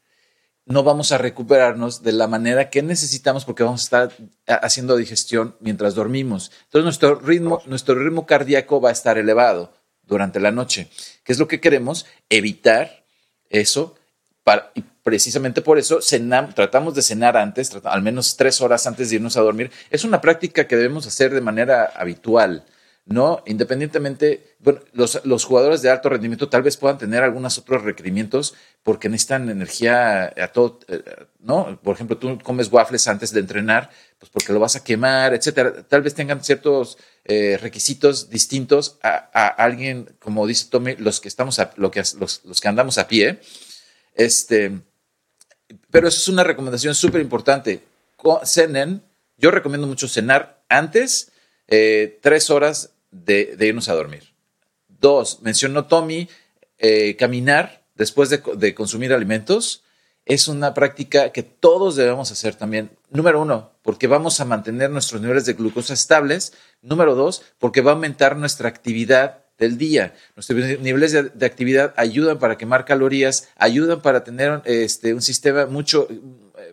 no 0.65 0.83
vamos 0.83 1.11
a 1.11 1.17
recuperarnos 1.17 2.01
de 2.01 2.13
la 2.13 2.29
manera 2.29 2.69
que 2.69 2.81
necesitamos 2.81 3.43
porque 3.43 3.63
vamos 3.63 3.81
a 3.81 3.83
estar 3.83 4.17
haciendo 4.47 4.95
digestión 4.95 5.57
mientras 5.59 5.95
dormimos. 5.95 6.53
Entonces 6.63 6.85
nuestro 6.85 7.15
ritmo, 7.15 7.61
nuestro 7.65 7.95
ritmo 7.95 8.25
cardíaco 8.25 8.79
va 8.79 8.87
a 8.87 8.93
estar 8.93 9.17
elevado 9.17 9.73
durante 10.03 10.39
la 10.39 10.51
noche. 10.51 10.89
¿Qué 11.25 11.33
es 11.33 11.39
lo 11.39 11.49
que 11.49 11.59
queremos? 11.59 12.05
Evitar 12.29 13.03
eso. 13.49 13.95
Para, 14.45 14.71
y 14.75 14.81
precisamente 15.03 15.61
por 15.61 15.77
eso 15.77 15.99
tratamos 16.55 16.95
de 16.95 17.01
cenar 17.01 17.35
antes, 17.35 17.69
al 17.83 18.01
menos 18.01 18.37
tres 18.37 18.61
horas 18.61 18.87
antes 18.87 19.09
de 19.09 19.17
irnos 19.17 19.35
a 19.35 19.41
dormir. 19.41 19.71
Es 19.89 20.05
una 20.05 20.21
práctica 20.21 20.69
que 20.69 20.77
debemos 20.77 21.05
hacer 21.05 21.33
de 21.33 21.41
manera 21.41 21.91
habitual. 21.97 22.63
¿no? 23.05 23.43
Independientemente, 23.45 24.54
bueno, 24.65 24.81
los, 24.91 25.45
jugadores 25.45 25.81
de 25.81 25.89
alto 25.89 26.09
rendimiento 26.09 26.49
tal 26.49 26.63
vez 26.63 26.75
puedan 26.75 26.97
tener 26.97 27.23
algunos 27.23 27.57
otros 27.57 27.83
requerimientos 27.83 28.55
porque 28.83 29.07
necesitan 29.07 29.49
energía 29.49 30.33
a 30.35 30.47
todo, 30.47 30.79
eh, 30.87 31.03
¿no? 31.39 31.79
Por 31.81 31.95
ejemplo, 31.95 32.17
tú 32.17 32.39
comes 32.43 32.71
waffles 32.71 33.07
antes 33.07 33.31
de 33.31 33.39
entrenar, 33.39 33.91
pues 34.19 34.31
porque 34.31 34.51
lo 34.51 34.59
vas 34.59 34.75
a 34.75 34.83
quemar, 34.83 35.33
etcétera. 35.33 35.83
Tal 35.83 36.01
vez 36.01 36.15
tengan 36.15 36.43
ciertos 36.43 36.97
eh, 37.23 37.57
requisitos 37.61 38.29
distintos 38.29 38.97
a, 39.03 39.47
alguien, 39.47 40.09
como 40.19 40.47
dice 40.47 40.67
Tommy, 40.69 40.95
los 40.97 41.21
que 41.21 41.27
estamos, 41.27 41.59
a, 41.59 41.71
los 41.77 42.59
que 42.61 42.67
andamos 42.67 42.97
a 42.97 43.07
pie. 43.07 43.39
Este, 44.15 44.81
pero 45.91 46.07
eso 46.07 46.19
es 46.19 46.27
una 46.27 46.43
recomendación 46.43 46.95
súper 46.95 47.21
importante. 47.21 47.83
Cenen, 48.43 49.03
yo 49.37 49.51
recomiendo 49.51 49.85
mucho 49.85 50.07
cenar 50.07 50.63
antes, 50.67 51.31
eh, 51.67 52.19
tres 52.21 52.49
horas 52.49 52.91
de, 53.11 53.55
irnos 53.59 53.89
a 53.89 53.93
dormir. 53.93 54.34
Dos, 55.05 55.43
mencionó 55.43 55.85
Tommy, 55.85 56.27
eh, 56.79 57.15
caminar 57.15 57.83
después 57.93 58.31
de, 58.31 58.73
consumir 58.73 59.13
alimentos 59.13 59.83
es 60.25 60.47
una 60.47 60.73
práctica 60.73 61.31
que 61.31 61.43
todos 61.43 61.95
debemos 61.95 62.31
hacer 62.31 62.55
también. 62.55 62.89
Número 63.11 63.39
uno, 63.39 63.73
porque 63.83 64.07
vamos 64.07 64.39
a 64.39 64.45
mantener 64.45 64.89
nuestros 64.89 65.21
niveles 65.21 65.45
de 65.45 65.53
glucosa 65.53 65.93
estables. 65.93 66.53
Número 66.81 67.13
dos, 67.13 67.43
porque 67.59 67.81
va 67.81 67.91
a 67.91 67.93
aumentar 67.93 68.35
nuestra 68.35 68.67
actividad 68.67 69.43
del 69.59 69.77
día. 69.77 70.15
Nuestros 70.35 70.79
niveles 70.79 71.11
de, 71.11 71.45
actividad 71.45 71.93
ayudan 71.97 72.39
para 72.39 72.57
quemar 72.57 72.83
calorías, 72.85 73.49
ayudan 73.57 74.01
para 74.01 74.23
tener 74.23 74.63
este, 74.65 75.13
un 75.13 75.21
sistema 75.21 75.67
mucho, 75.67 76.07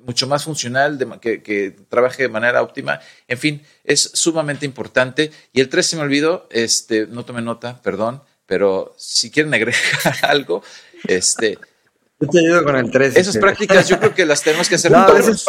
mucho 0.00 0.26
más 0.26 0.44
funcional, 0.44 0.98
que, 1.20 1.76
trabaje 1.88 2.24
de 2.24 2.28
manera 2.28 2.62
óptima. 2.62 3.00
En 3.28 3.38
fin, 3.38 3.62
es 3.84 4.10
sumamente 4.14 4.66
importante. 4.66 5.30
Y 5.52 5.60
el 5.60 5.68
3 5.68 5.86
se 5.86 5.96
me 5.96 6.02
olvidó, 6.02 6.48
este, 6.50 7.06
no 7.06 7.24
tome 7.24 7.42
nota, 7.42 7.80
perdón, 7.82 8.22
pero 8.46 8.94
si 8.98 9.30
quieren 9.30 9.54
agregar 9.54 9.80
algo, 10.22 10.62
este... 11.06 11.58
Yo 12.20 12.28
te 12.28 12.38
ayudo 12.38 12.64
con 12.64 12.76
el 12.76 12.90
3. 12.90 13.16
Esas 13.16 13.36
prácticas 13.36 13.88
yo 13.88 13.98
creo 13.98 14.14
que 14.14 14.24
las 14.24 14.42
tenemos 14.42 14.68
que 14.68 14.76
hacer 14.76 14.92
todos. 14.92 15.44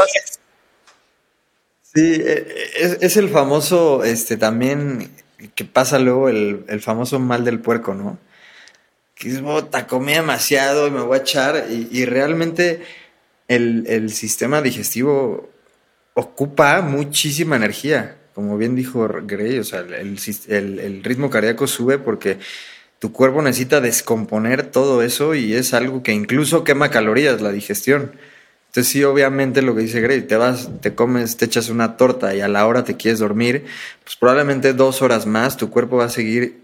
Sí, 1.93 2.21
e, 2.25 2.97
es, 3.01 3.17
el 3.17 3.29
famoso, 3.29 4.03
este, 4.03 4.37
también, 4.37 5.11
que 5.53 5.65
pasa 5.65 5.99
luego 5.99 6.29
el, 6.29 6.81
famoso 6.81 7.19
mal 7.19 7.45
del 7.45 7.59
puerco, 7.59 7.93
¿no? 7.93 8.17
Que 9.13 9.29
es, 9.29 9.41
bota, 9.41 9.85
comí 9.85 10.13
demasiado 10.13 10.87
y 10.87 10.91
me 10.91 11.01
voy 11.01 11.19
a 11.19 11.21
echar 11.21 11.67
y 11.69 12.05
realmente 12.05 12.81
el, 13.47 14.09
sistema 14.11 14.61
digestivo 14.61 15.49
ocupa 16.13 16.81
muchísima 16.81 17.55
energía. 17.55 18.17
Como 18.33 18.57
bien 18.57 18.75
dijo 18.75 19.07
Gray, 19.23 19.59
o 19.59 19.63
sea, 19.63 19.79
el, 19.79 21.03
ritmo 21.03 21.29
cardíaco 21.29 21.67
sube 21.67 21.99
porque 21.99 22.39
tu 22.99 23.11
cuerpo 23.11 23.41
necesita 23.41 23.81
descomponer 23.81 24.63
todo 24.71 25.03
eso 25.03 25.35
y 25.35 25.53
es 25.53 25.73
algo 25.73 26.03
que 26.03 26.13
incluso 26.13 26.63
quema 26.63 26.89
calorías, 26.89 27.41
la 27.41 27.51
digestión. 27.51 28.13
Entonces 28.67 28.91
sí, 28.91 29.03
obviamente 29.03 29.61
lo 29.61 29.75
que 29.75 29.81
dice 29.81 30.01
Gray, 30.01 30.21
te 30.21 30.35
vas, 30.35 30.69
te 30.81 30.95
comes, 30.95 31.37
te 31.37 31.45
echas 31.45 31.69
una 31.69 31.95
torta 31.95 32.33
y 32.33 32.41
a 32.41 32.47
la 32.47 32.65
hora 32.65 32.83
te 32.83 32.97
quieres 32.97 33.19
dormir, 33.19 33.65
pues 34.03 34.15
probablemente 34.15 34.73
dos 34.73 35.03
horas 35.03 35.27
más 35.27 35.57
tu 35.57 35.69
cuerpo 35.69 35.97
va 35.97 36.05
a 36.05 36.09
seguir 36.09 36.62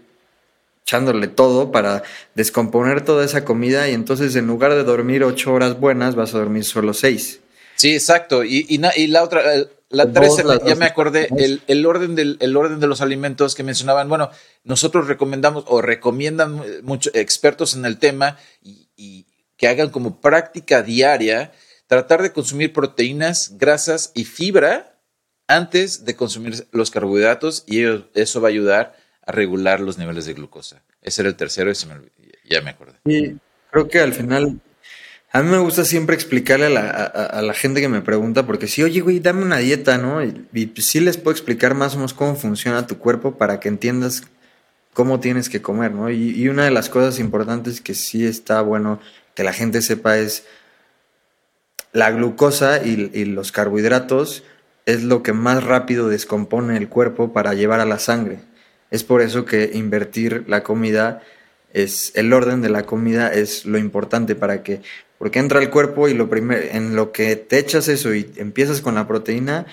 echándole 0.84 1.28
todo 1.28 1.70
para 1.70 2.02
descomponer 2.34 3.04
toda 3.04 3.24
esa 3.24 3.44
comida 3.44 3.88
y 3.88 3.94
entonces 3.94 4.34
en 4.36 4.46
lugar 4.46 4.74
de 4.74 4.84
dormir 4.84 5.22
ocho 5.24 5.52
horas 5.52 5.78
buenas 5.78 6.14
vas 6.14 6.34
a 6.34 6.38
dormir 6.38 6.64
solo 6.64 6.94
seis. 6.94 7.40
Sí, 7.76 7.94
exacto. 7.94 8.44
Y, 8.44 8.66
y, 8.68 9.06
la 9.06 9.22
otra, 9.22 9.42
la 9.88 10.12
tres, 10.12 10.36
ya 10.66 10.74
me 10.74 10.84
acordé, 10.84 11.28
el, 11.66 11.86
orden 11.86 12.14
del, 12.14 12.36
el 12.40 12.56
orden 12.56 12.78
de 12.78 12.86
los 12.86 13.00
alimentos 13.00 13.54
que 13.54 13.62
mencionaban, 13.62 14.08
bueno, 14.08 14.30
nosotros 14.64 15.08
recomendamos 15.08 15.64
o 15.66 15.80
recomiendan 15.80 16.62
muchos 16.82 17.14
expertos 17.14 17.74
en 17.74 17.86
el 17.86 17.98
tema 17.98 18.36
y, 18.62 18.90
y 18.96 19.26
que 19.56 19.68
hagan 19.68 19.88
como 19.90 20.20
práctica 20.20 20.82
diaria 20.82 21.52
tratar 21.86 22.22
de 22.22 22.32
consumir 22.32 22.72
proteínas, 22.72 23.58
grasas 23.58 24.12
y 24.14 24.24
fibra 24.24 25.00
antes 25.48 26.04
de 26.04 26.14
consumir 26.14 26.66
los 26.70 26.90
carbohidratos 26.90 27.64
y 27.66 27.82
eso 28.14 28.40
va 28.40 28.48
a 28.48 28.50
ayudar 28.50 28.96
regular 29.30 29.80
los 29.80 29.98
niveles 29.98 30.26
de 30.26 30.34
glucosa. 30.34 30.82
Ese 31.02 31.22
era 31.22 31.28
el 31.28 31.36
tercero 31.36 31.70
y 31.70 31.74
ya 32.48 32.60
me 32.62 32.70
acordé. 32.70 32.94
Y 33.04 33.36
creo 33.70 33.88
que 33.88 34.00
al 34.00 34.12
final, 34.12 34.60
a 35.32 35.42
mí 35.42 35.50
me 35.50 35.58
gusta 35.58 35.84
siempre 35.84 36.14
explicarle 36.14 36.66
a 36.66 37.42
la, 37.42 37.54
gente 37.54 37.80
que 37.80 37.88
me 37.88 38.02
pregunta, 38.02 38.46
porque 38.46 38.66
si, 38.66 38.82
oye, 38.82 39.00
güey, 39.00 39.20
dame 39.20 39.42
una 39.42 39.58
dieta, 39.58 39.98
¿no? 39.98 40.24
Y, 40.24 40.46
y, 40.52 40.72
sí 40.82 41.00
les 41.00 41.16
puedo 41.16 41.32
explicar 41.32 41.74
más 41.74 41.94
o 41.94 41.96
menos 41.96 42.14
cómo 42.14 42.36
funciona 42.36 42.86
tu 42.86 42.98
cuerpo 42.98 43.36
para 43.36 43.60
que 43.60 43.68
entiendas 43.68 44.24
cómo 44.92 45.20
tienes 45.20 45.48
que 45.48 45.62
comer, 45.62 45.92
¿no? 45.92 46.10
Y, 46.10 46.48
una 46.48 46.64
de 46.64 46.70
las 46.70 46.88
cosas 46.88 47.18
importantes 47.18 47.80
que 47.80 47.94
sí 47.94 48.26
está 48.26 48.60
bueno 48.60 49.00
que 49.34 49.44
la 49.44 49.52
gente 49.52 49.80
sepa 49.82 50.18
es 50.18 50.44
la 51.92 52.10
glucosa 52.10 52.84
y 52.84 53.24
los 53.24 53.52
carbohidratos 53.52 54.44
es 54.86 55.04
lo 55.04 55.22
que 55.22 55.32
más 55.32 55.62
rápido 55.64 56.08
descompone 56.08 56.76
el 56.76 56.88
cuerpo 56.88 57.32
para 57.32 57.54
llevar 57.54 57.80
a 57.80 57.84
la 57.84 57.98
sangre. 57.98 58.38
Es 58.90 59.04
por 59.04 59.22
eso 59.22 59.44
que 59.44 59.70
invertir 59.74 60.44
la 60.48 60.62
comida 60.62 61.22
es 61.72 62.12
el 62.16 62.32
orden 62.32 62.62
de 62.62 62.68
la 62.68 62.84
comida 62.84 63.32
es 63.32 63.64
lo 63.64 63.78
importante 63.78 64.34
para 64.34 64.62
que 64.62 64.82
porque 65.18 65.38
entra 65.38 65.60
al 65.60 65.68
cuerpo 65.68 66.08
y 66.08 66.14
lo 66.14 66.30
primero, 66.30 66.62
en 66.72 66.96
lo 66.96 67.12
que 67.12 67.36
te 67.36 67.58
echas 67.58 67.88
eso 67.88 68.14
y 68.14 68.32
empiezas 68.36 68.80
con 68.80 68.94
la 68.94 69.06
proteína, 69.06 69.66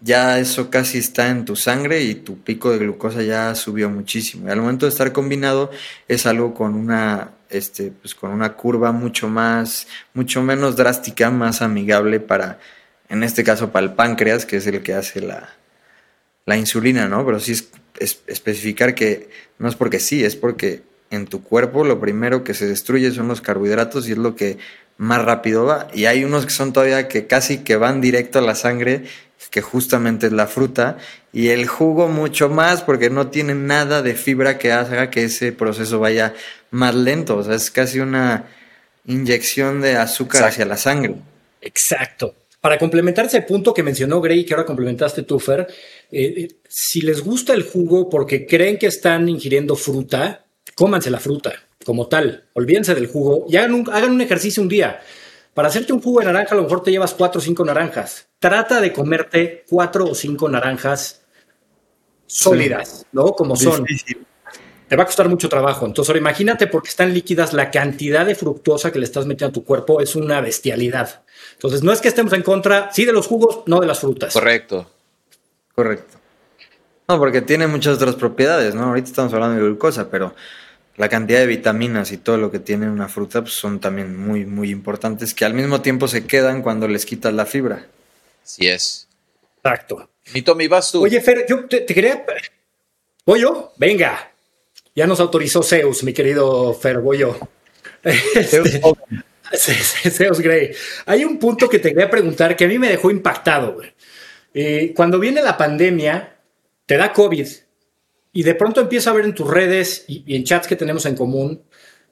ya 0.00 0.38
eso 0.38 0.70
casi 0.70 0.98
está 0.98 1.28
en 1.28 1.44
tu 1.44 1.56
sangre 1.56 2.02
y 2.02 2.14
tu 2.14 2.38
pico 2.38 2.70
de 2.70 2.78
glucosa 2.78 3.22
ya 3.22 3.52
subió 3.56 3.90
muchísimo. 3.90 4.46
Y 4.46 4.52
al 4.52 4.60
momento 4.60 4.86
de 4.86 4.90
estar 4.90 5.12
combinado 5.12 5.72
es 6.06 6.24
algo 6.24 6.54
con 6.54 6.74
una, 6.74 7.32
este, 7.50 7.90
pues 7.90 8.14
con 8.14 8.30
una 8.30 8.52
curva 8.54 8.92
mucho 8.92 9.28
más, 9.28 9.88
mucho 10.14 10.40
menos 10.40 10.76
drástica, 10.76 11.30
más 11.32 11.62
amigable 11.62 12.20
para, 12.20 12.60
en 13.08 13.24
este 13.24 13.42
caso 13.42 13.72
para 13.72 13.86
el 13.86 13.94
páncreas, 13.94 14.46
que 14.46 14.58
es 14.58 14.66
el 14.68 14.82
que 14.84 14.94
hace 14.94 15.20
la, 15.20 15.48
la 16.46 16.56
insulina, 16.56 17.08
¿no? 17.08 17.26
Pero 17.26 17.40
sí 17.40 17.52
es, 17.52 17.68
es 17.98 18.22
especificar 18.26 18.94
que 18.94 19.28
no 19.58 19.68
es 19.68 19.74
porque 19.74 20.00
sí, 20.00 20.24
es 20.24 20.36
porque 20.36 20.82
en 21.10 21.26
tu 21.26 21.42
cuerpo 21.42 21.84
lo 21.84 22.00
primero 22.00 22.44
que 22.44 22.54
se 22.54 22.66
destruye 22.66 23.10
son 23.12 23.28
los 23.28 23.40
carbohidratos 23.40 24.08
y 24.08 24.12
es 24.12 24.18
lo 24.18 24.34
que 24.34 24.58
más 24.96 25.24
rápido 25.24 25.64
va. 25.64 25.88
Y 25.92 26.06
hay 26.06 26.24
unos 26.24 26.46
que 26.46 26.52
son 26.52 26.72
todavía 26.72 27.08
que 27.08 27.26
casi 27.26 27.58
que 27.58 27.76
van 27.76 28.00
directo 28.00 28.38
a 28.38 28.42
la 28.42 28.54
sangre 28.54 29.04
que 29.52 29.60
justamente 29.60 30.26
es 30.26 30.32
la 30.32 30.46
fruta, 30.46 30.96
y 31.30 31.48
el 31.48 31.66
jugo 31.66 32.08
mucho 32.08 32.48
más 32.48 32.82
porque 32.82 33.10
no 33.10 33.28
tiene 33.28 33.54
nada 33.54 34.00
de 34.00 34.14
fibra 34.14 34.58
que 34.58 34.72
haga 34.72 35.10
que 35.10 35.24
ese 35.24 35.52
proceso 35.52 35.98
vaya 35.98 36.34
más 36.70 36.94
lento, 36.94 37.36
o 37.36 37.44
sea, 37.44 37.54
es 37.54 37.70
casi 37.70 38.00
una 38.00 38.46
inyección 39.06 39.82
de 39.82 39.96
azúcar 39.96 40.44
hacia 40.44 40.64
la 40.64 40.78
sangre. 40.78 41.16
Exacto. 41.60 42.34
Para 42.62 42.78
complementar 42.78 43.26
ese 43.26 43.42
punto 43.42 43.74
que 43.74 43.82
mencionó 43.82 44.22
Gray, 44.22 44.46
que 44.46 44.54
ahora 44.54 44.64
complementaste 44.64 45.22
tú, 45.22 45.38
Fer, 45.38 45.66
eh, 46.12 46.34
eh, 46.36 46.48
si 46.68 47.00
les 47.00 47.24
gusta 47.24 47.54
el 47.54 47.62
jugo 47.62 48.10
porque 48.10 48.46
creen 48.46 48.78
que 48.78 48.86
están 48.86 49.28
ingiriendo 49.30 49.76
fruta, 49.76 50.44
cómanse 50.74 51.10
la 51.10 51.18
fruta 51.18 51.54
como 51.84 52.06
tal, 52.06 52.44
olvídense 52.52 52.94
del 52.94 53.06
jugo 53.06 53.46
y 53.48 53.56
hagan 53.56 53.74
un, 53.74 53.90
hagan 53.90 54.12
un 54.12 54.20
ejercicio 54.20 54.62
un 54.62 54.68
día. 54.68 55.00
Para 55.54 55.68
hacerte 55.68 55.92
un 55.92 56.00
jugo 56.00 56.20
de 56.20 56.26
naranja, 56.26 56.54
a 56.54 56.56
lo 56.56 56.62
mejor 56.62 56.82
te 56.82 56.90
llevas 56.90 57.14
cuatro 57.14 57.38
o 57.38 57.42
cinco 57.42 57.64
naranjas. 57.64 58.26
Trata 58.38 58.80
de 58.80 58.92
comerte 58.92 59.64
cuatro 59.68 60.06
o 60.06 60.14
cinco 60.14 60.48
naranjas 60.48 61.22
sólidas, 62.26 63.06
¿no? 63.12 63.32
Como 63.32 63.56
son. 63.56 63.84
Te 64.88 64.96
va 64.96 65.04
a 65.04 65.06
costar 65.06 65.28
mucho 65.28 65.48
trabajo. 65.48 65.86
Entonces, 65.86 66.10
ahora 66.10 66.20
imagínate 66.20 66.66
porque 66.66 66.90
están 66.90 67.14
líquidas, 67.14 67.54
la 67.54 67.70
cantidad 67.70 68.26
de 68.26 68.34
fructosa 68.34 68.92
que 68.92 68.98
le 68.98 69.06
estás 69.06 69.24
metiendo 69.24 69.50
a 69.50 69.52
tu 69.52 69.64
cuerpo 69.64 70.00
es 70.02 70.14
una 70.14 70.42
bestialidad. 70.42 71.22
Entonces, 71.54 71.82
no 71.82 71.92
es 71.92 72.02
que 72.02 72.08
estemos 72.08 72.32
en 72.34 72.42
contra, 72.42 72.90
sí 72.92 73.06
de 73.06 73.12
los 73.12 73.26
jugos, 73.26 73.62
no 73.66 73.80
de 73.80 73.86
las 73.86 74.00
frutas. 74.00 74.34
Correcto. 74.34 74.90
Correcto. 75.74 76.18
No, 77.08 77.18
porque 77.18 77.42
tiene 77.42 77.66
muchas 77.66 77.96
otras 77.96 78.14
propiedades, 78.14 78.74
¿no? 78.74 78.84
Ahorita 78.84 79.08
estamos 79.08 79.32
hablando 79.32 79.56
de 79.56 79.62
glucosa, 79.62 80.10
pero 80.10 80.34
la 80.96 81.08
cantidad 81.08 81.40
de 81.40 81.46
vitaminas 81.46 82.12
y 82.12 82.18
todo 82.18 82.36
lo 82.36 82.50
que 82.50 82.58
tiene 82.58 82.88
una 82.88 83.08
fruta 83.08 83.42
pues, 83.42 83.54
son 83.54 83.80
también 83.80 84.16
muy, 84.16 84.44
muy 84.44 84.70
importantes, 84.70 85.34
que 85.34 85.44
al 85.44 85.54
mismo 85.54 85.80
tiempo 85.80 86.08
se 86.08 86.26
quedan 86.26 86.62
cuando 86.62 86.86
les 86.88 87.06
quitas 87.06 87.32
la 87.32 87.46
fibra. 87.46 87.86
Sí 88.44 88.66
es. 88.68 89.08
Exacto. 89.56 90.10
Mi 90.34 90.42
Tommy, 90.42 90.68
vas 90.68 90.92
tú. 90.92 91.02
Oye, 91.02 91.20
Fer, 91.20 91.46
yo 91.48 91.66
te, 91.66 91.84
quería... 91.86 92.24
¿Voy 93.24 93.40
yo? 93.40 93.72
Venga. 93.76 94.32
Ya 94.94 95.06
nos 95.06 95.20
autorizó 95.20 95.62
Zeus, 95.62 96.02
mi 96.04 96.12
querido 96.12 96.74
Fer, 96.74 96.98
voy 96.98 97.18
yo. 97.18 97.38
Zeus, 98.44 98.70
Zeus 100.10 100.40
Grey. 100.40 100.72
Hay 101.06 101.24
un 101.24 101.38
punto 101.38 101.68
que 101.68 101.78
te 101.78 101.90
quería 101.90 102.10
preguntar 102.10 102.56
que 102.56 102.64
a 102.64 102.68
mí 102.68 102.78
me 102.78 102.88
dejó 102.88 103.10
impactado. 103.10 103.78
Eh, 104.54 104.92
cuando 104.94 105.18
viene 105.18 105.42
la 105.42 105.56
pandemia, 105.56 106.36
te 106.86 106.96
da 106.96 107.12
COVID 107.12 107.48
y 108.32 108.42
de 108.42 108.54
pronto 108.54 108.80
empieza 108.80 109.10
a 109.10 109.14
ver 109.14 109.24
en 109.24 109.34
tus 109.34 109.48
redes 109.48 110.04
y, 110.08 110.34
en 110.34 110.44
chats 110.44 110.66
que 110.66 110.76
tenemos 110.76 111.06
en 111.06 111.16
común, 111.16 111.62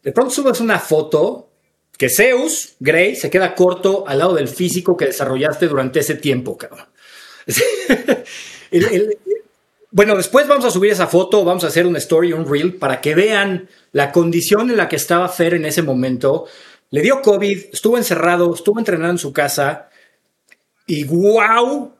de 0.02 0.12
pronto 0.12 0.30
subes 0.30 0.60
una 0.60 0.78
foto 0.78 1.50
que 1.96 2.08
Zeus 2.08 2.76
Grey 2.80 3.14
se 3.14 3.30
queda 3.30 3.54
corto 3.54 4.04
al 4.06 4.18
lado 4.18 4.34
del 4.34 4.48
físico 4.48 4.96
que 4.96 5.06
desarrollaste 5.06 5.68
durante 5.68 6.00
ese 6.00 6.14
tiempo, 6.14 6.56
cabrón. 6.56 6.86
bueno, 9.90 10.16
después 10.16 10.48
vamos 10.48 10.64
a 10.64 10.70
subir 10.70 10.92
esa 10.92 11.06
foto, 11.06 11.44
vamos 11.44 11.64
a 11.64 11.66
hacer 11.66 11.86
un 11.86 11.96
story, 11.96 12.32
un 12.32 12.50
reel, 12.50 12.76
para 12.76 13.02
que 13.02 13.14
vean 13.14 13.68
la 13.92 14.12
condición 14.12 14.70
en 14.70 14.78
la 14.78 14.88
que 14.88 14.96
estaba 14.96 15.28
Fer 15.28 15.54
en 15.54 15.66
ese 15.66 15.82
momento. 15.82 16.46
Le 16.90 17.02
dio 17.02 17.20
COVID, 17.20 17.66
estuvo 17.72 17.98
encerrado, 17.98 18.54
estuvo 18.54 18.78
entrenando 18.78 19.12
en 19.12 19.18
su 19.18 19.32
casa 19.34 19.90
y 20.86 21.04
wow, 21.04 21.92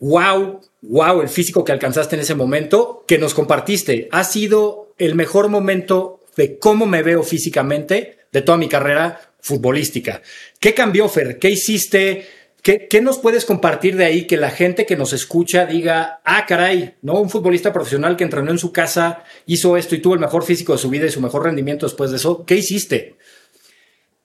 wow, 0.00 0.60
wow, 0.82 1.20
el 1.20 1.28
físico 1.28 1.64
que 1.64 1.72
alcanzaste 1.72 2.16
en 2.16 2.22
ese 2.22 2.34
momento, 2.34 3.04
que 3.06 3.18
nos 3.18 3.34
compartiste. 3.34 4.08
Ha 4.12 4.24
sido 4.24 4.94
el 4.98 5.14
mejor 5.14 5.48
momento 5.48 6.24
de 6.36 6.58
cómo 6.58 6.86
me 6.86 7.02
veo 7.02 7.22
físicamente 7.22 8.18
de 8.32 8.42
toda 8.42 8.58
mi 8.58 8.68
carrera 8.68 9.20
futbolística. 9.40 10.22
¿Qué 10.60 10.74
cambió, 10.74 11.08
Fer? 11.08 11.38
¿Qué 11.38 11.50
hiciste? 11.50 12.26
¿Qué, 12.62 12.88
¿Qué, 12.88 13.00
nos 13.00 13.18
puedes 13.18 13.44
compartir 13.44 13.96
de 13.96 14.04
ahí 14.04 14.26
que 14.26 14.36
la 14.36 14.50
gente 14.50 14.86
que 14.86 14.96
nos 14.96 15.12
escucha 15.12 15.66
diga, 15.66 16.20
ah, 16.24 16.46
caray, 16.46 16.96
¿no? 17.02 17.20
Un 17.20 17.30
futbolista 17.30 17.72
profesional 17.72 18.16
que 18.16 18.24
entrenó 18.24 18.50
en 18.50 18.58
su 18.58 18.72
casa, 18.72 19.22
hizo 19.46 19.76
esto 19.76 19.94
y 19.94 20.00
tuvo 20.00 20.14
el 20.14 20.20
mejor 20.20 20.44
físico 20.44 20.72
de 20.72 20.78
su 20.78 20.90
vida 20.90 21.06
y 21.06 21.10
su 21.10 21.20
mejor 21.20 21.44
rendimiento 21.44 21.86
después 21.86 22.10
de 22.10 22.16
eso. 22.16 22.44
¿Qué 22.44 22.56
hiciste? 22.56 23.14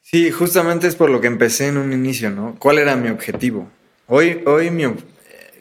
Sí, 0.02 0.32
justamente 0.32 0.88
es 0.88 0.96
por 0.96 1.10
lo 1.10 1.22
que 1.22 1.28
empecé 1.28 1.68
en 1.68 1.78
un 1.78 1.94
inicio, 1.94 2.32
¿no? 2.32 2.56
¿Cuál 2.60 2.80
era 2.80 2.96
mi 2.96 3.10
objetivo? 3.10 3.70
Hoy, 4.08 4.42
hoy 4.46 4.72
mi, 4.72 4.84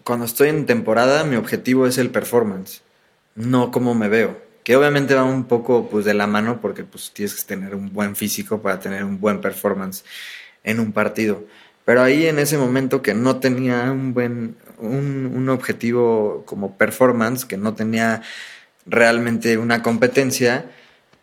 cuando 0.05 0.24
estoy 0.24 0.48
en 0.48 0.66
temporada, 0.66 1.24
mi 1.24 1.36
objetivo 1.36 1.86
es 1.86 1.98
el 1.98 2.11
performance, 2.11 2.82
no 3.34 3.70
cómo 3.70 3.94
me 3.94 4.09
veo. 4.09 4.38
Que 4.64 4.76
obviamente 4.76 5.14
va 5.14 5.24
un 5.24 5.44
poco 5.44 5.88
pues, 5.88 6.05
de 6.05 6.14
la 6.14 6.26
mano 6.26 6.61
porque 6.61 6.84
pues, 6.84 7.12
tienes 7.12 7.34
que 7.34 7.42
tener 7.42 7.74
un 7.74 7.92
buen 7.92 8.14
físico 8.14 8.61
para 8.61 8.78
tener 8.78 9.05
un 9.05 9.18
buen 9.18 9.40
performance 9.40 10.05
en 10.64 10.80
un 10.80 10.92
partido. 10.92 11.44
Pero 11.84 12.03
ahí 12.03 12.26
en 12.26 12.38
ese 12.38 12.59
momento 12.59 13.03
que 13.03 13.14
no 13.14 13.40
tenía 13.40 13.90
un 13.90 14.12
buen 14.12 14.57
un, 14.80 15.32
un 15.34 15.48
objetivo 15.48 16.42
como 16.46 16.76
performance, 16.76 17.44
que 17.44 17.57
no 17.57 17.74
tenía 17.74 18.22
realmente 18.86 19.59
una 19.59 19.82
competencia, 19.82 20.70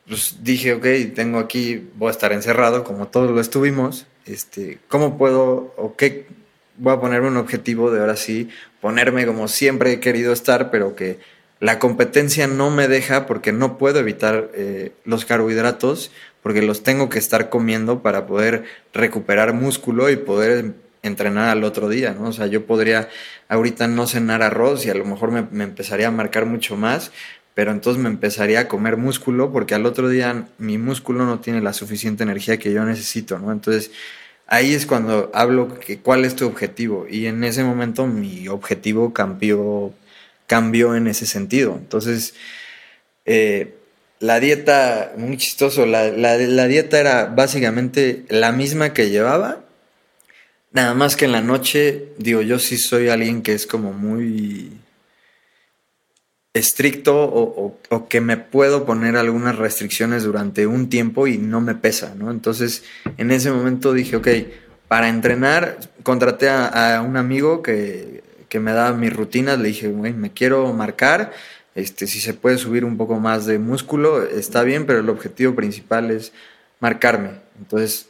pues 0.07 0.37
dije, 0.41 0.73
ok, 0.73 1.13
tengo 1.13 1.39
aquí, 1.39 1.89
voy 1.95 2.09
a 2.09 2.11
estar 2.11 2.31
encerrado 2.31 2.83
como 2.83 3.07
todos 3.07 3.31
lo 3.31 3.41
estuvimos, 3.41 4.07
este, 4.25 4.79
¿cómo 4.87 5.17
puedo 5.17 5.73
o 5.77 5.95
qué 5.95 6.27
voy 6.77 6.93
a 6.93 6.99
ponerme 6.99 7.27
un 7.27 7.37
objetivo 7.37 7.91
de 7.91 7.99
ahora 7.99 8.15
sí, 8.15 8.49
ponerme 8.81 9.25
como 9.25 9.47
siempre 9.47 9.93
he 9.93 9.99
querido 9.99 10.33
estar, 10.33 10.71
pero 10.71 10.95
que 10.95 11.19
la 11.59 11.79
competencia 11.79 12.47
no 12.47 12.69
me 12.69 12.87
deja 12.87 13.25
porque 13.25 13.51
no 13.51 13.77
puedo 13.77 13.99
evitar 13.99 14.51
eh, 14.53 14.91
los 15.05 15.25
carbohidratos, 15.25 16.11
porque 16.43 16.61
los 16.61 16.83
tengo 16.83 17.09
que 17.09 17.19
estar 17.19 17.49
comiendo 17.49 18.01
para 18.01 18.27
poder 18.27 18.63
recuperar 18.93 19.53
músculo 19.53 20.09
y 20.09 20.17
poder 20.17 20.73
entrenar 21.01 21.49
al 21.49 21.63
otro 21.63 21.89
día, 21.89 22.15
¿no? 22.17 22.29
O 22.29 22.33
sea, 22.33 22.47
yo 22.47 22.65
podría 22.65 23.09
ahorita 23.49 23.87
no 23.87 24.07
cenar 24.07 24.43
arroz 24.43 24.85
y 24.85 24.89
a 24.89 24.93
lo 24.93 25.05
mejor 25.05 25.31
me, 25.31 25.47
me 25.51 25.63
empezaría 25.63 26.07
a 26.07 26.11
marcar 26.11 26.45
mucho 26.45 26.75
más, 26.75 27.11
pero 27.53 27.71
entonces 27.71 28.01
me 28.01 28.09
empezaría 28.09 28.59
a 28.61 28.67
comer 28.67 28.97
músculo 28.97 29.51
porque 29.51 29.73
al 29.73 29.85
otro 29.87 30.09
día 30.09 30.45
mi 30.59 30.77
músculo 30.77 31.25
no 31.25 31.39
tiene 31.39 31.61
la 31.61 31.73
suficiente 31.73 32.23
energía 32.23 32.57
que 32.59 32.71
yo 32.71 32.85
necesito, 32.85 33.39
¿no? 33.39 33.51
Entonces, 33.51 33.91
ahí 34.47 34.73
es 34.73 34.85
cuando 34.85 35.29
hablo 35.33 35.79
que 35.79 35.99
cuál 35.99 36.25
es 36.25 36.35
tu 36.35 36.47
objetivo. 36.47 37.05
Y 37.09 37.27
en 37.27 37.43
ese 37.43 37.63
momento 37.63 38.07
mi 38.07 38.47
objetivo 38.47 39.13
cambió, 39.13 39.93
cambió 40.47 40.95
en 40.95 41.07
ese 41.07 41.25
sentido. 41.25 41.75
Entonces, 41.77 42.33
eh, 43.25 43.75
la 44.19 44.39
dieta, 44.39 45.13
muy 45.17 45.37
chistoso, 45.37 45.85
la, 45.85 46.09
la, 46.09 46.67
dieta 46.67 46.99
era 46.99 47.25
básicamente 47.25 48.25
la 48.29 48.51
misma 48.51 48.93
que 48.93 49.09
llevaba. 49.09 49.63
Nada 50.71 50.93
más 50.93 51.15
que 51.15 51.25
en 51.25 51.31
la 51.33 51.41
noche, 51.41 52.09
digo, 52.17 52.41
yo 52.41 52.59
sí 52.59 52.77
soy 52.77 53.09
alguien 53.09 53.41
que 53.41 53.53
es 53.53 53.67
como 53.67 53.93
muy 53.93 54.71
estricto 56.57 57.15
o, 57.15 58.07
que 58.09 58.21
me 58.21 58.37
puedo 58.37 58.85
poner 58.85 59.17
algunas 59.17 59.55
restricciones 59.55 60.23
durante 60.23 60.67
un 60.67 60.89
tiempo 60.89 61.27
y 61.27 61.37
no 61.37 61.61
me 61.61 61.75
pesa, 61.75 62.13
¿no? 62.15 62.31
Entonces, 62.31 62.83
en 63.17 63.31
ese 63.31 63.51
momento 63.51 63.93
dije, 63.93 64.15
ok, 64.15 64.27
para 64.87 65.09
entrenar, 65.09 65.79
contraté 66.03 66.49
a, 66.49 67.03
un 67.05 67.17
amigo 67.17 67.61
que, 67.61 68.23
me 68.59 68.71
daba 68.71 68.97
mis 68.97 69.13
rutinas, 69.13 69.59
le 69.59 69.67
dije, 69.67 69.87
güey, 69.89 70.13
me 70.13 70.31
quiero 70.31 70.73
marcar, 70.73 71.31
este, 71.75 72.07
si 72.07 72.19
se 72.19 72.33
puede 72.33 72.57
subir 72.57 72.85
un 72.85 72.97
poco 72.97 73.19
más 73.19 73.45
de 73.45 73.59
músculo, 73.59 74.23
está 74.23 74.63
bien, 74.63 74.85
pero 74.87 74.99
el 74.99 75.09
objetivo 75.09 75.53
principal 75.53 76.09
es 76.09 76.31
marcarme. 76.79 77.31
Entonces, 77.59 78.07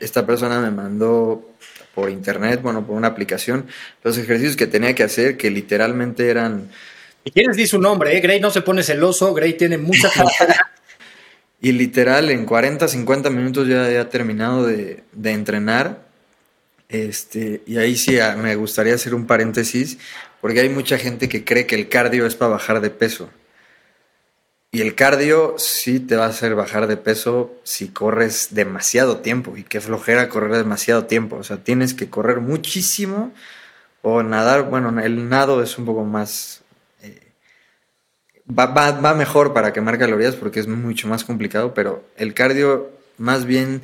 esta 0.00 0.26
persona 0.26 0.60
me 0.60 0.72
mandó 0.72 1.48
por 1.94 2.10
internet, 2.10 2.60
bueno, 2.62 2.86
por 2.86 2.96
una 2.96 3.08
aplicación, 3.08 3.66
los 4.02 4.18
ejercicios 4.18 4.56
que 4.56 4.66
tenía 4.66 4.94
que 4.94 5.02
hacer, 5.02 5.36
que 5.36 5.50
literalmente 5.50 6.28
eran 6.28 6.68
y 7.26 7.32
quieres 7.32 7.56
di 7.56 7.66
su 7.66 7.80
nombre, 7.80 8.16
¿eh? 8.16 8.20
Gray 8.20 8.38
no 8.38 8.52
se 8.52 8.62
pone 8.62 8.84
celoso, 8.84 9.34
Gray 9.34 9.54
tiene 9.54 9.78
mucha 9.78 10.08
Y 11.60 11.72
literal, 11.72 12.30
en 12.30 12.46
40, 12.46 12.86
50 12.86 13.30
minutos 13.30 13.66
ya 13.66 13.90
he 13.90 14.04
terminado 14.04 14.64
de, 14.64 15.02
entrenar. 15.24 16.06
Este, 16.88 17.62
y 17.66 17.78
ahí 17.78 17.96
sí 17.96 18.20
ah, 18.20 18.36
me 18.40 18.54
gustaría 18.54 18.94
hacer 18.94 19.12
un 19.12 19.26
paréntesis, 19.26 19.98
porque 20.40 20.60
hay 20.60 20.68
mucha 20.68 20.98
gente 20.98 21.28
que 21.28 21.44
cree 21.44 21.66
que 21.66 21.74
el 21.74 21.88
cardio 21.88 22.26
es 22.26 22.36
para 22.36 22.52
bajar 22.52 22.80
de 22.80 22.90
peso. 22.90 23.28
Y 24.70 24.80
el 24.80 24.94
cardio 24.94 25.56
sí 25.58 25.98
te 25.98 26.14
va 26.14 26.26
a 26.26 26.28
hacer 26.28 26.54
bajar 26.54 26.86
de 26.86 26.96
peso 26.96 27.56
si 27.64 27.88
corres 27.88 28.54
demasiado 28.54 29.16
tiempo. 29.16 29.56
Y 29.56 29.64
qué 29.64 29.80
flojera 29.80 30.28
correr 30.28 30.52
demasiado 30.52 31.06
tiempo. 31.06 31.34
O 31.36 31.42
sea, 31.42 31.56
tienes 31.56 31.92
que 31.92 32.08
correr 32.08 32.40
muchísimo 32.40 33.32
o 34.02 34.22
nadar. 34.22 34.70
Bueno, 34.70 35.00
el 35.00 35.28
nado 35.28 35.60
es 35.60 35.76
un 35.76 35.86
poco 35.86 36.04
más... 36.04 36.55
Eh, 38.48 38.52
va, 38.54 38.66
va 38.66 39.14
mejor 39.14 39.52
para 39.52 39.72
quemar 39.72 39.98
calorías 39.98 40.36
porque 40.36 40.60
es 40.60 40.68
mucho 40.68 41.08
más 41.08 41.24
complicado, 41.24 41.74
pero 41.74 42.04
el 42.16 42.34
cardio 42.34 42.90
más 43.18 43.44
bien 43.44 43.82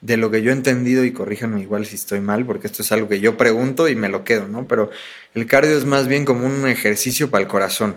de 0.00 0.16
lo 0.16 0.30
que 0.30 0.42
yo 0.42 0.50
he 0.50 0.54
entendido, 0.54 1.04
y 1.04 1.12
corríjanme 1.12 1.60
igual 1.60 1.84
si 1.84 1.96
estoy 1.96 2.20
mal, 2.20 2.46
porque 2.46 2.68
esto 2.68 2.82
es 2.82 2.92
algo 2.92 3.08
que 3.08 3.20
yo 3.20 3.36
pregunto 3.36 3.88
y 3.88 3.96
me 3.96 4.08
lo 4.08 4.24
quedo, 4.24 4.46
¿no? 4.46 4.66
Pero 4.68 4.90
el 5.34 5.46
cardio 5.46 5.76
es 5.76 5.84
más 5.84 6.06
bien 6.06 6.24
como 6.24 6.46
un 6.46 6.68
ejercicio 6.68 7.30
para 7.30 7.42
el 7.42 7.48
corazón. 7.48 7.96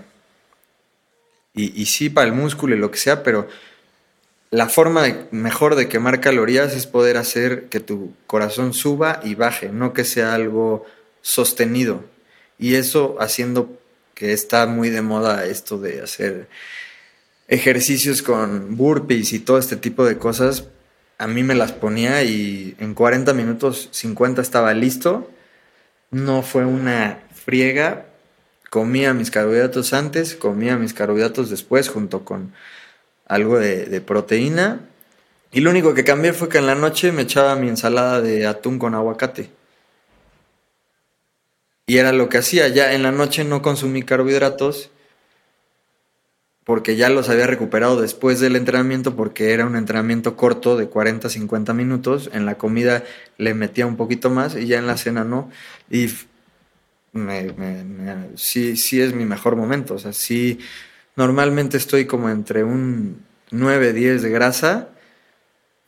Y, 1.53 1.79
y 1.79 1.85
sí, 1.85 2.09
para 2.09 2.27
el 2.27 2.33
músculo 2.33 2.75
y 2.75 2.79
lo 2.79 2.89
que 2.89 2.97
sea, 2.97 3.23
pero 3.23 3.47
la 4.49 4.67
forma 4.67 5.05
mejor 5.31 5.75
de 5.75 5.87
quemar 5.87 6.21
calorías 6.21 6.73
es 6.73 6.87
poder 6.87 7.17
hacer 7.17 7.69
que 7.69 7.79
tu 7.79 8.13
corazón 8.25 8.73
suba 8.73 9.19
y 9.23 9.35
baje, 9.35 9.69
no 9.69 9.93
que 9.93 10.03
sea 10.03 10.33
algo 10.33 10.85
sostenido. 11.21 12.03
Y 12.57 12.75
eso 12.75 13.17
haciendo 13.19 13.80
que 14.21 14.33
está 14.33 14.67
muy 14.67 14.91
de 14.91 15.01
moda 15.01 15.45
esto 15.47 15.79
de 15.79 15.99
hacer 15.99 16.47
ejercicios 17.47 18.21
con 18.21 18.77
burpees 18.77 19.33
y 19.33 19.39
todo 19.39 19.57
este 19.57 19.77
tipo 19.77 20.05
de 20.05 20.19
cosas, 20.19 20.65
a 21.17 21.25
mí 21.25 21.41
me 21.41 21.55
las 21.55 21.71
ponía 21.71 22.21
y 22.21 22.75
en 22.77 22.93
40 22.93 23.33
minutos 23.33 23.89
50 23.89 24.39
estaba 24.43 24.75
listo. 24.75 25.27
No 26.11 26.43
fue 26.43 26.65
una 26.65 27.23
friega. 27.33 28.05
Comía 28.69 29.15
mis 29.15 29.31
carbohidratos 29.31 29.91
antes, 29.91 30.35
comía 30.35 30.77
mis 30.77 30.93
carbohidratos 30.93 31.49
después 31.49 31.89
junto 31.89 32.23
con 32.23 32.53
algo 33.25 33.57
de, 33.57 34.01
proteína. 34.01 34.81
Y 35.51 35.61
lo 35.61 35.71
único 35.71 35.95
que 35.95 36.03
cambié 36.03 36.33
fue 36.33 36.47
que 36.47 36.59
en 36.59 36.67
la 36.67 36.75
noche 36.75 37.11
me 37.11 37.23
echaba 37.23 37.55
mi 37.55 37.69
ensalada 37.69 38.21
de 38.21 38.45
atún 38.45 38.77
con 38.77 38.93
aguacate. 38.93 39.49
Y 41.85 41.97
era 41.97 42.11
lo 42.11 42.29
que 42.29 42.37
hacía. 42.37 42.67
Ya 42.67 42.93
en 42.93 43.03
la 43.03 43.11
noche 43.11 43.43
no 43.43 43.61
consumí 43.61 44.03
carbohidratos 44.03 44.91
porque 46.63 46.95
ya 46.95 47.09
los 47.09 47.27
había 47.29 47.47
recuperado 47.47 47.99
después 47.99 48.39
del 48.39 48.55
entrenamiento, 48.55 49.15
porque 49.15 49.51
era 49.51 49.65
un 49.65 49.75
entrenamiento 49.75 50.37
corto 50.37 50.77
de 50.77 50.87
40, 50.87 51.29
50 51.29 51.73
minutos. 51.73 52.29
En 52.33 52.45
la 52.45 52.55
comida 52.55 53.03
le 53.37 53.53
metía 53.53 53.87
un 53.87 53.97
poquito 53.97 54.29
más 54.29 54.55
y 54.55 54.67
ya 54.67 54.77
en 54.77 54.87
la 54.87 54.97
cena 54.97 55.23
no. 55.23 55.49
Y 55.89 56.07
sí, 58.35 58.77
sí 58.77 59.01
es 59.01 59.13
mi 59.13 59.25
mejor 59.25 59.55
momento. 59.55 59.95
O 59.95 59.99
sea, 59.99 60.13
sí, 60.13 60.59
normalmente 61.15 61.77
estoy 61.77 62.05
como 62.05 62.29
entre 62.29 62.63
un 62.63 63.25
9, 63.51 63.93
10 63.93 64.21
de 64.21 64.29
grasa, 64.29 64.89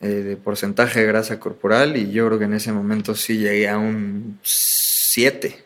eh, 0.01 0.07
de 0.07 0.35
porcentaje 0.37 1.01
de 1.01 1.05
grasa 1.07 1.39
corporal, 1.39 1.95
y 1.97 2.11
yo 2.11 2.27
creo 2.27 2.39
que 2.39 2.45
en 2.45 2.53
ese 2.53 2.73
momento 2.73 3.15
sí 3.15 3.37
llegué 3.37 3.69
a 3.69 3.77
un 3.77 4.39
7, 4.43 5.62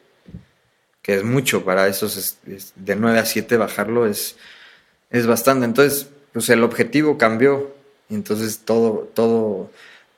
que 1.07 1.15
es 1.15 1.23
mucho 1.23 1.65
para 1.65 1.87
esos, 1.87 2.37
de 2.75 2.95
9 2.95 3.17
a 3.17 3.25
7 3.25 3.57
bajarlo 3.57 4.05
es 4.05 4.37
es 5.09 5.27
bastante. 5.27 5.65
Entonces, 5.65 6.07
pues 6.33 6.49
el 6.49 6.63
objetivo 6.63 7.17
cambió 7.17 7.75
entonces 8.09 8.59
todo, 8.63 9.09
todo, 9.13 9.69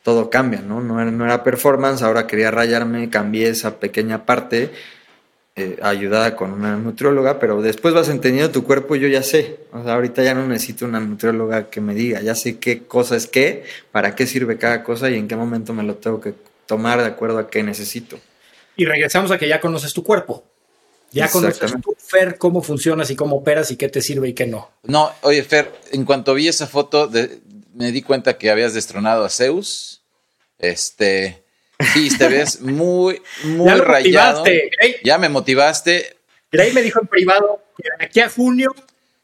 todo 0.03 0.29
cambia, 0.29 0.61
¿no? 0.61 0.81
No 0.81 1.01
era, 1.01 1.11
no 1.11 1.25
era 1.25 1.43
performance, 1.43 2.01
ahora 2.01 2.27
quería 2.27 2.51
rayarme, 2.51 3.09
cambié 3.09 3.49
esa 3.49 3.79
pequeña 3.79 4.25
parte 4.25 4.71
eh, 5.55 5.79
ayudada 5.81 6.35
con 6.35 6.51
una 6.51 6.77
nutrióloga, 6.77 7.39
pero 7.39 7.61
después 7.61 7.93
vas 7.93 8.09
entendiendo 8.09 8.51
tu 8.51 8.63
cuerpo 8.63 8.95
yo 8.95 9.07
ya 9.07 9.23
sé. 9.23 9.59
O 9.71 9.83
sea, 9.83 9.95
ahorita 9.95 10.23
ya 10.23 10.35
no 10.35 10.45
necesito 10.47 10.85
una 10.85 10.99
nutrióloga 10.99 11.69
que 11.69 11.81
me 11.81 11.95
diga, 11.95 12.21
ya 12.21 12.35
sé 12.35 12.59
qué 12.59 12.83
cosa 12.83 13.15
es 13.15 13.27
qué, 13.27 13.63
para 13.91 14.15
qué 14.15 14.27
sirve 14.27 14.57
cada 14.57 14.83
cosa 14.83 15.09
y 15.09 15.15
en 15.15 15.27
qué 15.27 15.35
momento 15.35 15.73
me 15.73 15.83
lo 15.83 15.95
tengo 15.95 16.21
que 16.21 16.33
tomar 16.67 16.99
de 16.99 17.07
acuerdo 17.07 17.39
a 17.39 17.49
qué 17.49 17.63
necesito. 17.63 18.19
Y 18.75 18.85
regresamos 18.85 19.31
a 19.31 19.37
que 19.37 19.47
ya 19.47 19.59
conoces 19.59 19.93
tu 19.93 20.03
cuerpo. 20.03 20.45
Ya 21.11 21.29
conoces 21.29 21.71
tú, 21.81 21.95
Fer, 21.97 22.37
cómo 22.37 22.61
funcionas 22.61 23.09
y 23.09 23.15
cómo 23.15 23.37
operas 23.37 23.71
y 23.71 23.77
qué 23.77 23.89
te 23.89 24.01
sirve 24.01 24.29
y 24.29 24.33
qué 24.33 24.45
no. 24.45 24.69
No, 24.83 25.11
oye, 25.21 25.43
Fer, 25.43 25.71
en 25.91 26.05
cuanto 26.05 26.33
vi 26.33 26.47
esa 26.47 26.67
foto, 26.67 27.09
me 27.73 27.91
di 27.91 28.01
cuenta 28.01 28.37
que 28.37 28.49
habías 28.49 28.73
destronado 28.73 29.25
a 29.25 29.29
Zeus. 29.29 30.01
Este. 30.57 31.43
Sí, 31.93 32.09
te 32.17 32.27
ves 32.27 32.61
muy, 32.61 33.21
muy 33.43 33.67
ya 33.67 33.75
rayado. 33.77 34.43
Ya 35.03 35.17
me 35.17 35.29
motivaste. 35.29 36.17
Gray 36.51 36.73
me 36.73 36.81
dijo 36.81 36.99
en 36.99 37.07
privado 37.07 37.63
que 37.77 37.89
de 37.97 38.05
aquí 38.05 38.19
a 38.19 38.29
junio 38.29 38.75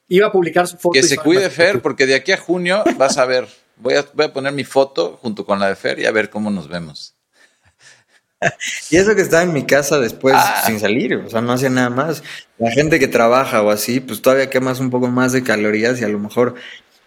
iba 0.08 0.28
a 0.28 0.32
publicar 0.32 0.68
su 0.68 0.78
foto. 0.78 0.94
Que 0.94 1.04
se 1.04 1.18
cuide 1.18 1.50
Fer, 1.50 1.82
porque 1.82 2.06
de 2.06 2.16
aquí 2.16 2.32
a 2.32 2.38
junio 2.38 2.84
vas 2.98 3.18
a 3.18 3.26
ver. 3.26 3.48
Voy 3.78 3.96
a, 3.96 4.06
voy 4.14 4.28
a 4.28 4.34
poner 4.34 4.54
mi 4.54 4.64
foto 4.64 5.20
junto 5.22 5.46
con 5.46 5.60
la 5.60 5.68
de 5.68 5.76
Fer 5.76 6.00
y 6.00 6.06
a 6.06 6.12
ver 6.12 6.30
cómo 6.30 6.50
nos 6.50 6.70
vemos. 6.70 7.14
y 8.92 8.98
eso 8.98 9.16
que 9.16 9.22
estaba 9.22 9.44
en 9.44 9.54
mi 9.54 9.66
casa 9.66 10.00
después 10.00 10.36
ah. 10.38 10.64
sin 10.66 10.80
salir, 10.80 11.16
o 11.16 11.30
sea, 11.30 11.42
no 11.42 11.54
hacía 11.54 11.70
nada 11.70 11.90
más. 11.90 12.24
La 12.58 12.72
gente 12.72 13.00
que 13.00 13.08
trabaja 13.08 13.62
o 13.62 13.70
así, 13.70 14.00
pues 14.00 14.22
todavía 14.22 14.50
quemas 14.50 14.80
un 14.80 14.90
poco 14.90 15.08
más 15.08 15.32
de 15.32 15.44
calorías 15.44 16.00
y 16.00 16.04
a 16.04 16.08
lo 16.08 16.20
mejor, 16.20 16.56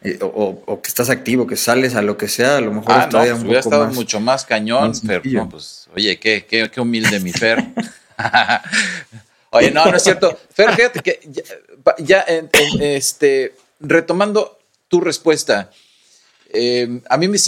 eh, 0.02 0.18
o, 0.20 0.80
que 0.82 0.88
estás 0.88 1.10
activo, 1.10 1.46
que 1.46 1.56
sales 1.56 1.94
a 1.94 2.02
lo 2.02 2.16
que 2.16 2.28
sea, 2.28 2.58
a 2.58 2.60
lo 2.60 2.72
mejor 2.72 2.92
ah, 2.92 3.08
todavía 3.08 3.32
pues 3.32 3.42
un 3.42 3.48
poco 3.48 3.58
estado 3.60 3.86
mucho 3.88 4.20
más 4.20 4.44
cañón, 4.44 4.92
pero 5.06 5.48
pues, 5.48 5.88
oye, 5.94 6.18
qué, 6.18 6.44
qué, 6.46 6.70
qué 6.70 6.80
humilde 6.80 7.20
mi 7.20 7.32
Fer. 7.32 7.64
oye, 9.50 9.70
no, 9.70 9.86
no 9.86 9.96
es 9.96 10.02
cierto. 10.02 10.38
Fer, 10.52 10.74
fíjate 10.74 11.00
que 11.00 11.20
ya, 11.98 12.24
este, 12.80 13.54
retomando 13.80 14.58
tu 14.88 15.00
respuesta, 15.00 15.70
eh, 16.50 17.02
a 17.08 17.18
mí 17.18 17.28
me, 17.28 17.38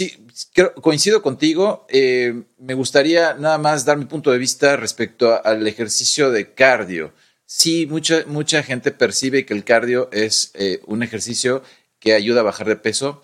coincido 0.81 1.21
contigo. 1.21 1.85
Eh, 1.89 2.43
me 2.59 2.73
gustaría 2.73 3.33
nada 3.33 3.57
más 3.57 3.85
dar 3.85 3.97
mi 3.97 4.05
punto 4.05 4.31
de 4.31 4.37
vista 4.37 4.75
respecto 4.75 5.43
al 5.43 5.67
ejercicio 5.67 6.31
de 6.31 6.53
cardio. 6.53 7.13
Sí, 7.45 7.85
mucha, 7.85 8.23
mucha 8.27 8.63
gente 8.63 8.91
percibe 8.91 9.45
que 9.45 9.53
el 9.53 9.63
cardio 9.63 10.09
es 10.11 10.51
eh, 10.53 10.79
un 10.85 11.03
ejercicio 11.03 11.63
que 11.99 12.13
ayuda 12.13 12.41
a 12.41 12.43
bajar 12.43 12.67
de 12.67 12.77
peso. 12.77 13.21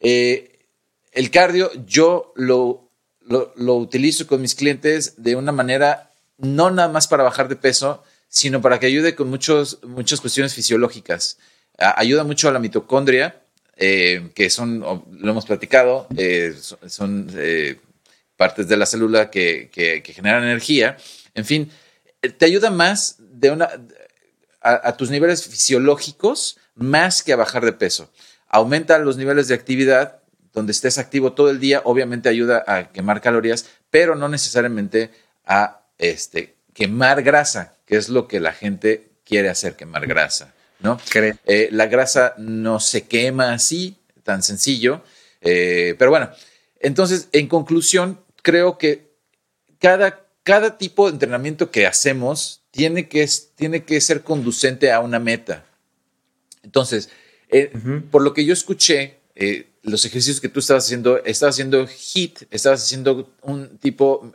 Eh, 0.00 0.66
el 1.12 1.30
cardio 1.30 1.70
yo 1.86 2.32
lo, 2.36 2.90
lo, 3.20 3.76
utilizo 3.76 4.26
con 4.26 4.42
mis 4.42 4.54
clientes 4.54 5.14
de 5.22 5.34
una 5.34 5.50
manera 5.52 6.10
no 6.36 6.70
nada 6.70 6.88
más 6.88 7.08
para 7.08 7.22
bajar 7.22 7.48
de 7.48 7.56
peso, 7.56 8.04
sino 8.28 8.60
para 8.60 8.78
que 8.78 8.86
ayude 8.86 9.14
con 9.14 9.30
muchos, 9.30 9.82
muchas 9.82 10.20
cuestiones 10.20 10.54
fisiológicas. 10.54 11.38
ayuda 11.78 12.24
mucho 12.24 12.48
a 12.48 12.52
la 12.52 12.58
mitocondria, 12.58 13.45
eh, 13.78 14.30
que 14.34 14.48
son, 14.48 14.80
lo 14.80 15.30
hemos 15.30 15.44
platicado, 15.44 16.06
eh, 16.16 16.54
son, 16.86 17.30
eh, 17.36 17.78
partes 18.36 18.68
de 18.68 18.76
la 18.76 18.86
célula 18.86 19.30
que, 19.30 19.70
generan 20.04 20.44
energía. 20.44 20.96
En 21.34 21.44
fin, 21.44 21.70
te 22.38 22.46
ayuda 22.46 22.70
más 22.70 23.16
de 23.18 23.50
una, 23.50 23.68
a, 24.62 24.96
tus 24.96 25.10
niveles 25.10 25.46
fisiológicos 25.46 26.58
más 26.74 27.22
que 27.22 27.34
a 27.34 27.36
bajar 27.36 27.64
de 27.64 27.72
peso. 27.72 28.10
Aumenta 28.48 28.98
los 28.98 29.18
niveles 29.18 29.48
de 29.48 29.54
actividad, 29.54 30.20
donde 30.54 30.72
estés 30.72 30.96
activo 30.96 31.34
todo 31.34 31.50
el 31.50 31.60
día, 31.60 31.82
obviamente 31.84 32.30
ayuda 32.30 32.64
a 32.66 32.90
quemar 32.92 33.20
calorías, 33.20 33.66
pero 33.90 34.14
no 34.14 34.28
necesariamente 34.28 35.10
a 35.44 35.82
este, 35.98 36.56
quemar 36.72 37.22
grasa, 37.22 37.74
que 37.84 37.96
es 37.96 38.08
lo 38.08 38.26
que 38.26 38.40
la 38.40 38.52
gente 38.52 39.10
quiere 39.24 39.50
hacer, 39.50 39.76
quemar 39.76 40.06
grasa. 40.06 40.54
¿No? 40.80 41.00
Eh, 41.14 41.68
la 41.72 41.86
grasa 41.86 42.34
no 42.38 42.80
se 42.80 43.06
quema 43.06 43.52
así, 43.52 43.96
tan 44.22 44.42
sencillo. 44.42 45.02
Eh, 45.40 45.94
pero 45.98 46.10
bueno, 46.10 46.30
entonces, 46.80 47.28
en 47.32 47.48
conclusión, 47.48 48.20
creo 48.42 48.78
que 48.78 49.10
cada, 49.78 50.26
cada 50.42 50.78
tipo 50.78 51.06
de 51.06 51.12
entrenamiento 51.12 51.70
que 51.70 51.86
hacemos 51.86 52.62
tiene 52.70 53.08
que, 53.08 53.28
tiene 53.54 53.84
que 53.84 54.00
ser 54.00 54.22
conducente 54.22 54.92
a 54.92 55.00
una 55.00 55.18
meta. 55.18 55.64
Entonces, 56.62 57.10
eh, 57.48 57.70
por 58.10 58.22
lo 58.22 58.34
que 58.34 58.44
yo 58.44 58.52
escuché, 58.52 59.18
los 59.82 60.04
ejercicios 60.04 60.40
que 60.40 60.48
tú 60.48 60.60
estabas 60.60 60.84
haciendo, 60.84 61.22
estabas 61.24 61.54
haciendo 61.54 61.86
HIT, 61.86 62.42
estabas 62.50 62.82
haciendo 62.82 63.30
un 63.42 63.78
tipo 63.78 64.32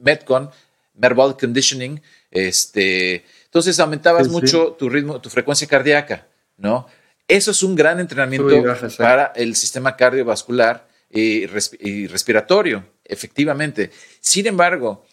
Metcon, 0.00 0.50
Metabolic 0.94 1.38
Conditioning, 1.38 2.00
este, 2.30 3.24
entonces 3.48 3.80
aumentabas 3.80 4.28
mucho 4.28 4.76
tu 4.78 4.90
ritmo, 4.90 5.20
tu 5.22 5.30
frecuencia 5.30 5.66
cardíaca, 5.66 6.26
¿no? 6.58 6.86
Eso 7.26 7.50
es 7.50 7.62
un 7.62 7.74
gran 7.74 7.98
entrenamiento 7.98 8.62
para 8.98 9.32
el 9.34 9.56
sistema 9.56 9.96
cardiovascular 9.96 10.86
y, 11.10 11.46
respiratorio, 11.46 12.84
efectivamente. 13.04 13.90
Sin 14.20 14.46
embargo, 14.46 15.06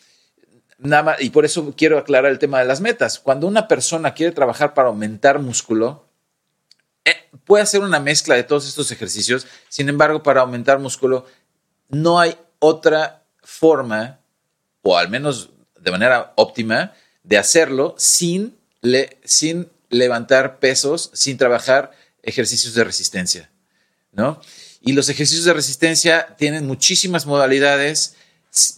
nada 0.78 1.16
y 1.20 1.30
por 1.30 1.46
eso 1.46 1.74
quiero 1.78 1.98
aclarar 1.98 2.30
el 2.30 2.40
tema 2.40 2.60
de 2.60 2.66
las 2.66 2.82
metas. 2.82 3.20
Cuando 3.20 3.48
una 3.48 3.70
persona 3.70 4.14
quiere 4.14 4.34
trabajar 4.34 4.74
para 4.74 4.90
aumentar 4.90 5.40
músculo, 5.40 6.06
eh, 7.06 7.30
puede 7.46 7.64
hacer 7.64 7.82
una 7.82 8.02
mezcla 8.02 8.36
de 8.36 8.44
todos 8.44 8.68
estos 8.68 8.92
ejercicios. 8.92 9.48
Sin 9.70 9.88
embargo, 9.88 10.24
para 10.24 10.42
aumentar 10.42 10.80
músculo, 10.80 11.26
no 11.88 12.20
hay 12.20 12.36
otra 12.60 13.24
forma, 13.44 14.20
o 14.82 14.98
al 14.98 15.10
menos 15.10 15.52
de 15.80 15.92
manera 15.92 16.34
óptima, 16.36 16.94
de 17.28 17.38
hacerlo 17.38 17.96
sin, 17.98 18.56
sin 19.24 19.70
levantar 19.90 20.60
pesos 20.60 21.10
sin 21.14 21.38
trabajar 21.38 21.92
ejercicios 22.24 22.74
de 22.74 22.84
resistencia, 22.84 23.50
¿no? 24.12 24.42
Y 24.82 24.94
los 24.94 25.10
ejercicios 25.10 25.46
de 25.46 25.54
resistencia 25.54 26.36
tienen 26.38 26.68
muchísimas 26.68 27.26
modalidades, 27.26 28.16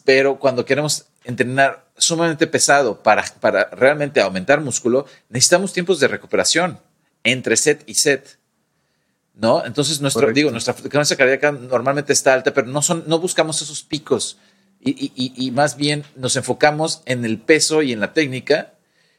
pero 0.06 0.40
cuando 0.40 0.66
queremos 0.66 1.06
entrenar 1.26 1.86
sumamente 1.98 2.48
pesado 2.48 3.04
para, 3.04 3.24
para 3.42 3.66
realmente 3.66 4.22
aumentar 4.22 4.62
músculo, 4.62 5.06
necesitamos 5.30 5.74
tiempos 5.74 6.00
de 6.00 6.08
recuperación 6.08 6.80
entre 7.24 7.58
set 7.58 7.84
y 7.86 7.96
set. 7.96 8.40
¿No? 9.34 9.64
Entonces, 9.66 10.02
nuestro, 10.02 10.32
digo, 10.34 10.50
nuestra 10.50 10.74
frecuencia 10.74 11.16
cardíaca 11.16 11.52
normalmente 11.52 12.12
está 12.12 12.34
alta, 12.34 12.54
pero 12.54 12.66
no, 12.66 12.82
son, 12.82 13.04
no 13.06 13.20
buscamos 13.20 13.62
esos 13.62 13.84
picos 13.84 14.38
y, 14.80 15.12
y 15.36 15.52
más 15.52 15.76
bien 15.76 16.04
nos 16.16 16.36
enfocamos 16.36 17.02
en 17.06 17.26
el 17.26 17.40
peso 17.40 17.82
y 17.82 17.92
en 17.92 18.00
la 18.00 18.14
técnica 18.14 18.74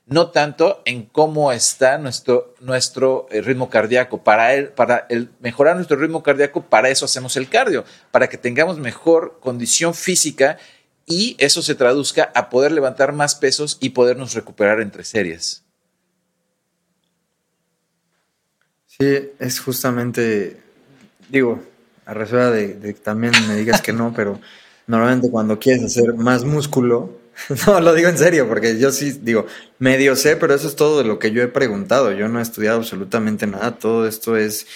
no 0.09 0.31
tanto 0.31 0.83
en 0.87 1.05
cómo 1.05 1.53
está 1.53 1.99
nuestro, 1.99 2.55
nuestro 2.61 3.27
eh, 3.31 3.43
ritmo 3.43 3.69
cardíaco. 3.69 4.25
Para, 4.25 4.55
el, 4.55 4.69
para 4.69 5.07
el 5.11 5.29
mejorar 5.41 5.77
nuestro 5.77 5.99
ritmo 5.99 6.23
cardíaco, 6.23 6.63
para 6.65 6.89
eso 6.89 7.05
hacemos 7.05 7.37
el 7.37 7.49
cardio, 7.49 7.85
para 8.11 8.29
que 8.29 8.39
tengamos 8.39 8.79
mejor 8.79 9.39
condición 9.41 9.95
física 9.95 10.59
y 11.07 11.37
eso 11.39 11.63
se 11.63 11.75
traduzca 11.75 12.33
a 12.35 12.49
poder 12.49 12.73
levantar 12.73 13.13
más 13.13 13.35
pesos 13.35 13.77
y 13.81 13.91
podernos 13.91 14.35
recuperar 14.35 14.81
entre 14.81 15.05
series. 15.05 15.63
Sí, 18.87 19.31
es 19.39 19.61
justamente, 19.61 20.59
digo, 21.29 21.63
a 22.07 22.15
reserva 22.15 22.51
de, 22.51 22.75
de 22.75 22.95
que 22.95 23.01
también 23.01 23.33
me 23.47 23.57
digas 23.57 23.83
que 23.83 23.93
no, 23.93 24.15
pero 24.15 24.41
normalmente 24.89 25.31
cuando 25.31 25.59
quieres 25.61 25.85
hacer 25.85 26.15
más 26.15 26.45
músculo, 26.45 27.19
No, 27.67 27.81
lo 27.81 27.95
digo 27.95 28.09
en 28.09 28.19
serio, 28.19 28.49
porque 28.49 28.79
yo 28.79 28.91
sí 28.91 29.13
digo, 29.23 29.47
medio 29.79 30.17
sé, 30.17 30.37
pero 30.37 30.55
eso 30.55 30.69
es 30.69 30.77
todo 30.77 30.99
de 30.99 31.05
lo 31.05 31.19
que 31.19 31.31
yo 31.31 31.43
he 31.43 31.49
preguntado. 31.49 32.13
Yo 32.13 32.29
no 32.29 32.39
he 32.39 32.43
estudiado 32.43 32.79
absolutamente 32.79 33.47
nada. 33.47 33.79
Todo 33.79 34.07
esto 34.07 34.37
es 34.37 34.67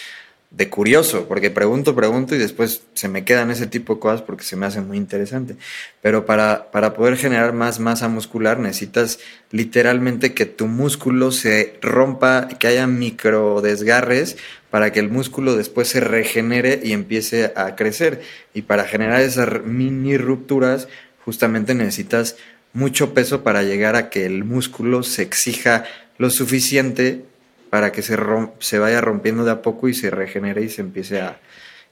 de 0.55 0.69
curioso, 0.69 1.27
porque 1.29 1.51
pregunto, 1.51 1.95
pregunto 1.97 2.35
y 2.35 2.39
después 2.39 2.83
se 2.93 3.09
me 3.09 3.25
quedan 3.25 3.51
ese 3.51 3.67
tipo 3.67 3.95
de 3.95 4.01
cosas 4.01 4.21
porque 4.21 4.45
se 4.45 4.55
me 4.55 4.67
hace 4.67 4.83
muy 4.83 4.99
interesante. 4.99 5.57
Pero 6.03 6.27
para, 6.27 6.71
para 6.71 6.93
poder 6.93 7.17
generar 7.17 7.55
más 7.55 7.81
masa 7.81 8.09
muscular 8.09 8.59
necesitas 8.59 9.19
literalmente 9.51 10.35
que 10.35 10.45
tu 10.45 10.67
músculo 10.67 11.33
se 11.33 11.79
rompa, 11.81 12.49
que 12.49 12.67
haya 12.67 12.87
micro 12.87 13.63
desgarres 13.63 14.37
para 14.71 14.93
que 14.93 15.01
el 15.01 15.09
músculo 15.09 15.57
después 15.57 15.89
se 15.89 16.01
regenere 16.01 16.81
y 16.83 16.93
empiece 16.93 17.53
a 17.57 17.75
crecer. 17.75 18.21
Y 18.53 18.63
para 18.63 18.85
generar 18.85 19.23
esas 19.23 19.65
mini 19.65 20.19
rupturas, 20.19 20.87
justamente 21.25 21.75
necesitas 21.75 22.37
mucho 22.75 23.15
peso 23.15 23.43
para 23.43 23.63
llegar 23.63 23.97
a 23.97 24.11
que 24.11 24.27
el 24.27 24.45
músculo 24.45 25.03
se 25.03 25.23
exija 25.23 25.85
lo 26.19 26.29
suficiente 26.29 27.25
para 27.73 27.91
que 27.91 28.03
se, 28.03 28.19
se 28.59 28.79
vaya 28.79 29.01
rompiendo 29.01 29.47
de 29.47 29.51
a 29.51 29.63
poco 29.63 29.89
y 29.89 29.95
se 29.95 30.11
regenere 30.11 30.61
y 30.61 30.69
se 30.69 30.83
empiece 30.83 31.23
a, 31.23 31.41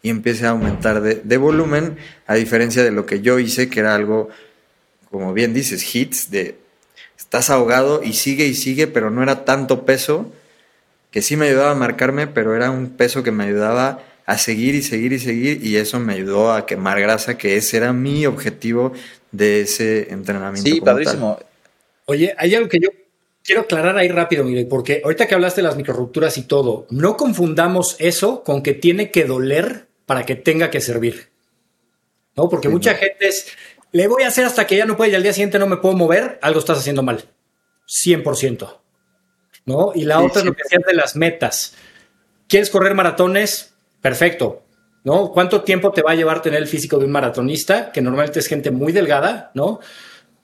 y 0.02 0.10
empiece 0.10 0.44
a 0.44 0.50
aumentar 0.50 1.00
de, 1.00 1.22
de, 1.24 1.36
volumen, 1.38 1.96
a 2.26 2.34
diferencia 2.34 2.84
de 2.84 2.90
lo 2.90 3.06
que 3.06 3.22
yo 3.22 3.38
hice, 3.38 3.70
que 3.70 3.80
era 3.80 3.94
algo, 3.94 4.28
como 5.10 5.32
bien 5.32 5.54
dices, 5.54 5.94
hits, 5.94 6.30
de 6.30 6.58
estás 7.16 7.48
ahogado 7.48 8.02
y 8.02 8.12
sigue 8.12 8.44
y 8.44 8.52
sigue, 8.52 8.88
pero 8.88 9.10
no 9.10 9.22
era 9.22 9.46
tanto 9.46 9.86
peso, 9.86 10.30
que 11.10 11.22
sí 11.22 11.38
me 11.38 11.46
ayudaba 11.46 11.70
a 11.70 11.76
marcarme, 11.76 12.26
pero 12.26 12.54
era 12.54 12.70
un 12.70 12.90
peso 12.90 13.22
que 13.22 13.32
me 13.32 13.44
ayudaba 13.44 14.02
a 14.26 14.36
seguir 14.36 14.74
y 14.74 14.82
seguir 14.82 15.14
y 15.14 15.18
seguir, 15.18 15.64
y 15.64 15.76
eso 15.76 15.98
me 15.98 16.12
ayudó 16.12 16.52
a 16.52 16.66
quemar 16.66 17.00
grasa, 17.00 17.38
que 17.38 17.56
ese 17.56 17.78
era 17.78 17.94
mi 17.94 18.26
objetivo 18.26 18.92
de 19.32 19.62
ese 19.62 20.12
entrenamiento. 20.12 20.70
Sí, 20.70 20.82
padrísimo. 20.82 21.38
Oye, 22.04 22.34
hay 22.36 22.54
algo 22.54 22.68
que 22.68 22.80
yo 22.80 22.90
quiero 23.50 23.62
aclarar 23.62 23.98
ahí 23.98 24.06
rápido, 24.06 24.44
mire, 24.44 24.64
porque 24.64 25.02
ahorita 25.02 25.26
que 25.26 25.34
hablaste 25.34 25.60
de 25.60 25.66
las 25.66 25.74
microrupturas 25.74 26.38
y 26.38 26.44
todo, 26.44 26.86
no 26.88 27.16
confundamos 27.16 27.96
eso 27.98 28.44
con 28.44 28.62
que 28.62 28.74
tiene 28.74 29.10
que 29.10 29.24
doler 29.24 29.88
para 30.06 30.24
que 30.24 30.36
tenga 30.36 30.70
que 30.70 30.80
servir. 30.80 31.30
¿No? 32.36 32.48
Porque 32.48 32.68
mucha 32.68 32.94
gente 32.94 33.26
es, 33.26 33.48
le 33.90 34.06
voy 34.06 34.22
a 34.22 34.28
hacer 34.28 34.44
hasta 34.44 34.68
que 34.68 34.76
ya 34.76 34.86
no 34.86 34.96
puede 34.96 35.10
y 35.10 35.14
al 35.16 35.24
día 35.24 35.32
siguiente 35.32 35.58
no 35.58 35.66
me 35.66 35.78
puedo 35.78 35.96
mover, 35.96 36.38
algo 36.42 36.60
estás 36.60 36.78
haciendo 36.78 37.02
mal. 37.02 37.24
100%. 37.88 38.78
¿No? 39.66 39.90
Y 39.96 40.04
la 40.04 40.20
otra 40.20 40.42
es 40.42 40.46
lo 40.46 40.52
que 40.52 40.62
decías 40.62 40.84
de 40.86 40.94
las 40.94 41.16
metas. 41.16 41.74
¿Quieres 42.46 42.70
correr 42.70 42.94
maratones? 42.94 43.74
Perfecto. 44.00 44.62
¿no? 45.02 45.32
¿Cuánto 45.32 45.62
tiempo 45.62 45.90
te 45.90 46.02
va 46.02 46.12
a 46.12 46.14
llevar 46.14 46.40
tener 46.40 46.60
el 46.60 46.68
físico 46.68 46.98
de 46.98 47.06
un 47.06 47.10
maratonista, 47.10 47.90
que 47.90 48.00
normalmente 48.00 48.38
es 48.38 48.46
gente 48.46 48.70
muy 48.70 48.92
delgada, 48.92 49.50
¿no? 49.54 49.80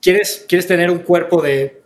¿Quieres, 0.02 0.44
quieres 0.48 0.66
tener 0.66 0.90
un 0.90 1.00
cuerpo 1.00 1.40
de, 1.40 1.85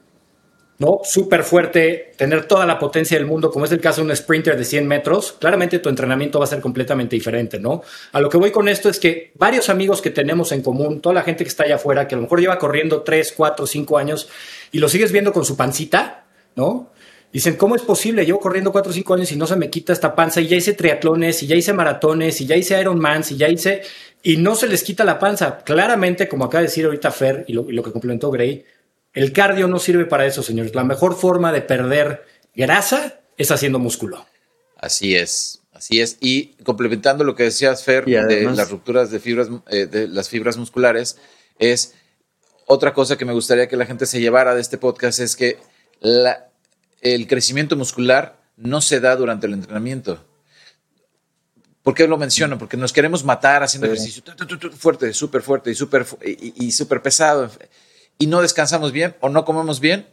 ¿no? 0.81 1.01
Súper 1.05 1.45
fuerte, 1.45 2.15
tener 2.17 2.47
toda 2.47 2.65
la 2.65 2.79
potencia 2.79 3.17
del 3.19 3.27
mundo, 3.27 3.51
como 3.51 3.67
es 3.67 3.73
el 3.73 3.81
caso 3.81 4.01
de 4.01 4.09
un 4.09 4.17
sprinter 4.17 4.57
de 4.57 4.65
100 4.65 4.89
metros, 4.89 5.37
claramente 5.39 5.79
tu 5.79 5.91
entrenamiento 5.91 6.39
va 6.39 6.47
a 6.47 6.49
ser 6.49 6.61
completamente 6.61 7.15
diferente, 7.15 7.61
¿no? 7.61 7.83
A 8.13 8.21
lo 8.21 8.31
que 8.31 8.39
voy 8.39 8.51
con 8.51 8.67
esto 8.67 8.89
es 8.89 8.99
que 8.99 9.31
varios 9.35 9.69
amigos 9.69 10.01
que 10.01 10.11
tenemos 10.11 10.53
en 10.53 10.63
común, 10.63 11.03
toda 11.03 11.15
la 11.15 11.23
gente 11.23 11.45
que 11.45 11.49
está 11.49 11.65
allá 11.65 11.75
afuera, 11.75 12.09
que 12.09 12.15
a 12.15 12.17
lo 12.17 12.23
mejor 12.23 12.41
lleva 12.41 12.59
corriendo 12.59 13.03
3, 13.03 13.35
4, 13.37 13.67
5 13.67 13.99
años 13.99 14.29
y 14.73 14.79
lo 14.79 14.89
sigues 14.89 15.13
viendo 15.13 15.35
con 15.35 15.45
su 15.45 15.55
pancita, 15.55 16.25
¿no? 16.57 16.91
Dicen, 17.31 17.57
¿cómo 17.57 17.77
es 17.77 17.83
posible? 17.83 18.25
Llevo 18.25 18.41
corriendo 18.41 18.73
4 18.73 18.91
o 18.91 18.93
5 18.93 19.15
años 19.15 19.31
y 19.33 19.37
no 19.37 19.47
se 19.47 19.57
me 19.57 19.69
quita 19.69 19.93
esta 19.93 20.15
panza 20.15 20.41
y 20.41 20.49
ya 20.49 20.57
hice 20.57 20.73
triatlones 20.73 21.43
y 21.43 21.47
ya 21.47 21.55
hice 21.55 21.75
maratones 21.75 22.41
y 22.41 22.47
ya 22.47 22.57
hice 22.57 22.81
Ironmans 22.81 23.31
y 23.33 23.37
ya 23.37 23.49
hice... 23.49 23.83
Y 24.23 24.37
no 24.37 24.55
se 24.55 24.69
les 24.69 24.83
quita 24.83 25.05
la 25.05 25.19
panza. 25.19 25.59
Claramente, 25.65 26.29
como 26.29 26.45
acaba 26.45 26.61
de 26.61 26.67
decir 26.67 26.85
ahorita 26.85 27.11
Fer 27.11 27.45
y 27.47 27.55
lo, 27.55 27.65
que 27.67 27.93
complementó 27.93 28.31
Gray, 28.31 28.65
el 29.13 29.33
cardio 29.33 29.69
no 29.69 29.79
sirve 29.79 30.07
para 30.07 30.27
eso, 30.27 30.43
señores. 30.43 30.75
La 30.75 30.85
mejor 30.85 31.17
forma 31.17 31.53
de 31.53 31.63
perder 31.63 32.25
grasa 32.55 33.21
es 33.37 33.51
haciendo 33.51 33.79
músculo. 33.79 34.27
Así 34.77 35.15
es, 35.15 35.61
así 35.73 36.01
es. 36.01 36.17
Y 36.21 36.55
complementando 36.63 37.25
lo 37.25 37.35
que 37.35 37.45
decías, 37.45 37.85
Fer, 37.85 38.05
de 38.05 38.43
las 38.45 38.71
rupturas 38.71 39.11
de 39.11 39.21
fibras, 39.21 39.49
eh, 39.69 39.87
de 39.87 40.09
las 40.09 40.29
fibras 40.29 40.57
musculares, 40.57 41.19
es 41.59 41.95
otra 42.67 42.95
cosa 42.95 43.19
que 43.19 43.25
me 43.25 43.33
gustaría 43.33 43.69
que 43.69 43.77
la 43.77 43.87
gente 43.87 44.07
se 44.07 44.21
llevara 44.21 44.55
de 44.55 44.61
este 44.61 44.79
podcast 44.79 45.19
es 45.19 45.35
que 45.35 45.59
la, 46.01 46.49
el 47.01 47.27
crecimiento 47.27 47.77
muscular 47.77 48.41
no 48.57 48.81
se 48.81 49.01
da 49.01 49.17
durante 49.17 49.47
el 49.47 49.55
entrenamiento. 49.55 50.25
¿Por 51.83 51.95
qué 51.95 52.07
lo 52.07 52.19
menciono? 52.19 52.59
Porque 52.59 52.77
nos 52.77 52.93
queremos 52.93 53.25
matar 53.25 53.63
haciendo 53.63 53.87
ejercicio 53.87 54.23
fuerte, 54.77 55.13
súper 55.13 55.43
fuerte 55.43 55.71
y 55.71 55.75
súper 55.75 56.07
y, 56.23 56.71
súper 56.73 57.03
pesado 57.03 57.51
y 58.21 58.29
no 58.29 58.43
descansamos 58.43 58.93
bien 58.93 59.17
o 59.19 59.31
no 59.31 59.45
comemos 59.45 59.81
bien, 59.81 60.07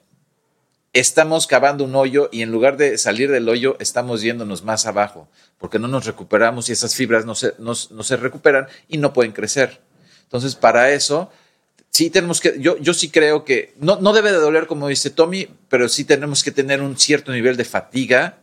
estamos 0.93 1.45
cavando 1.45 1.83
un 1.83 1.95
hoyo 1.95 2.29
y 2.31 2.41
en 2.41 2.51
lugar 2.51 2.77
de 2.77 2.97
salir 2.97 3.29
del 3.29 3.47
hoyo 3.49 3.75
estamos 3.79 4.21
yéndonos 4.23 4.63
más 4.63 4.87
abajo 4.87 5.27
porque 5.59 5.77
no 5.77 5.87
nos 5.87 6.05
recuperamos 6.05 6.69
y 6.69 6.71
esas 6.71 6.95
fibras 6.95 7.25
no 7.25 7.35
se, 7.35 7.53
no 7.59 7.75
se 7.75 8.17
recuperan 8.17 8.67
y 8.87 8.97
no 8.97 9.13
pueden 9.13 9.33
crecer. 9.33 9.81
Entonces, 10.23 10.55
para 10.55 10.91
eso 10.91 11.29
sí 11.89 12.09
tenemos 12.09 12.39
que, 12.39 12.55
yo, 12.59 12.77
yo 12.77 12.93
sí 12.93 13.09
creo 13.09 13.43
que 13.43 13.73
no, 13.79 13.99
no 13.99 14.13
debe 14.13 14.31
de 14.31 14.37
doler 14.37 14.67
como 14.67 14.87
dice 14.87 15.09
Tommy, 15.09 15.49
pero 15.67 15.89
sí 15.89 16.05
tenemos 16.05 16.43
que 16.43 16.51
tener 16.51 16.81
un 16.81 16.97
cierto 16.97 17.33
nivel 17.33 17.57
de 17.57 17.65
fatiga 17.65 18.37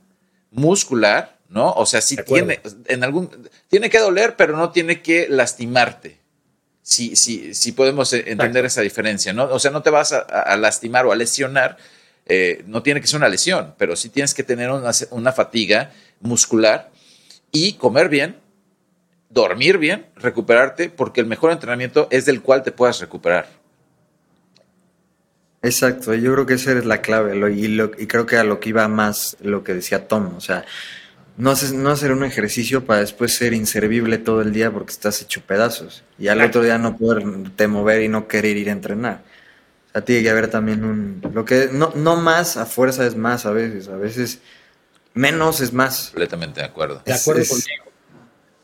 muscular, 0.50 1.38
¿no? 1.48 1.72
O 1.72 1.86
sea, 1.86 2.02
sí 2.02 2.16
tiene, 2.26 2.60
en 2.86 3.02
algún, 3.02 3.30
tiene 3.68 3.88
que 3.88 3.98
doler, 3.98 4.36
pero 4.36 4.56
no 4.56 4.70
tiene 4.70 5.00
que 5.00 5.26
lastimarte. 5.28 6.23
Sí, 6.86 7.16
sí, 7.16 7.54
sí 7.54 7.72
podemos 7.72 8.12
e, 8.12 8.30
entender 8.30 8.66
esa 8.66 8.82
diferencia, 8.82 9.32
¿no? 9.32 9.44
O 9.44 9.58
sea, 9.58 9.70
no 9.70 9.82
te 9.82 9.88
vas 9.88 10.12
a, 10.12 10.54
lastimar 10.58 11.06
o 11.06 11.12
a 11.12 11.16
lesionar, 11.16 11.78
eh, 12.26 12.62
no 12.66 12.82
tiene 12.82 13.00
que 13.00 13.06
ser 13.06 13.16
una 13.16 13.30
lesión, 13.30 13.74
pero 13.78 13.96
sí 13.96 14.10
tienes 14.10 14.34
que 14.34 14.42
tener 14.42 14.70
una, 14.70 14.90
una 15.10 15.32
fatiga 15.32 15.92
muscular 16.20 16.90
y 17.52 17.72
comer 17.72 18.10
bien, 18.10 18.36
dormir 19.30 19.78
bien, 19.78 20.04
recuperarte, 20.16 20.90
porque 20.90 21.22
el 21.22 21.26
mejor 21.26 21.52
entrenamiento 21.52 22.06
es 22.10 22.26
del 22.26 22.42
cual 22.42 22.62
te 22.62 22.70
puedas 22.70 23.00
recuperar. 23.00 23.48
Exacto, 25.62 26.12
yo 26.12 26.34
creo 26.34 26.44
que 26.44 26.54
esa 26.54 26.72
es 26.72 26.84
la 26.84 27.00
clave 27.00 27.34
y, 27.56 28.06
creo 28.06 28.26
que 28.26 28.36
a 28.36 28.44
lo 28.44 28.60
que 28.60 28.68
iba 28.68 28.86
más 28.88 29.38
lo 29.40 29.64
que 29.64 29.72
decía 29.72 30.06
Tom, 30.06 30.36
o 30.36 30.40
sea, 30.42 30.66
no, 31.36 31.50
hacer 31.50 32.12
un 32.12 32.24
ejercicio 32.24 32.84
para 32.84 33.00
después 33.00 33.34
ser 33.34 33.54
inservible 33.54 34.18
todo 34.18 34.40
el 34.42 34.52
día 34.52 34.70
porque 34.70 34.92
estás 34.92 35.20
hecho 35.20 35.40
pedazos 35.40 36.04
y 36.18 36.28
al 36.28 36.40
otro 36.40 36.62
día 36.62 36.78
no 36.78 36.96
poderte 36.96 37.66
mover 37.66 38.02
y 38.02 38.08
no 38.08 38.28
querer 38.28 38.56
ir 38.56 38.68
a 38.68 38.72
entrenar. 38.72 39.22
O 39.88 39.92
sea, 39.92 40.04
tiene 40.04 40.22
que 40.22 40.30
haber 40.30 40.48
también 40.48 40.84
un... 40.84 41.20
Lo 41.34 41.44
que 41.44 41.68
no, 41.72 41.92
no 41.94 42.16
más 42.16 42.56
a 42.56 42.66
fuerza 42.66 43.06
es 43.06 43.16
más 43.16 43.46
a 43.46 43.50
veces, 43.50 43.88
a 43.88 43.96
veces 43.96 44.40
menos 45.12 45.60
es 45.60 45.72
más. 45.72 46.10
Completamente 46.10 46.60
de 46.60 46.66
acuerdo. 46.66 47.02
De 47.04 47.12
acuerdo 47.12 47.42
contigo. 47.48 47.84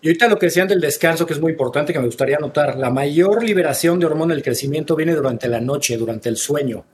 Y 0.02 0.08
ahorita 0.08 0.28
lo 0.28 0.38
que 0.38 0.46
decían 0.46 0.66
del 0.66 0.80
descanso, 0.80 1.26
que 1.26 1.34
es 1.34 1.40
muy 1.40 1.52
importante, 1.52 1.92
que 1.92 1.98
me 1.98 2.06
gustaría 2.06 2.38
notar, 2.38 2.78
la 2.78 2.88
mayor 2.88 3.44
liberación 3.44 3.98
de 3.98 4.06
hormona 4.06 4.32
del 4.32 4.42
crecimiento 4.42 4.96
viene 4.96 5.14
durante 5.14 5.46
la 5.46 5.60
noche, 5.60 5.98
durante 5.98 6.30
el 6.30 6.36
sueño. 6.36 6.84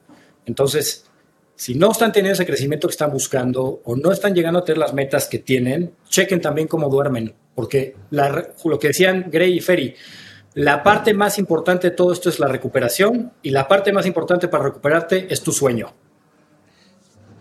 Entonces, 0.45 1.05
si 1.57 1.75
no 1.75 1.91
están 1.91 2.13
teniendo 2.13 2.35
ese 2.35 2.47
crecimiento 2.47 2.87
que 2.87 2.93
están 2.93 3.11
buscando 3.11 3.81
o 3.85 3.97
no 3.97 4.13
están 4.13 4.35
llegando 4.35 4.61
a 4.61 4.65
tener 4.65 4.79
las 4.79 4.93
metas 4.93 5.27
que 5.27 5.39
tienen, 5.39 5.93
chequen 6.09 6.41
también 6.41 6.69
cómo 6.69 6.89
duermen, 6.91 7.35
porque 7.55 7.97
lo 8.11 8.79
que 8.79 8.89
decían 8.89 9.27
Gray 9.31 9.57
y 9.57 9.61
Ferry, 9.61 9.95
la 10.53 10.83
parte 10.83 11.15
más 11.15 11.39
importante 11.39 11.91
de 11.91 11.97
todo 11.97 12.13
esto 12.13 12.29
es 12.29 12.39
la 12.39 12.49
recuperación 12.49 13.33
y 13.43 13.51
la 13.51 13.69
parte 13.69 13.93
más 13.93 14.07
importante 14.07 14.49
para 14.49 14.65
recuperarte 14.65 15.27
es 15.31 15.43
tu 15.43 15.53
sueño. 15.53 15.95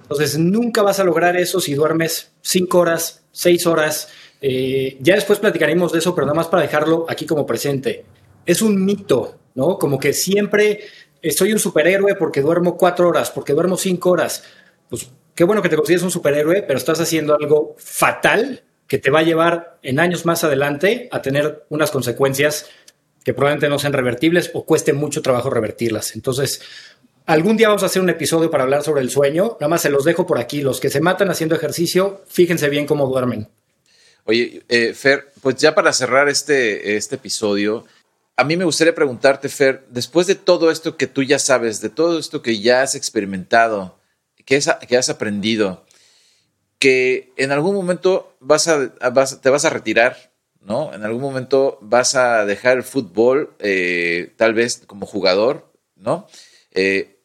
Entonces, 0.01 0.37
nunca 0.37 0.81
vas 0.81 0.99
a 0.99 1.03
lograr 1.03 1.35
eso 1.35 1.59
si 1.59 1.73
duermes 1.73 2.33
cinco 2.41 2.79
horas, 2.79 3.23
seis 3.31 3.65
horas. 3.65 4.09
Eh, 4.39 4.97
ya 4.99 5.15
después 5.15 5.39
platicaremos 5.39 5.91
de 5.91 5.99
eso, 5.99 6.13
pero 6.13 6.27
nada 6.27 6.35
más 6.35 6.47
para 6.47 6.61
dejarlo 6.61 7.05
aquí 7.09 7.25
como 7.25 7.45
presente. 7.45 8.05
Es 8.45 8.61
un 8.61 8.83
mito, 8.85 9.39
¿no? 9.55 9.79
Como 9.79 9.97
que 9.97 10.13
siempre 10.13 10.81
soy 11.31 11.53
un 11.53 11.59
superhéroe 11.59 12.15
porque 12.15 12.41
duermo 12.41 12.77
cuatro 12.77 13.09
horas, 13.09 13.31
porque 13.31 13.53
duermo 13.53 13.77
cinco 13.77 14.11
horas. 14.11 14.43
Pues 14.89 15.09
qué 15.33 15.43
bueno 15.43 15.61
que 15.61 15.69
te 15.69 15.75
consideres 15.75 16.03
un 16.03 16.11
superhéroe, 16.11 16.63
pero 16.63 16.77
estás 16.77 16.99
haciendo 16.99 17.35
algo 17.35 17.75
fatal 17.77 18.63
que 18.87 18.97
te 18.99 19.09
va 19.09 19.19
a 19.19 19.23
llevar 19.23 19.79
en 19.81 19.99
años 19.99 20.25
más 20.25 20.43
adelante 20.43 21.09
a 21.11 21.21
tener 21.21 21.65
unas 21.69 21.91
consecuencias 21.91 22.69
que 23.23 23.33
probablemente 23.33 23.69
no 23.69 23.79
sean 23.79 23.93
revertibles 23.93 24.51
o 24.53 24.65
cueste 24.65 24.93
mucho 24.93 25.23
trabajo 25.23 25.49
revertirlas. 25.49 26.15
Entonces, 26.15 26.61
Algún 27.27 27.57
día 27.57 27.69
vamos 27.69 27.81
a 27.81 27.87
hacer 27.87 28.03
un 28.03 28.09
episodio 28.09 28.51
para 28.51 28.63
hablar 28.63 28.83
sobre 28.83 29.01
el 29.01 29.09
sueño. 29.09 29.57
Nada 29.59 29.67
más 29.67 29.81
se 29.81 29.89
los 29.89 30.05
dejo 30.05 30.27
por 30.27 30.37
aquí. 30.37 30.61
Los 30.61 30.79
que 30.79 30.91
se 30.91 31.01
matan 31.01 31.31
haciendo 31.31 31.55
ejercicio, 31.55 32.21
fíjense 32.27 32.69
bien 32.69 32.85
cómo 32.85 33.07
duermen. 33.07 33.49
Oye, 34.25 34.63
eh, 34.69 34.93
Fer, 34.93 35.31
pues 35.41 35.55
ya 35.55 35.73
para 35.73 35.91
cerrar 35.91 36.29
este, 36.29 36.95
este 36.95 37.15
episodio, 37.15 37.85
a 38.37 38.43
mí 38.43 38.57
me 38.57 38.65
gustaría 38.65 38.93
preguntarte, 38.93 39.47
Fer, 39.49 39.85
después 39.89 40.27
de 40.27 40.35
todo 40.35 40.69
esto 40.69 40.97
que 40.97 41.07
tú 41.07 41.23
ya 41.23 41.39
sabes, 41.39 41.79
de 41.81 41.89
todo 41.89 42.19
esto 42.19 42.41
que 42.41 42.59
ya 42.59 42.81
has 42.81 42.95
experimentado, 42.95 43.97
que, 44.45 44.57
has 44.57 45.09
aprendido, 45.09 45.85
que 46.77 47.33
en 47.37 47.51
algún 47.51 47.75
momento 47.75 48.35
vas 48.41 48.67
a, 48.67 48.93
te 49.41 49.49
vas 49.49 49.65
a 49.65 49.69
retirar, 49.69 50.33
¿no? 50.59 50.93
En 50.93 51.03
algún 51.03 51.21
momento 51.21 51.77
vas 51.81 52.15
a 52.15 52.45
dejar 52.45 52.77
el 52.77 52.83
fútbol, 52.83 53.55
eh, 53.59 54.33
tal 54.35 54.53
vez 54.53 54.83
como 54.85 55.05
jugador, 55.05 55.71
¿no? 55.95 56.27
Eh, 56.71 57.19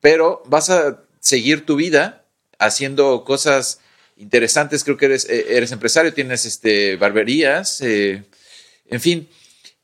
pero 0.00 0.42
vas 0.46 0.70
a 0.70 1.04
seguir 1.20 1.66
tu 1.66 1.76
vida 1.76 2.24
haciendo 2.58 3.24
cosas 3.24 3.80
interesantes. 4.16 4.82
Creo 4.82 4.96
que 4.96 5.06
eres, 5.06 5.28
eh, 5.28 5.56
eres 5.56 5.72
empresario, 5.72 6.14
tienes 6.14 6.46
este, 6.46 6.96
barberías, 6.96 7.82
en 7.82 9.00
fin. 9.00 9.28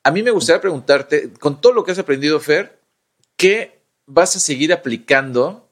A 0.03 0.11
mí 0.11 0.22
me 0.22 0.30
gustaría 0.30 0.61
preguntarte, 0.61 1.32
con 1.34 1.61
todo 1.61 1.72
lo 1.72 1.84
que 1.84 1.92
has 1.92 1.99
aprendido, 1.99 2.40
Fer, 2.40 2.78
¿qué 3.36 3.80
vas 4.07 4.36
a 4.36 4.40
seguir 4.40 4.72
aplicando 4.72 5.68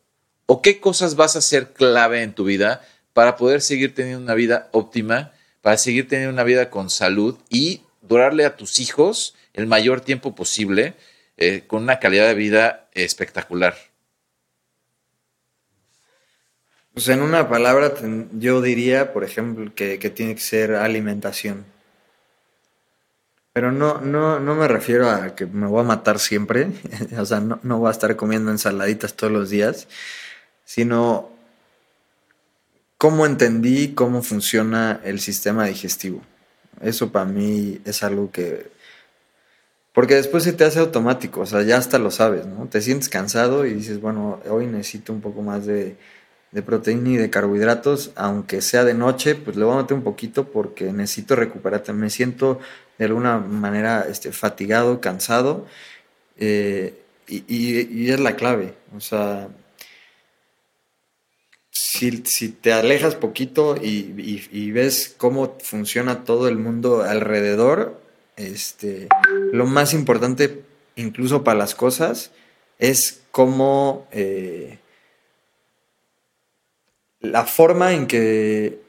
o 0.46 0.62
qué 0.62 0.80
cosas 0.80 1.16
vas 1.16 1.36
a 1.36 1.40
hacer 1.40 1.72
clave 1.72 2.22
en 2.22 2.34
tu 2.34 2.44
vida 2.44 2.82
para 3.12 3.36
poder 3.36 3.62
seguir 3.62 3.94
teniendo 3.94 4.22
una 4.22 4.34
vida 4.34 4.68
óptima, 4.72 5.32
para 5.62 5.78
seguir 5.78 6.06
teniendo 6.08 6.32
una 6.32 6.44
vida 6.44 6.70
con 6.70 6.90
salud 6.90 7.38
y 7.48 7.82
durarle 8.02 8.44
a 8.44 8.56
tus 8.56 8.78
hijos 8.78 9.34
el 9.54 9.66
mayor 9.66 10.00
tiempo 10.00 10.34
posible 10.34 10.94
eh, 11.36 11.64
con 11.66 11.82
una 11.82 11.98
calidad 11.98 12.28
de 12.28 12.34
vida 12.34 12.88
espectacular? 12.92 13.74
Pues 16.96 17.08
en 17.08 17.20
una 17.20 17.46
palabra 17.48 17.92
yo 18.32 18.62
diría, 18.62 19.12
por 19.12 19.22
ejemplo, 19.22 19.70
que, 19.74 19.98
tiene 19.98 20.34
que 20.34 20.40
ser 20.40 20.74
alimentación. 20.74 21.66
Pero 23.56 23.72
no, 23.72 24.02
no, 24.02 24.38
no 24.38 24.54
me 24.54 24.68
refiero 24.68 25.08
a 25.08 25.34
que 25.34 25.46
me 25.46 25.66
voy 25.66 25.80
a 25.80 25.82
matar 25.82 26.18
siempre, 26.18 26.68
o 27.18 27.24
sea, 27.24 27.40
no, 27.40 27.58
no 27.62 27.78
voy 27.78 27.88
a 27.88 27.90
estar 27.90 28.14
comiendo 28.14 28.50
ensaladitas 28.50 29.14
todos 29.14 29.32
los 29.32 29.48
días, 29.48 29.88
sino 30.66 31.30
cómo 32.98 33.24
entendí 33.24 33.94
cómo 33.94 34.22
funciona 34.22 35.00
el 35.04 35.20
sistema 35.20 35.64
digestivo. 35.64 36.20
Eso 36.82 37.10
para 37.10 37.24
mí 37.24 37.80
es 37.86 38.02
algo 38.02 38.30
que... 38.30 38.70
Porque 39.94 40.16
después 40.16 40.44
se 40.44 40.52
te 40.52 40.64
hace 40.64 40.78
automático, 40.80 41.40
o 41.40 41.46
sea, 41.46 41.62
ya 41.62 41.78
hasta 41.78 41.98
lo 41.98 42.10
sabes, 42.10 42.44
¿no? 42.44 42.66
Te 42.66 42.82
sientes 42.82 43.08
cansado 43.08 43.64
y 43.64 43.72
dices, 43.72 44.02
bueno, 44.02 44.38
hoy 44.50 44.66
necesito 44.66 45.14
un 45.14 45.22
poco 45.22 45.40
más 45.40 45.64
de 45.64 45.96
de 46.56 46.62
proteína 46.62 47.10
y 47.10 47.16
de 47.16 47.28
carbohidratos, 47.28 48.12
aunque 48.14 48.62
sea 48.62 48.84
de 48.84 48.94
noche, 48.94 49.34
pues 49.34 49.56
le 49.56 49.64
voy 49.64 49.74
a 49.74 49.82
meter 49.82 49.94
un 49.94 50.02
poquito 50.02 50.50
porque 50.50 50.90
necesito 50.92 51.36
recuperarte. 51.36 51.92
Me 51.92 52.08
siento 52.08 52.60
de 52.98 53.04
alguna 53.04 53.38
manera 53.38 54.06
este, 54.08 54.32
fatigado, 54.32 55.00
cansado, 55.00 55.66
eh, 56.38 56.94
y, 57.28 58.10
es 58.10 58.20
la 58.20 58.36
clave. 58.36 58.74
O 58.96 59.00
sea, 59.00 59.48
si, 61.70 62.10
te 62.50 62.72
alejas 62.72 63.14
poquito 63.14 63.76
y, 63.76 64.70
ves 64.70 65.14
cómo 65.16 65.56
funciona 65.60 66.24
todo 66.24 66.48
el 66.48 66.58
mundo 66.58 67.02
alrededor, 67.02 68.00
este, 68.36 69.08
lo 69.52 69.66
más 69.66 69.92
importante, 69.94 70.62
incluso 70.94 71.44
para 71.44 71.58
las 71.58 71.74
cosas, 71.74 72.30
es 72.78 73.22
cómo... 73.30 74.06
Eh, 74.12 74.78
la 77.20 77.44
forma 77.44 77.92
en 77.92 78.06
que 78.06 78.85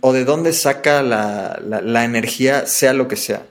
o 0.00 0.12
de 0.12 0.24
dónde 0.24 0.52
saca 0.52 1.02
la, 1.02 2.04
energía, 2.04 2.66
sea 2.66 2.92
lo 2.92 3.08
que 3.08 3.16
sea. 3.16 3.42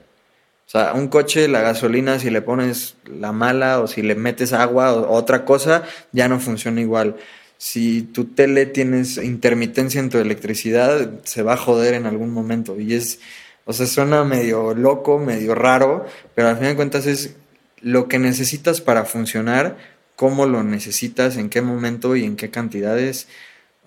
O 0.66 0.70
sea, 0.70 0.92
un 0.94 1.08
coche, 1.08 1.46
la 1.48 1.60
gasolina, 1.60 2.18
si 2.18 2.30
le 2.30 2.42
pones 2.42 2.96
la 3.04 3.32
mala 3.32 3.80
o 3.80 3.86
si 3.86 4.02
le 4.02 4.14
metes 4.14 4.52
agua 4.52 4.92
o, 4.92 5.12
otra 5.12 5.44
cosa, 5.44 5.84
ya 6.12 6.28
no 6.28 6.40
funciona 6.40 6.80
igual. 6.80 7.16
Si 7.58 8.02
tu 8.02 8.24
tele 8.26 8.66
tienes 8.66 9.16
intermitencia 9.18 10.00
en 10.00 10.10
tu 10.10 10.18
electricidad, 10.18 11.22
se 11.24 11.42
va 11.42 11.54
a 11.54 11.58
joder 11.58 11.94
en 11.94 12.06
algún 12.06 12.30
momento. 12.30 12.80
Y 12.80 12.94
es, 12.94 13.20
o 13.64 13.72
sea, 13.72 13.86
suena 13.86 14.24
medio 14.24 14.74
loco, 14.74 15.18
medio 15.18 15.54
raro, 15.54 16.06
pero 16.34 16.48
al 16.48 16.56
fin 16.56 16.68
de 16.68 16.76
cuentas 16.76 17.06
es 17.06 17.36
lo 17.80 18.08
que 18.08 18.18
necesitas 18.18 18.80
para 18.80 19.04
funcionar, 19.04 19.76
cómo 20.16 20.46
lo 20.46 20.62
necesitas, 20.64 21.36
en 21.36 21.50
qué 21.50 21.60
momento 21.60 22.16
y 22.16 22.24
en 22.24 22.36
qué 22.36 22.50
cantidades. 22.50 23.28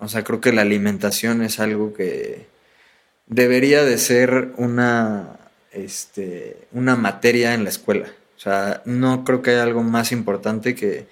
O 0.00 0.08
sea, 0.08 0.22
creo 0.24 0.40
que 0.40 0.52
la 0.52 0.62
alimentación 0.62 1.42
es 1.42 1.58
algo 1.58 1.92
que 1.92 2.46
debería 3.26 3.84
de 3.84 3.98
ser 3.98 4.52
una, 4.56 5.38
este, 5.72 6.56
una 6.72 6.96
materia 6.96 7.54
en 7.54 7.64
la 7.64 7.70
escuela. 7.70 8.08
O 8.36 8.40
sea, 8.40 8.82
no 8.84 9.24
creo 9.24 9.42
que 9.42 9.50
haya 9.50 9.64
algo 9.64 9.82
más 9.82 10.12
importante 10.12 10.74
que, 10.74 11.06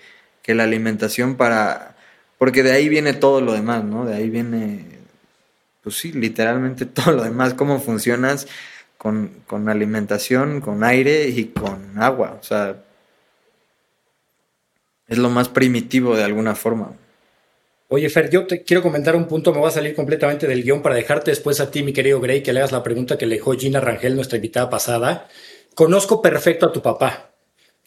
la 0.46 0.62
alimentación 0.62 1.34
para... 1.34 1.96
Porque 2.38 2.62
de 2.62 2.70
ahí 2.70 2.88
viene 2.88 3.14
todo 3.14 3.40
lo 3.40 3.52
demás, 3.52 3.82
¿no? 3.82 4.04
De 4.06 4.14
ahí 4.14 4.30
viene, 4.30 4.86
pues 5.82 5.96
sí, 5.96 6.12
literalmente 6.12 6.86
todo 6.86 7.10
lo 7.12 7.24
demás, 7.24 7.54
cómo 7.54 7.80
funcionas 7.80 8.46
con, 8.96 9.32
con 9.48 9.68
alimentación, 9.68 10.60
con 10.60 10.84
aire 10.84 11.28
y 11.28 11.46
con 11.46 12.00
agua. 12.00 12.38
O 12.40 12.44
sea, 12.44 12.76
es 15.08 15.18
lo 15.18 15.30
más 15.30 15.48
primitivo 15.48 16.16
de 16.16 16.22
alguna 16.22 16.54
forma. 16.54 16.92
Oye, 17.88 18.10
Fer, 18.10 18.30
yo 18.30 18.48
te 18.48 18.64
quiero 18.64 18.82
comentar 18.82 19.14
un 19.14 19.28
punto, 19.28 19.52
me 19.52 19.60
voy 19.60 19.68
a 19.68 19.70
salir 19.70 19.94
completamente 19.94 20.48
del 20.48 20.64
guion 20.64 20.82
para 20.82 20.96
dejarte 20.96 21.30
después 21.30 21.60
a 21.60 21.70
ti, 21.70 21.84
mi 21.84 21.92
querido 21.92 22.20
Gray, 22.20 22.42
que 22.42 22.52
le 22.52 22.58
hagas 22.58 22.72
la 22.72 22.82
pregunta 22.82 23.16
que 23.16 23.26
le 23.26 23.36
dejó 23.36 23.52
Gina 23.52 23.80
Rangel, 23.80 24.16
nuestra 24.16 24.36
invitada 24.36 24.68
pasada. 24.68 25.28
Conozco 25.76 26.20
perfecto 26.20 26.66
a 26.66 26.72
tu 26.72 26.82
papá. 26.82 27.30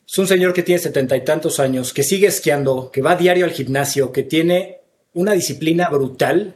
Es 0.07 0.17
un 0.17 0.25
señor 0.25 0.53
que 0.53 0.63
tiene 0.63 0.79
setenta 0.79 1.17
y 1.17 1.25
tantos 1.25 1.59
años, 1.59 1.91
que 1.91 2.03
sigue 2.03 2.27
esquiando, 2.27 2.91
que 2.91 3.01
va 3.01 3.17
diario 3.17 3.43
al 3.43 3.51
gimnasio, 3.51 4.13
que 4.13 4.23
tiene 4.23 4.79
una 5.11 5.33
disciplina 5.33 5.89
brutal. 5.89 6.55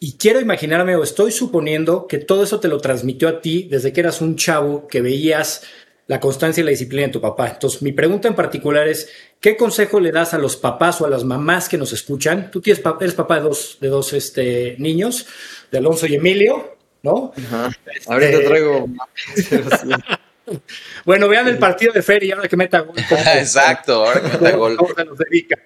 Y 0.00 0.16
quiero 0.16 0.40
imaginarme, 0.40 0.96
o 0.96 1.02
estoy 1.02 1.30
suponiendo, 1.30 2.06
que 2.06 2.16
todo 2.16 2.42
eso 2.42 2.58
te 2.58 2.68
lo 2.68 2.78
transmitió 2.78 3.28
a 3.28 3.42
ti 3.42 3.68
desde 3.70 3.92
que 3.92 4.00
eras 4.00 4.22
un 4.22 4.36
chavo, 4.36 4.88
que 4.88 5.02
veías 5.02 5.62
la 6.08 6.18
constancia 6.20 6.62
y 6.62 6.64
la 6.64 6.70
disciplina 6.70 7.06
de 7.06 7.12
tu 7.12 7.20
papá. 7.20 7.48
Entonces, 7.48 7.82
mi 7.82 7.92
pregunta 7.92 8.28
en 8.28 8.34
particular 8.34 8.88
es, 8.88 9.10
¿qué 9.40 9.56
consejo 9.56 10.00
le 10.00 10.10
das 10.10 10.32
a 10.32 10.38
los 10.38 10.56
papás 10.56 11.00
o 11.00 11.06
a 11.06 11.10
las 11.10 11.22
mamás 11.22 11.68
que 11.68 11.76
nos 11.76 11.92
escuchan? 11.92 12.50
Tú 12.50 12.62
tienes, 12.62 12.82
eres 13.00 13.14
papá 13.14 13.36
de 13.36 13.42
dos, 13.42 13.76
de 13.80 13.88
dos 13.88 14.14
este, 14.14 14.74
niños, 14.78 15.26
de 15.70 15.78
Alonso 15.78 16.06
y 16.06 16.14
Emilio, 16.14 16.76
¿no? 17.02 17.32
Ajá. 17.36 17.70
Ahorita 18.06 18.30
este, 18.30 18.44
traigo... 18.46 18.88
bueno, 21.04 21.28
vean 21.28 21.46
el 21.46 21.58
partido 21.58 21.92
de 21.92 22.02
Fer 22.02 22.24
y 22.24 22.32
ahora 22.32 22.48
que 22.48 22.56
meta 22.56 22.80
gol. 22.80 22.96
Exacto, 23.36 24.06
ahora 24.06 24.22
que 24.22 24.28
meta 24.28 24.56
gol. 24.56 24.76
Nos 24.76 25.18
dedica. 25.18 25.56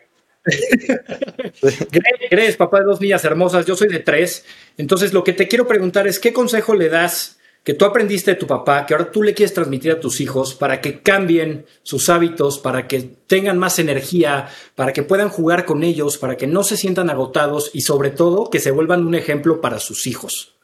Eres 2.31 2.57
papá 2.57 2.81
de 2.81 2.87
dos 2.87 3.01
niñas 3.01 3.25
hermosas, 3.25 3.65
yo 3.65 3.77
soy 3.77 3.87
de 3.87 4.01
tres. 4.01 4.45
Entonces, 4.77 5.13
lo 5.13 5.23
que 5.23 5.35
te 5.35 5.47
quiero 5.47 5.69
preguntar 5.69 6.09
es, 6.09 6.19
¿qué 6.19 6.33
consejo 6.33 6.75
le 6.75 6.89
das 6.89 7.39
que 7.65 7.75
tú 7.75 7.85
aprendiste 7.85 8.33
de 8.33 8.37
tu 8.37 8.47
papá, 8.47 8.85
que 8.87 8.95
ahora 8.95 9.11
tú 9.11 9.23
le 9.23 9.35
quieres 9.35 9.55
transmitir 9.55 9.93
a 9.93 10.01
tus 10.01 10.21
hijos 10.21 10.55
para 10.55 10.81
que 10.81 11.01
cambien 11.01 11.67
sus 11.83 12.09
hábitos, 12.09 12.59
para 12.59 12.89
que 12.89 13.01
tengan 13.03 13.59
más 13.59 13.79
energía, 13.79 14.49
para 14.75 14.93
que 14.93 15.05
puedan 15.05 15.29
jugar 15.29 15.65
con 15.65 15.85
ellos, 15.85 16.19
para 16.19 16.37
que 16.37 16.49
no 16.49 16.65
se 16.65 16.77
sientan 16.77 17.09
agotados 17.09 17.71
y 17.73 17.83
sobre 17.83 18.11
todo 18.11 18.51
que 18.51 18.59
se 18.59 18.73
vuelvan 18.73 19.07
un 19.07 19.15
ejemplo 19.15 19.61
para 19.61 19.79
sus 19.79 20.07
hijos. 20.07 20.57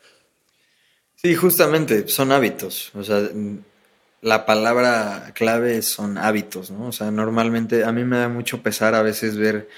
Sí, 1.15 1.35
justamente, 1.35 2.09
son 2.09 2.33
hábitos. 2.33 2.91
O 2.95 3.05
sea, 3.05 3.29
la 4.21 4.47
palabra 4.47 5.33
clave 5.35 5.83
son 5.83 6.19
hábitos, 6.19 6.71
¿no? 6.71 6.89
O 6.89 6.93
sea, 6.93 7.11
normalmente 7.11 7.85
a 7.85 7.93
mí 7.93 8.05
me 8.05 8.19
da 8.19 8.29
mucho 8.29 8.63
pesar 8.63 8.95
a 8.95 9.03
veces 9.03 9.37
ver 9.37 9.69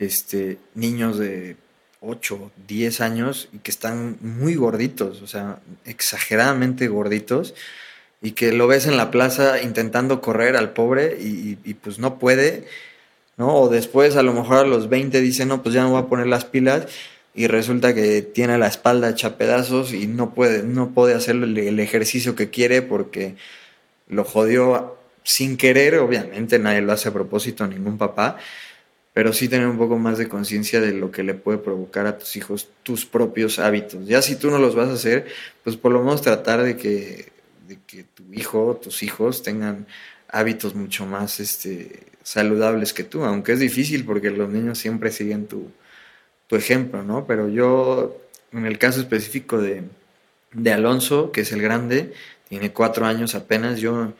este, 0.00 0.58
niños 0.74 1.18
de 1.18 1.56
8, 2.04 2.52
10 2.68 3.00
años 3.00 3.48
y 3.52 3.58
que 3.58 3.70
están 3.70 4.16
muy 4.20 4.54
gorditos, 4.54 5.22
o 5.22 5.26
sea, 5.26 5.58
exageradamente 5.84 6.88
gorditos, 6.88 7.54
y 8.22 8.32
que 8.32 8.52
lo 8.52 8.66
ves 8.66 8.86
en 8.86 8.96
la 8.96 9.10
plaza 9.10 9.60
intentando 9.60 10.20
correr 10.20 10.56
al 10.56 10.72
pobre 10.72 11.18
y, 11.20 11.56
pues 11.74 11.98
no 11.98 12.18
puede, 12.18 12.66
¿no? 13.36 13.54
O 13.54 13.68
después 13.68 14.16
a 14.16 14.22
lo 14.22 14.32
mejor 14.32 14.58
a 14.58 14.66
los 14.66 14.88
20 14.88 15.20
dice, 15.20 15.44
no, 15.44 15.62
pues 15.62 15.74
ya 15.74 15.82
no 15.82 15.90
voy 15.90 16.00
a 16.00 16.06
poner 16.06 16.26
las 16.26 16.46
pilas 16.46 16.86
y 17.34 17.48
resulta 17.48 17.94
que 17.94 18.22
tiene 18.22 18.56
la 18.56 18.68
espalda 18.68 19.10
hecha 19.10 19.36
pedazos 19.36 19.92
y 19.92 20.06
no 20.06 20.32
puede, 20.34 20.62
no 20.62 20.90
puede 20.90 21.14
hacer 21.14 21.34
el, 21.36 21.78
ejercicio 21.80 22.34
que 22.34 22.48
quiere 22.48 22.80
porque 22.80 23.34
lo 24.08 24.24
jodió 24.24 24.96
sin 25.22 25.56
querer, 25.56 25.96
obviamente 25.96 26.58
nadie 26.58 26.80
lo 26.80 26.92
hace 26.92 27.08
a 27.08 27.12
propósito, 27.12 27.66
ningún 27.66 27.98
papá, 27.98 28.38
pero 29.14 29.32
sí 29.32 29.48
tener 29.48 29.68
un 29.68 29.78
poco 29.78 29.96
más 29.96 30.18
de 30.18 30.28
conciencia 30.28 30.80
de 30.80 30.92
lo 30.92 31.12
que 31.12 31.22
le 31.22 31.34
puede 31.34 31.58
provocar 31.58 32.06
a 32.06 32.18
tus 32.18 32.34
hijos 32.36 32.68
tus 32.82 33.06
propios 33.06 33.60
hábitos. 33.60 34.06
Ya 34.06 34.20
si 34.20 34.34
tú 34.36 34.50
no 34.50 34.58
los 34.58 34.74
vas 34.74 34.88
a 34.90 34.94
hacer, 34.94 35.26
pues 35.62 35.76
por 35.76 35.92
lo 35.92 36.00
menos 36.00 36.20
tratar 36.20 36.64
de 36.64 36.76
que, 36.76 37.32
de 37.68 37.78
que 37.86 38.02
tu 38.02 38.24
hijo, 38.32 38.78
tus 38.82 39.04
hijos 39.04 39.44
tengan 39.44 39.86
hábitos 40.28 40.74
mucho 40.74 41.06
más 41.06 41.38
este, 41.38 42.02
saludables 42.24 42.92
que 42.92 43.04
tú, 43.04 43.24
aunque 43.24 43.52
es 43.52 43.60
difícil 43.60 44.04
porque 44.04 44.30
los 44.30 44.50
niños 44.50 44.78
siempre 44.78 45.12
siguen 45.12 45.46
tu, 45.46 45.70
tu 46.48 46.56
ejemplo, 46.56 47.04
¿no? 47.04 47.24
Pero 47.24 47.48
yo, 47.48 48.20
en 48.50 48.66
el 48.66 48.78
caso 48.78 49.00
específico 49.00 49.62
de, 49.62 49.84
de 50.52 50.72
Alonso, 50.72 51.30
que 51.30 51.42
es 51.42 51.52
el 51.52 51.62
grande, 51.62 52.12
tiene 52.48 52.72
cuatro 52.72 53.06
años 53.06 53.36
apenas, 53.36 53.78
yo 53.78 54.12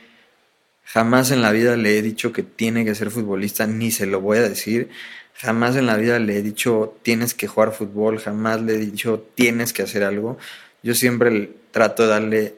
jamás 0.85 1.31
en 1.31 1.43
la 1.43 1.53
vida 1.53 1.77
le 1.77 1.99
he 1.99 2.03
dicho 2.03 2.33
que 2.33 2.43
tiene 2.43 2.85
que 2.85 2.95
ser 2.95 3.11
futbolista, 3.11 3.67
ni 3.67 3.91
se 3.91 4.07
lo 4.07 4.21
voy 4.21 4.39
a 4.39 4.49
decir. 4.49 4.91
Jamás 5.35 5.77
en 5.77 5.87
la 5.87 5.97
vida 5.97 6.19
le 6.19 6.39
he 6.39 6.43
dicho 6.43 6.97
tienes 7.03 7.35
que 7.35 7.49
jugar 7.49 7.73
fútbol, 7.73 8.19
jamás 8.21 8.63
le 8.63 8.75
he 8.75 8.79
dicho 8.79 9.27
tienes 9.35 9.73
que 9.73 9.83
hacer 9.83 10.05
algo. 10.05 10.39
Yo 10.83 10.95
siempre 10.95 11.51
trato 11.73 12.05
de 12.05 12.09
darle 12.09 12.55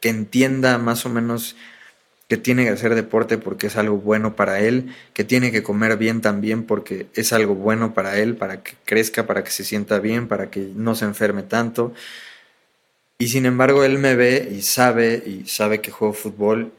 que 0.00 0.08
entienda 0.08 0.78
más 0.78 1.06
o 1.06 1.08
menos 1.08 1.56
que 2.28 2.36
tiene 2.36 2.64
que 2.64 2.70
hacer 2.70 2.94
deporte 2.94 3.38
porque 3.38 3.68
es 3.68 3.76
algo 3.76 3.98
bueno 3.98 4.34
para 4.34 4.60
él, 4.60 4.92
que 5.12 5.22
tiene 5.22 5.52
que 5.52 5.62
comer 5.62 5.96
bien 5.96 6.20
también 6.20 6.64
porque 6.64 7.06
es 7.14 7.32
algo 7.32 7.54
bueno 7.54 7.94
para 7.94 8.18
él, 8.18 8.34
para 8.36 8.62
que 8.62 8.72
crezca, 8.84 9.26
para 9.26 9.44
que 9.44 9.52
se 9.52 9.64
sienta 9.64 10.00
bien, 10.00 10.26
para 10.26 10.50
que 10.50 10.68
no 10.74 10.94
se 10.96 11.04
enferme 11.04 11.44
tanto. 11.44 11.94
Y 13.18 13.28
sin 13.28 13.46
embargo 13.46 13.84
él 13.84 13.98
me 13.98 14.16
ve 14.16 14.48
y 14.52 14.62
sabe 14.62 15.22
y 15.24 15.46
sabe 15.46 15.80
que 15.80 15.92
juego 15.92 16.12
fútbol, 16.12 16.72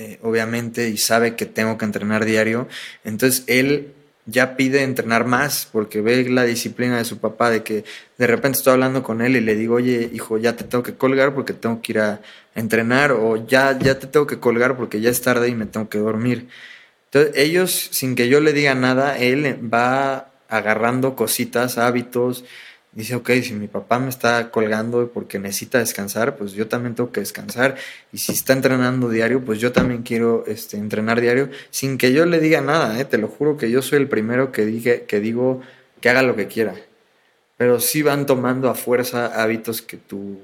eh, 0.00 0.18
obviamente, 0.22 0.88
y 0.88 0.96
sabe 0.96 1.36
que 1.36 1.44
tengo 1.44 1.76
que 1.76 1.84
entrenar 1.84 2.24
diario. 2.24 2.68
Entonces 3.04 3.44
él 3.48 3.92
ya 4.24 4.56
pide 4.56 4.82
entrenar 4.82 5.26
más 5.26 5.68
porque 5.70 6.00
ve 6.00 6.26
la 6.30 6.44
disciplina 6.44 6.96
de 6.96 7.04
su 7.04 7.18
papá 7.18 7.50
de 7.50 7.62
que 7.62 7.84
de 8.16 8.26
repente 8.26 8.56
estoy 8.56 8.72
hablando 8.72 9.02
con 9.02 9.20
él 9.20 9.36
y 9.36 9.40
le 9.40 9.54
digo, 9.54 9.74
oye, 9.74 10.08
hijo, 10.10 10.38
ya 10.38 10.56
te 10.56 10.64
tengo 10.64 10.82
que 10.82 10.94
colgar 10.94 11.34
porque 11.34 11.52
tengo 11.52 11.82
que 11.82 11.92
ir 11.92 11.98
a 12.00 12.22
entrenar 12.54 13.12
o 13.12 13.46
ya, 13.46 13.78
ya 13.78 13.98
te 13.98 14.06
tengo 14.06 14.26
que 14.26 14.38
colgar 14.38 14.74
porque 14.78 15.02
ya 15.02 15.10
es 15.10 15.20
tarde 15.20 15.48
y 15.48 15.54
me 15.54 15.66
tengo 15.66 15.90
que 15.90 15.98
dormir. 15.98 16.48
Entonces 17.12 17.32
ellos, 17.36 17.88
sin 17.90 18.14
que 18.14 18.28
yo 18.28 18.40
le 18.40 18.54
diga 18.54 18.74
nada, 18.74 19.18
él 19.18 19.58
va 19.72 20.30
agarrando 20.48 21.14
cositas, 21.14 21.76
hábitos, 21.76 22.44
dice, 22.92 23.14
ok, 23.14 23.30
si 23.42 23.54
mi 23.54 23.68
papá 23.68 23.98
me 23.98 24.08
está 24.08 24.50
colgando 24.50 25.10
porque 25.12 25.38
necesita 25.38 25.78
descansar, 25.78 26.36
pues 26.36 26.52
yo 26.52 26.68
también 26.68 26.94
tengo 26.94 27.12
que 27.12 27.20
descansar. 27.20 27.76
Y 28.12 28.18
si 28.18 28.32
está 28.32 28.52
entrenando 28.52 29.08
diario, 29.08 29.44
pues 29.44 29.60
yo 29.60 29.72
también 29.72 30.02
quiero 30.02 30.44
este, 30.46 30.76
entrenar 30.76 31.20
diario, 31.20 31.50
sin 31.70 31.98
que 31.98 32.12
yo 32.12 32.26
le 32.26 32.40
diga 32.40 32.60
nada, 32.60 32.98
¿eh? 33.00 33.04
te 33.04 33.18
lo 33.18 33.28
juro 33.28 33.56
que 33.56 33.70
yo 33.70 33.82
soy 33.82 33.98
el 33.98 34.08
primero 34.08 34.52
que, 34.52 34.64
dije, 34.66 35.02
que 35.02 35.20
digo 35.20 35.60
que 36.00 36.08
haga 36.08 36.22
lo 36.22 36.36
que 36.36 36.48
quiera. 36.48 36.74
Pero 37.56 37.78
sí 37.80 38.02
van 38.02 38.26
tomando 38.26 38.70
a 38.70 38.74
fuerza 38.74 39.26
hábitos 39.42 39.82
que 39.82 39.96
tú, 39.96 40.40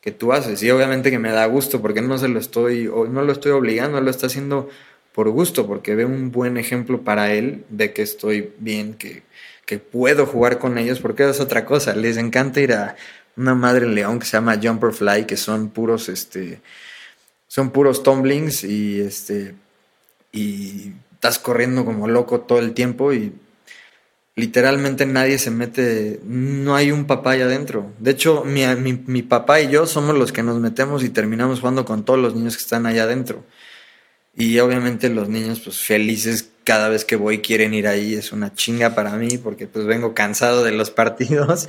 que 0.00 0.12
tú 0.12 0.32
haces. 0.32 0.62
Y 0.62 0.70
obviamente 0.70 1.10
que 1.10 1.18
me 1.18 1.32
da 1.32 1.46
gusto 1.46 1.80
porque 1.80 2.02
no 2.02 2.18
se 2.18 2.28
lo 2.28 2.38
estoy, 2.38 2.84
no 2.84 3.22
lo 3.22 3.32
estoy 3.32 3.52
obligando, 3.52 4.00
lo 4.00 4.10
está 4.10 4.26
haciendo 4.26 4.68
por 5.12 5.30
gusto, 5.30 5.66
porque 5.66 5.94
ve 5.94 6.04
un 6.04 6.30
buen 6.30 6.58
ejemplo 6.58 7.00
para 7.00 7.32
él 7.32 7.64
de 7.70 7.94
que 7.94 8.02
estoy 8.02 8.52
bien, 8.58 8.92
que 8.92 9.22
que 9.66 9.78
puedo 9.78 10.24
jugar 10.26 10.58
con 10.58 10.78
ellos, 10.78 11.00
porque 11.00 11.28
es 11.28 11.40
otra 11.40 11.66
cosa. 11.66 11.94
Les 11.94 12.16
encanta 12.16 12.60
ir 12.60 12.72
a 12.72 12.96
una 13.36 13.54
madre 13.54 13.86
león 13.86 14.18
que 14.18 14.24
se 14.24 14.38
llama 14.38 14.58
Jumper 14.62 14.92
Fly, 14.92 15.26
que 15.26 15.36
son 15.36 15.68
puros, 15.70 16.08
este, 16.08 16.62
son 17.48 17.70
puros 17.70 18.02
tumblings 18.02 18.64
y 18.64 19.00
este, 19.00 19.54
y 20.32 20.92
estás 21.12 21.38
corriendo 21.38 21.84
como 21.84 22.08
loco 22.08 22.40
todo 22.40 22.60
el 22.60 22.72
tiempo 22.72 23.12
y 23.12 23.34
literalmente 24.36 25.06
nadie 25.06 25.38
se 25.38 25.50
mete, 25.50 26.20
no 26.24 26.76
hay 26.76 26.92
un 26.92 27.06
papá 27.06 27.32
ahí 27.32 27.40
adentro. 27.42 27.92
De 27.98 28.12
hecho, 28.12 28.44
mi, 28.44 28.64
mi, 28.76 28.92
mi, 29.06 29.22
papá 29.22 29.60
y 29.60 29.68
yo 29.70 29.86
somos 29.86 30.16
los 30.16 30.30
que 30.32 30.42
nos 30.42 30.60
metemos 30.60 31.02
y 31.02 31.08
terminamos 31.08 31.60
jugando 31.60 31.84
con 31.84 32.04
todos 32.04 32.20
los 32.20 32.34
niños 32.34 32.56
que 32.56 32.62
están 32.62 32.86
allá 32.86 33.04
adentro. 33.04 33.44
Y 34.34 34.58
obviamente 34.58 35.08
los 35.08 35.28
niños, 35.28 35.60
pues 35.60 35.80
felices 35.80 36.50
cada 36.66 36.88
vez 36.88 37.04
que 37.04 37.14
voy 37.14 37.38
quieren 37.38 37.72
ir 37.74 37.86
ahí, 37.86 38.14
es 38.14 38.32
una 38.32 38.52
chinga 38.52 38.96
para 38.96 39.12
mí 39.12 39.38
porque 39.38 39.68
pues 39.68 39.86
vengo 39.86 40.14
cansado 40.14 40.64
de 40.64 40.72
los 40.72 40.90
partidos, 41.02 41.68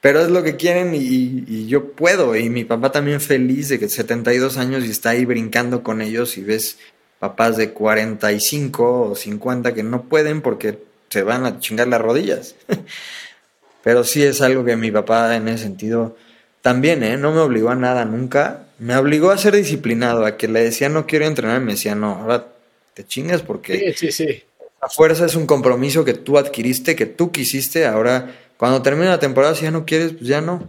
pero 0.00 0.22
es 0.22 0.30
lo 0.30 0.42
que 0.42 0.56
quieren 0.56 0.94
y, 0.94 1.66
yo 1.66 1.92
puedo. 1.92 2.34
Y 2.34 2.48
mi 2.48 2.64
papá 2.64 2.90
también 2.90 3.20
feliz 3.20 3.68
de 3.68 3.78
que 3.78 3.88
72 3.88 4.56
años 4.56 4.84
y 4.84 4.90
está 4.90 5.10
ahí 5.10 5.26
brincando 5.26 5.82
con 5.82 6.00
ellos 6.00 6.38
y 6.38 6.42
ves 6.42 6.78
papás 7.18 7.58
de 7.58 7.72
45 7.72 9.10
o 9.10 9.14
50 9.14 9.74
que 9.74 9.82
no 9.82 10.04
pueden 10.04 10.40
porque 10.40 10.78
se 11.10 11.22
van 11.22 11.44
a 11.44 11.60
chingar 11.60 11.88
las 11.88 12.00
rodillas. 12.00 12.54
pero 13.84 14.04
sí 14.04 14.22
es 14.22 14.40
algo 14.40 14.64
que 14.64 14.74
mi 14.76 14.90
papá 14.90 15.36
en 15.36 15.48
ese 15.48 15.64
sentido 15.64 16.16
también, 16.62 17.02
¿eh? 17.02 17.18
No 17.18 17.32
me 17.32 17.40
obligó 17.40 17.68
a 17.68 17.74
nada 17.74 18.06
nunca. 18.06 18.64
Me 18.78 18.96
obligó 18.96 19.30
a 19.32 19.38
ser 19.38 19.54
disciplinado, 19.54 20.24
a 20.24 20.38
que 20.38 20.48
le 20.48 20.62
decía 20.62 20.88
no 20.88 21.06
quiero 21.06 21.26
entrenar, 21.26 21.60
me 21.60 21.72
decía 21.72 21.94
no, 21.94 22.14
ahora 22.14 22.46
te 22.94 23.04
chingas 23.04 23.42
porque 23.42 23.94
sí, 23.96 24.10
sí, 24.10 24.26
sí. 24.26 24.42
la 24.80 24.88
fuerza 24.88 25.26
es 25.26 25.34
un 25.34 25.46
compromiso 25.46 26.04
que 26.04 26.14
tú 26.14 26.38
adquiriste, 26.38 26.96
que 26.96 27.06
tú 27.06 27.32
quisiste, 27.32 27.86
ahora 27.86 28.34
cuando 28.56 28.82
termine 28.82 29.08
la 29.08 29.18
temporada 29.18 29.54
si 29.54 29.62
ya 29.62 29.70
no 29.70 29.86
quieres, 29.86 30.12
pues 30.12 30.26
ya 30.26 30.40
no. 30.40 30.68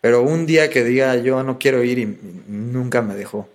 Pero 0.00 0.22
un 0.22 0.46
día 0.46 0.70
que 0.70 0.82
diga 0.82 1.14
yo 1.16 1.42
no 1.44 1.58
quiero 1.58 1.84
ir 1.84 1.98
y 1.98 2.06
nunca 2.48 3.02
me 3.02 3.14
dejó. 3.14 3.48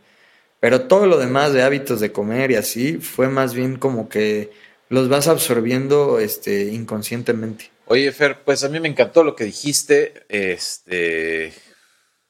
Pero 0.60 0.88
todo 0.88 1.06
lo 1.06 1.18
demás 1.18 1.54
de 1.54 1.64
hábitos 1.64 2.00
de 2.00 2.12
comer 2.12 2.52
y 2.52 2.56
así 2.56 2.98
fue 2.98 3.28
más 3.28 3.54
bien 3.54 3.78
como 3.78 4.08
que 4.08 4.52
los 4.90 5.10
vas 5.10 5.28
absorbiendo 5.28 6.20
este, 6.20 6.66
inconscientemente. 6.66 7.70
Oye, 7.86 8.12
Fer, 8.12 8.44
pues 8.44 8.64
a 8.64 8.70
mí 8.70 8.80
me 8.80 8.88
encantó 8.88 9.24
lo 9.24 9.36
que 9.36 9.44
dijiste, 9.44 10.26
este, 10.30 11.54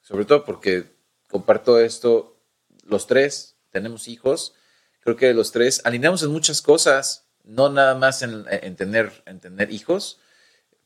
sobre 0.02 0.24
todo 0.24 0.44
porque 0.44 0.84
comparto 1.28 1.80
esto, 1.80 2.36
los 2.84 3.06
tres 3.06 3.56
tenemos 3.70 4.08
hijos 4.08 4.54
creo 5.00 5.16
que 5.16 5.34
los 5.34 5.52
tres 5.52 5.80
alineamos 5.84 6.22
en 6.22 6.30
muchas 6.30 6.62
cosas, 6.62 7.26
no 7.44 7.70
nada 7.70 7.94
más 7.94 8.22
en, 8.22 8.44
tener, 8.76 9.10
en 9.26 9.40
tener 9.40 9.72
hijos, 9.72 10.20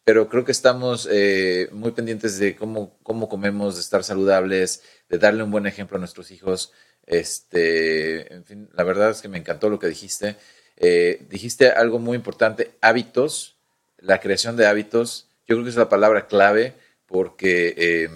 pero 0.05 0.29
creo 0.29 0.45
que 0.45 0.53
estamos 0.53 1.09
eh, 1.11 1.69
muy 1.73 1.93
pendientes 1.93 2.39
de 2.39 2.57
cómo, 2.57 2.99
cómo 3.03 3.29
comemos, 3.29 3.77
de 3.77 3.81
estar 3.81 4.03
saludables, 4.03 4.83
de 5.09 5.19
darle 5.19 5.43
un 5.43 5.51
buen 5.51 5.67
ejemplo 5.67 5.97
a 5.97 6.01
nuestros 6.01 6.31
hijos. 6.31 6.73
Este, 7.07 8.33
en 8.33 8.45
fin, 8.45 8.69
la 8.73 8.85
verdad 8.85 9.11
es 9.11 9.23
que 9.23 9.29
me 9.29 9.39
encantó 9.39 9.71
lo 9.71 9.79
que 9.79 9.87
dijiste. 9.87 10.37
Eh, 10.77 11.25
dijiste 11.29 11.71
algo 11.71 11.99
muy 11.99 12.17
importante, 12.17 12.77
hábitos, 12.81 13.57
la 13.99 14.21
creación 14.21 14.57
de 14.57 14.67
hábitos. 14.67 15.29
Yo 15.47 15.57
creo 15.57 15.65
que 15.65 15.71
es 15.71 15.77
la 15.77 15.89
palabra 15.89 16.27
clave 16.27 16.75
porque 17.07 17.75
eh, 17.77 18.11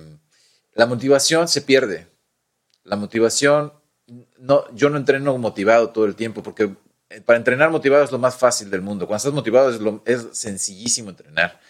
la 0.75 0.87
motivación 0.87 1.47
se 1.47 1.63
pierde. 1.63 2.07
La 2.83 2.97
motivación 2.97 3.73
no, 4.39 4.65
yo 4.75 4.91
no 4.91 4.97
entreno 4.97 5.37
motivado 5.39 5.91
todo 5.91 6.05
el 6.05 6.15
tiempo 6.15 6.43
porque 6.43 6.75
eh, 7.11 7.21
para 7.21 7.39
entrenar 7.39 7.71
motivado 7.71 8.05
es 8.05 8.13
lo 8.13 8.19
más 8.19 8.37
fácil 8.37 8.71
del 8.71 8.83
mundo. 8.83 9.07
Cuando 9.07 9.19
estás 9.19 9.33
motivado 9.33 9.71
es, 9.71 9.81
lo, 9.81 10.03
es 10.05 10.27
sencillísimo 10.33 11.11
entrenar. 11.11 11.61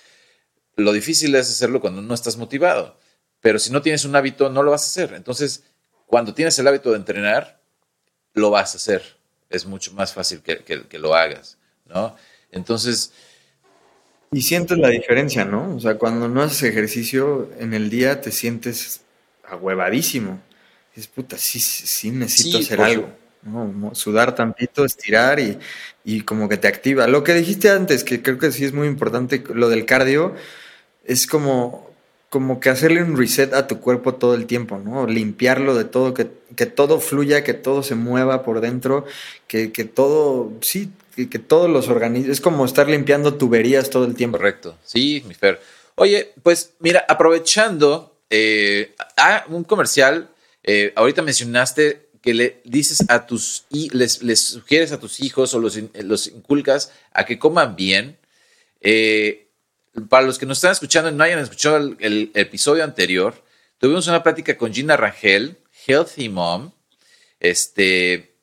Lo 0.77 0.93
difícil 0.93 1.35
es 1.35 1.49
hacerlo 1.51 1.81
cuando 1.81 2.03
no 2.03 2.15
estás 2.15 2.37
motivado. 2.37 2.99
Pero 3.41 3.59
si 3.59 3.71
no 3.71 3.83
tienes 3.83 4.05
un 4.05 4.17
hábito, 4.17 4.51
no 4.51 4.63
lo 4.63 4.71
vas 4.71 4.83
a 4.83 4.87
hacer. 4.87 5.15
Entonces, 5.15 5.65
cuando 6.07 6.35
tienes 6.35 6.59
el 6.59 6.67
hábito 6.67 6.91
de 6.91 6.97
entrenar, 6.97 7.61
lo 8.35 8.51
vas 8.51 8.75
a 8.75 8.77
hacer. 8.79 9.03
Es 9.51 9.67
mucho 9.67 9.93
más 9.93 10.13
fácil 10.13 10.41
que, 10.41 10.59
que, 10.65 10.99
lo 10.99 11.15
hagas, 11.15 11.59
¿no? 11.85 12.17
Entonces... 12.51 13.13
Y 14.33 14.43
sientes 14.43 14.77
la 14.77 14.89
diferencia, 14.89 15.45
¿no? 15.45 15.77
O 15.77 15.81
sea, 15.81 15.97
cuando 15.97 16.29
no 16.29 16.43
haces 16.43 16.65
ejercicio 16.65 17.49
en 17.61 17.75
el 17.75 17.89
día 17.89 18.21
te 18.21 18.33
sientes 18.33 19.03
ahuevadísimo 19.45 20.41
es 20.97 21.07
puta, 21.07 21.37
sí, 21.37 21.61
sí 21.61 22.11
necesito 22.11 22.59
hacer 22.59 22.81
algo. 22.81 23.09
Sudar 23.93 24.35
tantito, 24.35 24.85
estirar 24.85 25.39
y, 25.39 25.59
y, 26.05 26.23
como 26.23 26.49
que 26.49 26.57
te 26.57 26.67
activa. 26.67 27.07
Lo 27.07 27.23
que 27.23 27.35
dijiste 27.35 27.71
antes, 27.71 28.03
que 28.03 28.21
creo 28.21 28.39
que 28.39 28.51
sí 28.51 28.65
es 28.65 28.73
muy 28.73 28.89
importante, 28.89 29.45
lo 29.55 29.69
del 29.69 29.87
cardio, 29.87 30.35
es 31.05 31.29
como, 31.29 31.89
como 32.29 32.59
que 32.59 32.71
hacerle 32.71 33.05
un 33.05 33.17
reset 33.17 33.55
a 33.55 33.69
tu 33.69 33.79
cuerpo 33.79 34.15
todo 34.15 34.35
el 34.35 34.47
tiempo, 34.47 34.79
¿no? 34.79 35.07
Limpiarlo 35.07 35.77
de 35.77 35.85
todo, 35.85 36.13
que, 36.13 36.29
que 36.57 36.67
todo 36.67 36.99
fluya, 36.99 37.45
que 37.45 37.55
todo 37.55 37.85
se 37.85 37.95
mueva 37.95 38.43
por 38.43 38.61
dentro, 38.61 39.05
que, 39.47 39.71
que 39.71 39.85
todo, 39.85 40.53
sí, 40.63 40.91
que, 41.15 41.29
que 41.29 41.39
todos 41.39 41.71
los 41.71 41.89
organismos, 41.89 42.33
es 42.33 42.41
como 42.41 42.65
estar 42.65 42.89
limpiando 42.89 43.35
tuberías 43.35 43.91
todo 43.91 44.07
el 44.07 44.17
tiempo. 44.17 44.39
Correcto, 44.39 44.77
sí, 44.83 45.23
mi 45.29 45.35
Fer. 45.35 45.61
Oye, 45.95 46.33
pues 46.43 46.73
mira, 46.81 47.05
aprovechando, 47.09 48.17
eh, 48.29 48.93
un 49.49 49.63
comercial 49.63 50.29
eh, 50.67 50.93
ahorita 50.97 51.23
mencionaste 51.23 52.11
que 52.21 52.35
le 52.35 52.61
dices 52.65 53.05
a 53.09 53.25
tus 53.25 53.67
y 53.71 53.89
les, 53.97 54.21
les 54.23 54.41
sugieres 54.41 54.91
a 54.91 54.99
tus 54.99 55.21
hijos 55.21 55.55
o 55.55 55.61
los, 55.61 55.79
los 55.95 56.27
inculcas 56.27 56.93
a 57.13 57.25
que 57.25 57.39
coman 57.39 57.77
bien. 57.77 58.19
Eh, 58.81 59.49
para 60.09 60.27
los 60.27 60.37
que 60.37 60.45
nos 60.45 60.59
están 60.59 60.73
escuchando 60.73 61.09
y 61.09 61.15
no 61.15 61.23
hayan 61.23 61.39
escuchado 61.39 61.77
el, 61.77 62.33
episodio 62.35 62.83
anterior, 62.83 63.45
tuvimos 63.79 64.09
una 64.09 64.25
plática 64.25 64.59
con 64.59 64.75
Gina 64.75 64.97
Rangel, 64.97 65.57
Healthy 65.87 66.29
Mom, 66.29 66.73
este, 67.39 68.35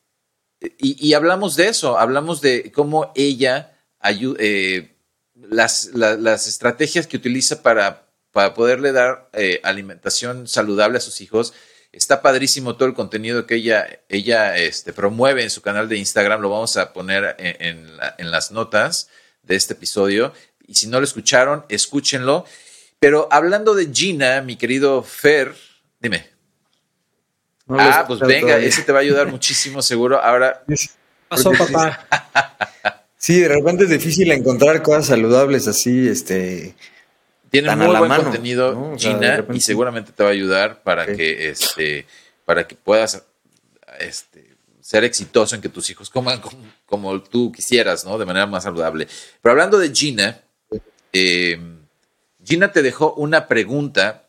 y, 0.77 1.13
hablamos 1.13 1.57
de 1.57 1.67
eso, 1.67 1.99
hablamos 1.99 2.39
de 2.39 2.71
cómo 2.71 3.11
ella 3.15 3.77
ayuda, 3.99 4.37
eh, 4.39 4.95
las, 5.35 5.87
las, 5.93 6.47
estrategias 6.47 7.05
que 7.05 7.17
utiliza 7.17 7.61
para, 7.61 8.07
para 8.31 8.53
poderle 8.53 8.93
dar 8.93 9.29
eh, 9.33 9.59
alimentación 9.63 10.47
saludable 10.47 10.99
a 10.99 11.01
sus 11.01 11.19
hijos 11.19 11.53
Está 11.93 12.23
padrísimo 12.23 12.75
todo 12.75 12.89
el 12.89 12.95
contenido 12.95 13.45
que 13.45 13.55
ella, 13.55 14.01
ella 14.09 14.57
este, 14.57 14.93
promueve 14.93 15.43
en 15.43 15.51
su 15.51 15.61
canal 15.61 15.87
de 15.87 15.97
Instagram. 15.97 16.41
Lo 16.41 16.49
vamos 16.49 16.75
a 16.75 16.91
poner 16.91 17.35
en, 17.37 18.31
las 18.31 18.51
notas 18.51 19.09
de 19.43 19.55
este 19.55 19.73
episodio. 19.73 20.33
Y 20.67 20.73
si 20.73 20.87
no 20.87 20.99
lo 20.99 21.05
escucharon, 21.05 21.65
escúchenlo. 21.69 22.45
Pero 22.99 23.27
hablando 23.31 23.75
de 23.75 23.93
Gina, 23.93 24.41
mi 24.41 24.55
querido 24.55 25.03
Fer, 25.03 25.53
dime. 25.99 26.27
ah, 27.69 28.05
pues 28.07 28.19
venga, 28.21 28.57
ese 28.57 28.81
te 28.81 28.91
va 28.91 28.99
a 28.99 29.01
ayudar 29.03 29.27
muchísimo, 29.27 29.83
seguro. 29.83 30.19
Ahora. 30.19 30.63
pasó, 31.29 31.51
papá? 31.51 32.07
Sí, 33.23 33.39
de 33.39 33.47
repente 33.47 33.85
es 33.85 33.89
difícil 33.89 34.29
encontrar 34.33 34.81
cosas 34.81 35.05
saludables 35.05 35.69
así, 35.69 36.09
este, 36.09 36.75
tiene 37.53 37.75
muy 37.75 37.95
buen 37.95 38.23
contenido 38.23 38.95
Gina 38.97 39.45
y 39.53 39.61
seguramente 39.61 40.11
te 40.11 40.23
va 40.23 40.29
a 40.29 40.31
ayudar 40.31 40.81
para 40.81 41.05
que 41.05 41.49
este 41.49 42.07
para 42.45 42.67
que 42.67 42.75
puedas 42.75 43.23
este, 43.99 44.55
ser 44.81 45.03
exitoso 45.03 45.53
en 45.53 45.61
que 45.61 45.69
tus 45.69 45.87
hijos 45.91 46.09
coman 46.09 46.41
como, 46.87 47.21
tú 47.21 47.51
quisieras, 47.51 48.05
¿no? 48.05 48.17
De 48.17 48.25
manera 48.25 48.47
más 48.47 48.63
saludable. 48.63 49.07
Pero 49.39 49.51
hablando 49.51 49.77
de 49.77 49.93
Gina, 49.93 50.41
eh, 51.13 51.59
Gina 52.43 52.71
te 52.71 52.81
dejó 52.81 53.13
una 53.13 53.47
pregunta 53.47 54.27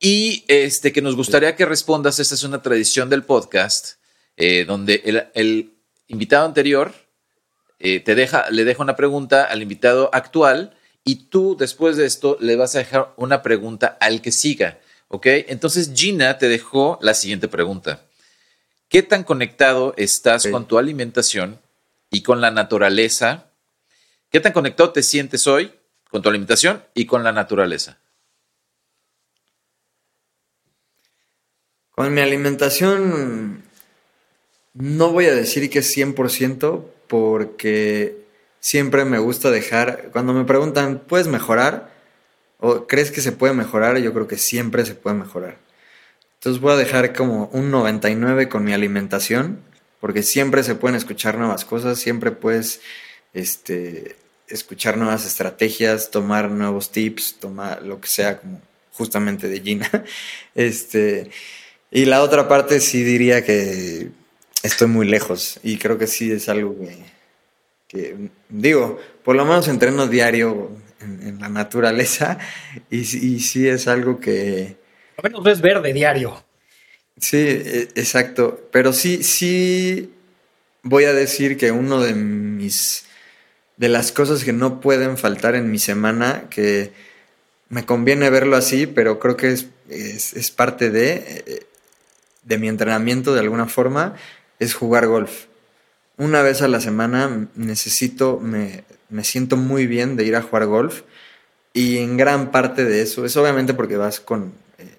y 0.00 0.44
este 0.48 0.92
que 0.92 1.02
nos 1.02 1.14
gustaría 1.14 1.54
que 1.56 1.66
respondas. 1.66 2.18
Esta 2.18 2.34
es 2.34 2.42
una 2.42 2.62
tradición 2.62 3.10
del 3.10 3.22
podcast 3.22 3.96
eh, 4.38 4.64
donde 4.64 5.30
el, 5.34 5.74
invitado 6.08 6.46
anterior 6.46 6.94
eh, 7.78 8.00
te 8.00 8.14
deja, 8.14 8.50
le 8.50 8.64
deja 8.64 8.82
una 8.82 8.96
pregunta 8.96 9.44
al 9.44 9.60
invitado 9.60 10.08
actual 10.14 10.74
y 11.04 11.24
tú 11.26 11.56
después 11.58 11.96
de 11.96 12.06
esto 12.06 12.36
le 12.40 12.56
vas 12.56 12.74
a 12.74 12.78
dejar 12.78 13.12
una 13.16 13.42
pregunta 13.42 13.96
al 14.00 14.22
que 14.22 14.32
siga, 14.32 14.78
¿ok? 15.08 15.26
Entonces 15.48 15.92
Gina 15.94 16.38
te 16.38 16.48
dejó 16.48 16.98
la 17.02 17.14
siguiente 17.14 17.48
pregunta. 17.48 18.02
¿Qué 18.88 19.02
tan 19.02 19.24
conectado 19.24 19.94
estás 19.96 20.46
con 20.48 20.68
tu 20.68 20.78
alimentación 20.78 21.58
y 22.10 22.22
con 22.22 22.40
la 22.40 22.50
naturaleza? 22.50 23.46
¿Qué 24.30 24.38
tan 24.40 24.52
conectado 24.52 24.92
te 24.92 25.02
sientes 25.02 25.46
hoy 25.46 25.72
con 26.10 26.22
tu 26.22 26.28
alimentación 26.28 26.84
y 26.94 27.06
con 27.06 27.24
la 27.24 27.32
naturaleza? 27.32 27.98
Con 31.90 32.12
mi 32.14 32.20
alimentación 32.20 33.62
no 34.74 35.10
voy 35.10 35.26
a 35.26 35.34
decir 35.34 35.68
que 35.68 35.80
es 35.80 35.96
100% 35.96 36.84
porque 37.06 38.21
siempre 38.62 39.04
me 39.04 39.18
gusta 39.18 39.50
dejar, 39.50 40.10
cuando 40.12 40.32
me 40.32 40.44
preguntan, 40.44 41.02
¿puedes 41.06 41.26
mejorar? 41.26 41.92
¿O 42.58 42.86
crees 42.86 43.10
que 43.10 43.20
se 43.20 43.32
puede 43.32 43.52
mejorar? 43.54 43.98
Yo 43.98 44.14
creo 44.14 44.28
que 44.28 44.38
siempre 44.38 44.86
se 44.86 44.94
puede 44.94 45.16
mejorar. 45.16 45.58
Entonces 46.38 46.62
voy 46.62 46.72
a 46.72 46.76
dejar 46.76 47.12
como 47.12 47.50
un 47.52 47.72
99 47.72 48.48
con 48.48 48.64
mi 48.64 48.72
alimentación, 48.72 49.58
porque 50.00 50.22
siempre 50.22 50.62
se 50.62 50.76
pueden 50.76 50.96
escuchar 50.96 51.38
nuevas 51.38 51.64
cosas, 51.64 51.98
siempre 51.98 52.30
puedes 52.30 52.80
este, 53.34 54.16
escuchar 54.46 54.96
nuevas 54.96 55.26
estrategias, 55.26 56.12
tomar 56.12 56.48
nuevos 56.48 56.92
tips, 56.92 57.38
tomar 57.40 57.82
lo 57.82 58.00
que 58.00 58.08
sea, 58.08 58.38
como 58.38 58.60
justamente 58.92 59.48
de 59.48 59.60
Gina. 59.60 59.90
Este, 60.54 61.30
y 61.90 62.04
la 62.04 62.22
otra 62.22 62.46
parte 62.46 62.78
sí 62.78 63.02
diría 63.02 63.44
que 63.44 64.10
estoy 64.62 64.86
muy 64.86 65.08
lejos 65.08 65.58
y 65.64 65.78
creo 65.78 65.98
que 65.98 66.06
sí 66.06 66.30
es 66.30 66.48
algo 66.48 66.78
que 66.78 67.11
digo, 68.48 68.98
por 69.24 69.36
lo 69.36 69.44
menos 69.44 69.68
entreno 69.68 70.06
diario 70.06 70.70
en, 71.00 71.40
la 71.40 71.48
naturaleza 71.48 72.38
y, 72.90 73.00
y, 73.00 73.40
sí 73.40 73.68
es 73.68 73.88
algo 73.88 74.20
que... 74.20 74.76
Al 75.16 75.24
menos 75.24 75.42
ves 75.42 75.60
verde 75.60 75.92
diario. 75.92 76.42
Sí, 77.18 77.38
e, 77.38 77.88
exacto, 77.94 78.68
pero 78.70 78.92
sí, 78.92 79.22
sí 79.22 80.12
voy 80.82 81.04
a 81.04 81.12
decir 81.12 81.56
que 81.56 81.70
uno 81.70 82.00
de 82.00 82.14
mis... 82.14 83.06
de 83.76 83.88
las 83.88 84.12
cosas 84.12 84.44
que 84.44 84.52
no 84.52 84.80
pueden 84.80 85.18
faltar 85.18 85.54
en 85.54 85.70
mi 85.70 85.78
semana, 85.78 86.44
que 86.50 86.92
me 87.68 87.84
conviene 87.84 88.30
verlo 88.30 88.56
así, 88.56 88.86
pero 88.86 89.18
creo 89.18 89.36
que 89.36 89.52
es, 89.52 89.66
es 89.88 90.50
parte 90.50 90.90
de, 90.90 91.66
de 92.44 92.58
mi 92.58 92.68
entrenamiento 92.68 93.34
de 93.34 93.40
alguna 93.40 93.66
forma, 93.66 94.14
es 94.58 94.74
jugar 94.74 95.06
golf 95.06 95.46
una 96.22 96.40
vez 96.42 96.62
a 96.62 96.68
la 96.68 96.80
semana 96.80 97.48
necesito, 97.56 98.38
me, 98.38 98.84
siento 99.24 99.56
muy 99.56 99.88
bien 99.88 100.16
de 100.16 100.24
ir 100.24 100.36
a 100.36 100.42
jugar 100.42 100.66
golf 100.66 101.02
y 101.72 101.98
en 101.98 102.16
gran 102.16 102.52
parte 102.52 102.84
de 102.84 103.02
eso 103.02 103.24
es 103.24 103.36
obviamente 103.36 103.74
porque 103.74 103.96
vas 103.96 104.20
con, 104.20 104.52
eh, 104.78 104.96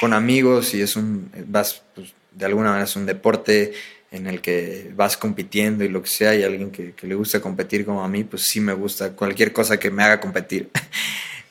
con 0.00 0.12
amigos 0.12 0.72
y 0.74 0.80
es 0.80 0.94
un, 0.94 1.28
vas, 1.48 1.82
pues, 1.94 2.14
de 2.30 2.46
alguna 2.46 2.68
manera 2.68 2.84
es 2.84 2.94
un 2.94 3.04
deporte 3.04 3.72
en 4.12 4.28
el 4.28 4.40
que 4.40 4.92
vas 4.94 5.16
compitiendo 5.16 5.82
y 5.82 5.88
lo 5.88 6.02
que 6.02 6.08
sea, 6.08 6.36
y 6.36 6.44
alguien 6.44 6.70
que, 6.70 6.94
le 7.02 7.14
gusta 7.16 7.40
competir 7.40 7.84
como 7.84 8.04
a 8.04 8.08
mí, 8.08 8.22
pues 8.22 8.42
sí 8.42 8.60
me 8.60 8.72
gusta 8.72 9.12
cualquier 9.12 9.52
cosa 9.52 9.78
que 9.78 9.90
me 9.90 10.02
haga 10.02 10.20
competir. 10.20 10.70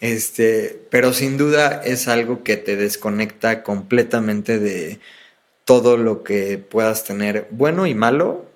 Este, 0.02 0.82
pero 0.90 1.12
sin 1.12 1.38
duda 1.38 1.82
es 1.84 2.08
algo 2.08 2.42
que 2.42 2.56
te 2.56 2.78
desconecta 2.78 3.64
completamente 3.64 4.58
de 4.58 5.02
todo 5.66 5.98
lo 5.98 6.24
que 6.24 6.58
puedas 6.58 7.04
tener 7.04 7.50
bueno 7.52 7.86
y 7.86 7.96
malo 7.96 8.49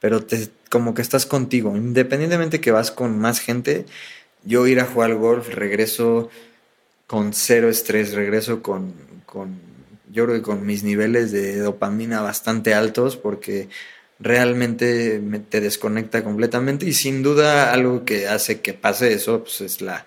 pero 0.00 0.24
te, 0.24 0.48
como 0.70 0.94
que 0.94 1.02
estás 1.02 1.26
contigo. 1.26 1.76
Independientemente 1.76 2.60
que 2.60 2.72
vas 2.72 2.90
con 2.90 3.18
más 3.18 3.40
gente, 3.40 3.84
yo 4.44 4.66
ir 4.66 4.80
a 4.80 4.86
jugar 4.86 5.10
al 5.10 5.18
golf, 5.18 5.48
regreso 5.48 6.30
con 7.06 7.32
cero 7.34 7.68
estrés, 7.68 8.14
regreso 8.14 8.62
con, 8.62 8.94
con, 9.26 9.58
yo 10.12 10.24
creo 10.24 10.36
que 10.36 10.42
con 10.42 10.64
mis 10.64 10.82
niveles 10.82 11.32
de 11.32 11.58
dopamina 11.58 12.22
bastante 12.22 12.72
altos 12.74 13.16
porque 13.16 13.68
realmente 14.20 15.20
me, 15.20 15.40
te 15.40 15.60
desconecta 15.60 16.22
completamente 16.22 16.86
y 16.86 16.92
sin 16.92 17.22
duda 17.22 17.72
algo 17.72 18.04
que 18.04 18.28
hace 18.28 18.60
que 18.60 18.74
pase 18.74 19.12
eso 19.12 19.40
pues 19.42 19.60
es 19.60 19.80
la, 19.80 20.06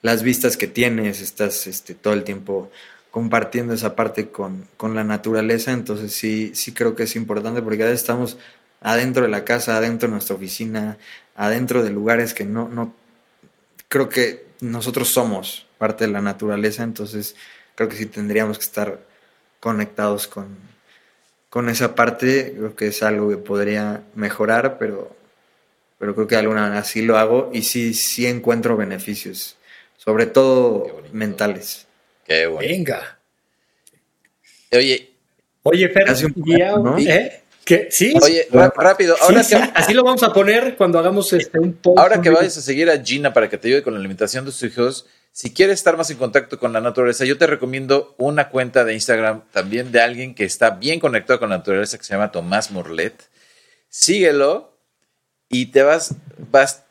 las 0.00 0.22
vistas 0.22 0.56
que 0.56 0.68
tienes, 0.68 1.20
estás 1.20 1.66
este, 1.66 1.94
todo 1.94 2.14
el 2.14 2.24
tiempo 2.24 2.70
compartiendo 3.10 3.74
esa 3.74 3.96
parte 3.96 4.28
con, 4.28 4.64
con 4.76 4.94
la 4.94 5.02
naturaleza, 5.02 5.72
entonces 5.72 6.12
sí, 6.12 6.52
sí 6.54 6.72
creo 6.72 6.94
que 6.94 7.02
es 7.04 7.16
importante 7.16 7.62
porque 7.62 7.78
ya 7.78 7.90
estamos 7.90 8.38
adentro 8.80 9.22
de 9.22 9.28
la 9.28 9.44
casa, 9.44 9.76
adentro 9.76 10.08
de 10.08 10.12
nuestra 10.12 10.36
oficina, 10.36 10.98
adentro 11.34 11.82
de 11.82 11.90
lugares 11.90 12.34
que 12.34 12.44
no, 12.44 12.68
no, 12.68 12.94
creo 13.88 14.08
que 14.08 14.46
nosotros 14.60 15.08
somos 15.08 15.66
parte 15.78 16.06
de 16.06 16.12
la 16.12 16.20
naturaleza, 16.20 16.82
entonces 16.82 17.36
creo 17.74 17.88
que 17.88 17.96
sí 17.96 18.06
tendríamos 18.06 18.58
que 18.58 18.64
estar 18.64 19.00
conectados 19.60 20.26
con, 20.26 20.56
con 21.50 21.68
esa 21.68 21.94
parte, 21.94 22.54
creo 22.56 22.76
que 22.76 22.88
es 22.88 23.02
algo 23.02 23.28
que 23.28 23.36
podría 23.36 24.02
mejorar, 24.14 24.78
pero, 24.78 25.16
pero 25.98 26.14
creo 26.14 26.26
que 26.26 26.34
de 26.34 26.40
alguna 26.40 26.62
manera 26.62 26.84
sí 26.84 27.02
lo 27.02 27.18
hago 27.18 27.50
y 27.52 27.62
sí, 27.62 27.94
sí 27.94 28.26
encuentro 28.26 28.76
beneficios, 28.76 29.56
sobre 29.96 30.26
todo 30.26 31.02
mentales. 31.12 31.86
Qué 32.26 32.46
bueno. 32.46 32.68
Venga. 32.68 33.18
Oye, 34.72 35.08
Oye, 35.62 35.88
Fer, 35.90 36.08
¿eh? 36.98 37.42
Sí. 37.90 38.14
Oye, 38.22 38.48
rápido. 38.50 39.16
Ahora 39.20 39.40
así 39.74 39.94
lo 39.94 40.04
vamos 40.04 40.22
a 40.22 40.32
poner 40.32 40.76
cuando 40.76 40.98
hagamos 40.98 41.32
este, 41.32 41.58
un 41.58 41.74
post. 41.74 41.98
Ahora 41.98 42.20
que 42.20 42.30
vayas 42.30 42.56
a 42.56 42.62
seguir 42.62 42.90
a 42.90 43.02
Gina 43.02 43.32
para 43.32 43.48
que 43.48 43.58
te 43.58 43.68
ayude 43.68 43.82
con 43.82 43.94
la 43.94 43.98
alimentación 43.98 44.44
de 44.44 44.50
tus 44.50 44.62
hijos, 44.62 45.06
si 45.32 45.52
quieres 45.52 45.74
estar 45.74 45.96
más 45.96 46.10
en 46.10 46.16
contacto 46.16 46.58
con 46.58 46.72
la 46.72 46.80
naturaleza, 46.80 47.24
yo 47.24 47.38
te 47.38 47.46
recomiendo 47.46 48.14
una 48.18 48.48
cuenta 48.48 48.84
de 48.84 48.94
Instagram 48.94 49.42
también 49.52 49.92
de 49.92 50.00
alguien 50.00 50.34
que 50.34 50.44
está 50.44 50.70
bien 50.70 51.00
conectado 51.00 51.38
con 51.38 51.50
la 51.50 51.58
naturaleza 51.58 51.98
que 51.98 52.04
se 52.04 52.14
llama 52.14 52.32
Tomás 52.32 52.70
Morlet. 52.70 53.14
Síguelo 53.88 54.76
y 55.48 55.66
te 55.66 55.82
vas, 55.82 56.14
vas. 56.50 56.84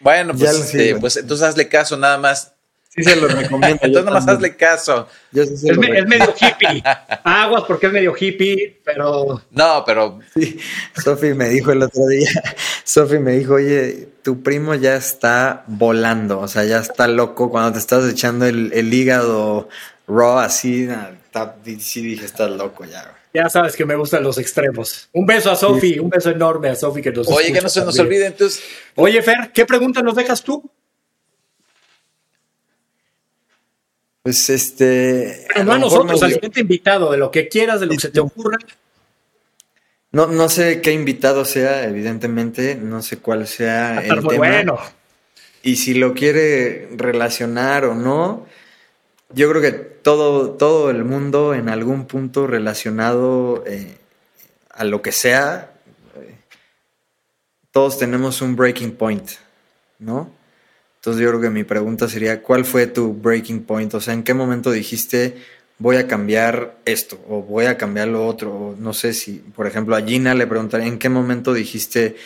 Bueno, 0.00 0.34
pues, 0.36 0.50
este, 0.52 0.96
pues 0.96 1.16
entonces 1.16 1.46
hazle 1.46 1.68
caso 1.68 1.96
nada 1.96 2.18
más 2.18 2.53
Sí 2.94 3.02
se 3.02 3.16
lo 3.16 3.26
recomiendo. 3.26 3.80
Entonces 3.82 4.04
nomás 4.04 4.28
hazle 4.28 4.54
caso. 4.54 5.08
es, 5.32 5.62
medio 5.64 6.32
hippie. 6.40 6.82
Aguas 7.24 7.64
porque 7.66 7.86
es 7.86 7.92
medio 7.92 8.14
hippie, 8.16 8.80
pero... 8.84 9.42
No, 9.50 9.82
pero... 9.84 10.20
Sí, 10.32 10.58
Sofi 11.02 11.34
me 11.34 11.48
dijo 11.48 11.72
el 11.72 11.82
otro 11.82 12.06
día, 12.06 12.30
Sofi 12.84 13.18
me 13.18 13.32
dijo, 13.32 13.54
oye, 13.54 14.08
tu 14.22 14.42
primo 14.42 14.76
ya 14.76 14.94
está 14.94 15.64
volando, 15.66 16.38
o 16.38 16.46
sea, 16.46 16.64
ya 16.64 16.78
está 16.78 17.08
loco 17.08 17.50
cuando 17.50 17.72
te 17.72 17.78
estás 17.78 18.08
echando 18.08 18.46
el, 18.46 18.94
hígado 18.94 19.68
raw 20.06 20.38
así, 20.38 20.88
sí 21.80 22.02
dije, 22.02 22.24
estás 22.24 22.50
loco 22.50 22.84
ya. 22.84 23.12
Ya 23.34 23.48
sabes 23.48 23.74
que 23.74 23.84
me 23.84 23.96
gustan 23.96 24.22
los 24.22 24.38
extremos. 24.38 25.08
Un 25.12 25.26
beso 25.26 25.50
a 25.50 25.56
Sofi, 25.56 25.98
un 25.98 26.08
beso 26.08 26.30
enorme 26.30 26.68
a 26.68 26.76
Sofi 26.76 27.02
que 27.02 27.10
nos 27.10 27.26
Oye, 27.26 27.52
que 27.52 27.60
no 27.60 27.68
se 27.68 27.84
nos 27.84 27.98
olvide 27.98 28.26
entonces. 28.26 28.62
Oye, 28.94 29.20
Fer, 29.22 29.50
¿qué 29.52 29.66
pregunta 29.66 30.00
nos 30.02 30.14
dejas 30.14 30.44
tú? 30.44 30.70
Pues 34.24 34.48
este. 34.48 35.46
no 35.66 35.72
a, 35.72 35.78
nosotros, 35.78 36.22
al 36.22 36.32
siguiente 36.32 36.60
invitado, 36.60 37.12
de 37.12 37.18
lo 37.18 37.30
que 37.30 37.46
quieras, 37.46 37.80
de 37.80 37.86
lo 37.86 37.92
que 37.92 38.00
se 38.00 38.08
te 38.08 38.20
ocurra. 38.20 38.56
No, 40.12 40.28
no 40.28 40.48
sé 40.48 40.80
qué 40.80 40.92
invitado 40.92 41.44
sea, 41.44 41.84
evidentemente, 41.84 42.74
no 42.74 43.02
sé 43.02 43.18
cuál 43.18 43.46
sea 43.46 44.00
el 44.00 44.26
tema. 44.26 44.36
Bueno. 44.38 44.78
Y 45.62 45.76
si 45.76 45.92
lo 45.92 46.14
quiere 46.14 46.88
relacionar 46.96 47.84
o 47.84 47.94
no, 47.94 48.46
yo 49.28 49.50
creo 49.50 49.60
que 49.60 49.72
todo, 49.72 50.52
todo 50.52 50.88
el 50.88 51.04
mundo 51.04 51.52
en 51.52 51.68
algún 51.68 52.06
punto 52.06 52.46
relacionado 52.46 53.62
eh, 53.66 53.98
a 54.70 54.84
lo 54.84 55.02
que 55.02 55.12
sea, 55.12 55.70
eh, 56.16 56.34
todos 57.72 57.98
tenemos 57.98 58.40
un 58.40 58.56
breaking 58.56 58.92
point, 58.92 59.32
¿no? 59.98 60.30
Entonces 61.04 61.22
yo 61.22 61.28
creo 61.28 61.40
que 61.42 61.50
mi 61.50 61.64
pregunta 61.64 62.08
sería, 62.08 62.40
¿cuál 62.40 62.64
fue 62.64 62.86
tu 62.86 63.12
breaking 63.12 63.64
point? 63.64 63.92
O 63.92 64.00
sea, 64.00 64.14
¿en 64.14 64.22
qué 64.22 64.32
momento 64.32 64.70
dijiste 64.70 65.36
voy 65.76 65.96
a 65.96 66.06
cambiar 66.06 66.78
esto 66.86 67.22
o 67.28 67.42
voy 67.42 67.66
a 67.66 67.76
cambiar 67.76 68.08
lo 68.08 68.26
otro? 68.26 68.74
no 68.78 68.94
sé 68.94 69.12
si, 69.12 69.32
por 69.54 69.66
ejemplo, 69.66 69.96
a 69.96 70.00
Gina 70.00 70.34
le 70.34 70.46
preguntaría, 70.46 70.86
¿en 70.86 70.98
qué 70.98 71.10
momento 71.10 71.52
dijiste 71.52 72.16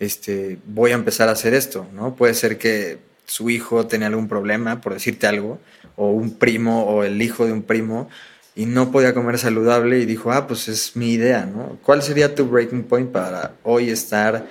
este, 0.00 0.58
voy 0.66 0.90
a 0.90 0.96
empezar 0.96 1.30
a 1.30 1.32
hacer 1.32 1.54
esto? 1.54 1.86
¿no? 1.94 2.14
Puede 2.14 2.34
ser 2.34 2.58
que 2.58 2.98
su 3.24 3.48
hijo 3.48 3.86
tenía 3.86 4.08
algún 4.08 4.28
problema, 4.28 4.82
por 4.82 4.92
decirte 4.92 5.26
algo, 5.26 5.58
o 5.96 6.10
un 6.10 6.36
primo 6.36 6.84
o 6.84 7.04
el 7.04 7.22
hijo 7.22 7.46
de 7.46 7.52
un 7.52 7.62
primo 7.62 8.10
y 8.54 8.66
no 8.66 8.92
podía 8.92 9.14
comer 9.14 9.38
saludable 9.38 10.00
y 10.00 10.04
dijo, 10.04 10.30
ah, 10.30 10.46
pues 10.46 10.68
es 10.68 10.94
mi 10.94 11.14
idea, 11.14 11.46
¿no? 11.46 11.78
¿Cuál 11.82 12.02
sería 12.02 12.34
tu 12.34 12.46
breaking 12.46 12.84
point 12.84 13.10
para 13.10 13.52
hoy 13.62 13.88
estar 13.88 14.46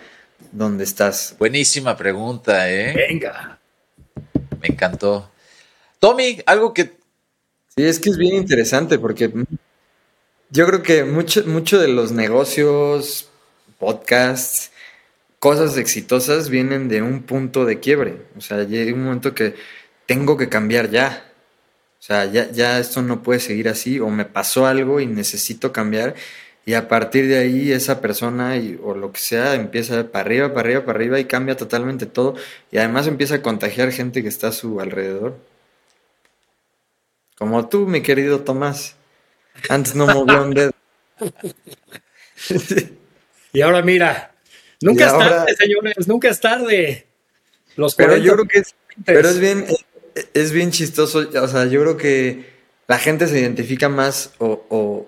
donde 0.52 0.86
estás? 0.86 1.36
Buenísima 1.38 1.96
pregunta, 1.96 2.68
¿eh? 2.68 2.92
Venga. 2.96 3.60
Me 4.68 4.74
encantó. 4.74 5.30
Tommy, 6.00 6.42
algo 6.48 6.74
que... 6.74 6.98
Sí, 7.78 7.84
es 7.84 8.00
que 8.00 8.10
es 8.10 8.18
bien 8.18 8.36
interesante 8.36 8.98
porque 8.98 9.32
yo 10.50 10.66
creo 10.66 10.82
que 10.82 11.04
mucho, 11.04 11.44
mucho 11.46 11.80
de 11.80 11.88
los 11.88 12.12
negocios, 12.12 13.30
podcasts, 13.78 14.72
cosas 15.38 15.78
exitosas 15.78 16.50
vienen 16.50 16.88
de 16.88 17.04
un 17.04 17.24
punto 17.24 17.66
de 17.66 17.80
quiebre. 17.80 18.26
O 18.38 18.42
sea, 18.42 18.64
llega 18.64 18.94
un 18.94 19.04
momento 19.04 19.36
que 19.36 19.56
tengo 20.08 20.36
que 20.36 20.50
cambiar 20.50 20.90
ya. 20.90 21.32
O 22.00 22.04
sea, 22.04 22.26
ya, 22.26 22.50
ya 22.52 22.80
esto 22.80 23.04
no 23.04 23.22
puede 23.22 23.40
seguir 23.40 23.70
así 23.70 24.00
o 24.00 24.10
me 24.10 24.26
pasó 24.26 24.66
algo 24.66 25.00
y 25.00 25.06
necesito 25.06 25.72
cambiar. 25.72 26.16
Y 26.68 26.74
a 26.74 26.88
partir 26.88 27.28
de 27.28 27.38
ahí 27.38 27.72
esa 27.72 28.02
persona 28.02 28.58
y, 28.58 28.80
o 28.84 28.96
lo 28.96 29.12
que 29.12 29.20
sea 29.20 29.54
empieza 29.54 30.12
para 30.12 30.26
arriba, 30.26 30.50
para 30.50 30.62
arriba, 30.62 30.86
para 30.86 30.98
arriba 30.98 31.20
y 31.20 31.26
cambia 31.26 31.56
totalmente 31.56 32.08
todo. 32.08 32.36
Y 32.72 32.78
además 32.78 33.06
empieza 33.06 33.36
a 33.36 33.42
contagiar 33.44 33.92
gente 33.92 34.24
que 34.24 34.30
está 34.30 34.48
a 34.48 34.52
su 34.52 34.80
alrededor. 34.80 35.38
Como 37.38 37.70
tú, 37.70 37.86
mi 37.86 38.02
querido 38.02 38.40
Tomás. 38.40 38.96
Antes 39.70 39.94
no 39.94 40.08
movió 40.08 40.42
un 40.42 40.54
dedo. 40.56 40.72
y 43.54 43.62
ahora 43.62 43.84
mira, 43.84 44.34
nunca 44.82 45.06
es 45.06 45.18
tarde, 45.18 45.56
señores, 45.56 46.08
nunca 46.08 46.30
es 46.30 46.42
tarde. 46.42 47.06
Los 47.76 47.94
pero 47.94 48.18
yo 48.18 48.34
creo 48.34 48.48
que 48.48 48.60
es, 48.60 48.76
pero 49.06 49.30
es 49.30 49.40
bien, 49.40 49.66
es 50.34 50.52
bien 50.52 50.72
chistoso. 50.72 51.30
O 51.42 51.48
sea, 51.48 51.66
yo 51.66 51.82
creo 51.82 51.98
que 51.98 52.56
la 52.88 52.98
gente 52.98 53.28
se 53.28 53.40
identifica 53.40 53.88
más 53.88 54.34
o 54.40 54.66
o 54.70 55.08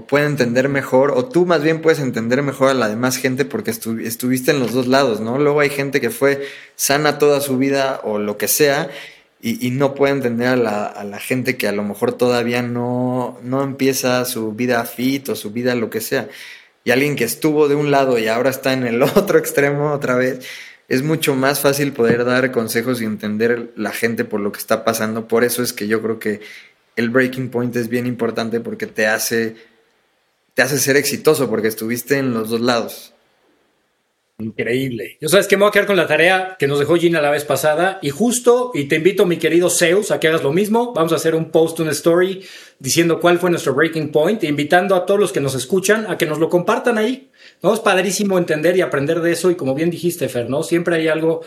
puede 0.00 0.24
entender 0.24 0.70
mejor, 0.70 1.12
o 1.14 1.26
tú 1.26 1.44
más 1.44 1.62
bien 1.62 1.82
puedes 1.82 2.00
entender 2.00 2.42
mejor 2.42 2.70
a 2.70 2.74
la 2.74 2.88
demás 2.88 3.18
gente 3.18 3.44
porque 3.44 3.70
estuviste 3.70 4.50
en 4.50 4.58
los 4.58 4.72
dos 4.72 4.86
lados, 4.86 5.20
¿no? 5.20 5.38
Luego 5.38 5.60
hay 5.60 5.68
gente 5.68 6.00
que 6.00 6.08
fue 6.08 6.48
sana 6.76 7.18
toda 7.18 7.42
su 7.42 7.58
vida 7.58 8.00
o 8.02 8.18
lo 8.18 8.38
que 8.38 8.48
sea 8.48 8.88
y, 9.42 9.72
no 9.72 9.94
puede 9.94 10.14
entender 10.14 10.48
a 10.48 10.56
la, 10.56 11.18
gente 11.18 11.56
que 11.56 11.66
a 11.66 11.72
lo 11.72 11.82
mejor 11.82 12.12
todavía 12.12 12.62
no, 12.62 13.38
no 13.42 13.64
empieza 13.64 14.24
su 14.24 14.52
vida 14.52 14.84
fit 14.84 15.28
o 15.28 15.34
su 15.34 15.50
vida 15.50 15.74
lo 15.74 15.90
que 15.90 16.00
sea. 16.00 16.28
Y 16.84 16.90
alguien 16.92 17.16
que 17.16 17.24
estuvo 17.24 17.68
de 17.68 17.74
un 17.74 17.90
lado 17.90 18.18
y 18.18 18.28
ahora 18.28 18.50
está 18.50 18.72
en 18.72 18.86
el 18.86 19.02
otro 19.16 19.38
extremo 19.38 19.92
otra 19.92 20.14
vez, 20.14 20.46
es 20.88 21.02
mucho 21.02 21.34
más 21.34 21.60
fácil 21.60 21.92
poder 21.92 22.24
dar 22.24 22.52
consejos 22.52 23.02
y 23.02 23.04
entender 23.04 23.72
la 23.76 23.90
gente 23.90 24.24
por 24.24 24.40
lo 24.40 24.52
que 24.52 24.58
está 24.58 24.84
pasando. 24.84 25.26
Por 25.28 25.42
eso 25.42 25.62
es 25.62 25.72
que 25.72 25.88
yo 25.88 26.00
creo 26.00 26.18
que 26.18 26.40
el 26.96 27.10
breaking 27.10 27.50
point 27.50 27.74
es 27.76 27.88
bien 27.88 28.06
importante 28.06 28.60
porque 28.60 28.86
te 28.86 29.06
hace 29.06 29.56
te 30.54 30.62
hace 30.62 30.78
ser 30.78 30.96
exitoso 30.96 31.48
porque 31.48 31.68
estuviste 31.68 32.18
en 32.18 32.34
los 32.34 32.50
dos 32.50 32.60
lados. 32.60 33.12
Increíble. 34.38 35.18
Yo 35.20 35.28
sabes 35.28 35.46
que 35.46 35.56
me 35.56 35.62
voy 35.62 35.68
a 35.68 35.72
quedar 35.72 35.86
con 35.86 35.96
la 35.96 36.06
tarea 36.06 36.56
que 36.58 36.66
nos 36.66 36.78
dejó 36.78 36.96
Gina 36.96 37.20
la 37.20 37.30
vez 37.30 37.44
pasada 37.44 37.98
y 38.02 38.10
justo, 38.10 38.72
y 38.74 38.84
te 38.84 38.96
invito, 38.96 39.24
mi 39.24 39.36
querido 39.36 39.70
Zeus, 39.70 40.10
a 40.10 40.18
que 40.18 40.28
hagas 40.28 40.42
lo 40.42 40.52
mismo. 40.52 40.92
Vamos 40.94 41.12
a 41.12 41.16
hacer 41.16 41.34
un 41.34 41.50
post, 41.50 41.78
una 41.80 41.92
story 41.92 42.44
diciendo 42.78 43.20
cuál 43.20 43.38
fue 43.38 43.50
nuestro 43.50 43.74
breaking 43.74 44.10
point, 44.10 44.42
invitando 44.42 44.96
a 44.96 45.06
todos 45.06 45.20
los 45.20 45.32
que 45.32 45.40
nos 45.40 45.54
escuchan 45.54 46.06
a 46.10 46.18
que 46.18 46.26
nos 46.26 46.38
lo 46.38 46.48
compartan 46.48 46.98
ahí. 46.98 47.30
¿no? 47.62 47.72
Es 47.72 47.80
padrísimo 47.80 48.36
entender 48.36 48.76
y 48.76 48.80
aprender 48.80 49.20
de 49.20 49.32
eso 49.32 49.50
y 49.50 49.54
como 49.54 49.74
bien 49.74 49.90
dijiste, 49.90 50.28
Fer, 50.28 50.50
¿no? 50.50 50.62
Siempre 50.62 50.96
hay 50.96 51.08
algo 51.08 51.42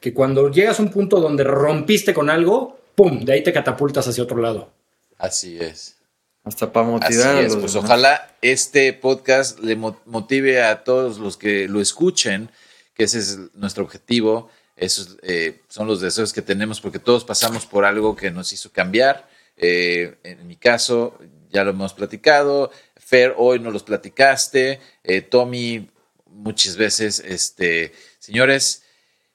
que 0.00 0.12
cuando 0.12 0.50
llegas 0.50 0.80
a 0.80 0.82
un 0.82 0.90
punto 0.90 1.20
donde 1.20 1.44
rompiste 1.44 2.12
con 2.12 2.30
algo, 2.30 2.78
¡pum!, 2.94 3.20
de 3.20 3.34
ahí 3.34 3.42
te 3.42 3.52
catapultas 3.52 4.08
hacia 4.08 4.24
otro 4.24 4.38
lado. 4.38 4.72
Así 5.18 5.58
es. 5.60 5.99
Hasta 6.44 6.72
para 6.72 6.86
motivar. 6.86 7.36
Así 7.36 7.46
es, 7.46 7.56
pues 7.56 7.74
ojalá 7.76 8.34
este 8.40 8.92
podcast 8.92 9.58
le 9.60 9.76
motive 9.76 10.62
a 10.62 10.84
todos 10.84 11.18
los 11.18 11.36
que 11.36 11.68
lo 11.68 11.80
escuchen, 11.80 12.50
que 12.94 13.04
ese 13.04 13.18
es 13.18 13.38
nuestro 13.54 13.84
objetivo. 13.84 14.50
Esos 14.76 15.18
eh, 15.22 15.60
son 15.68 15.86
los 15.86 16.00
deseos 16.00 16.32
que 16.32 16.40
tenemos 16.40 16.80
porque 16.80 16.98
todos 16.98 17.24
pasamos 17.24 17.66
por 17.66 17.84
algo 17.84 18.16
que 18.16 18.30
nos 18.30 18.52
hizo 18.52 18.72
cambiar. 18.72 19.28
Eh, 19.58 20.16
en 20.22 20.46
mi 20.46 20.56
caso, 20.56 21.18
ya 21.50 21.64
lo 21.64 21.70
hemos 21.70 21.92
platicado. 21.92 22.70
Fer, 22.96 23.34
hoy 23.36 23.58
nos 23.58 23.74
los 23.74 23.82
platicaste. 23.82 24.80
Eh, 25.04 25.20
Tommy, 25.20 25.90
muchas 26.26 26.76
veces. 26.76 27.20
Este, 27.20 27.92
señores, 28.18 28.84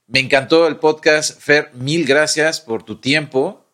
me 0.08 0.20
encantó 0.20 0.68
el 0.68 0.78
podcast. 0.78 1.39
Fer, 1.39 1.70
mil 1.74 2.06
gracias 2.06 2.62
por 2.62 2.82
tu 2.82 2.99
tiempo. 2.99 3.64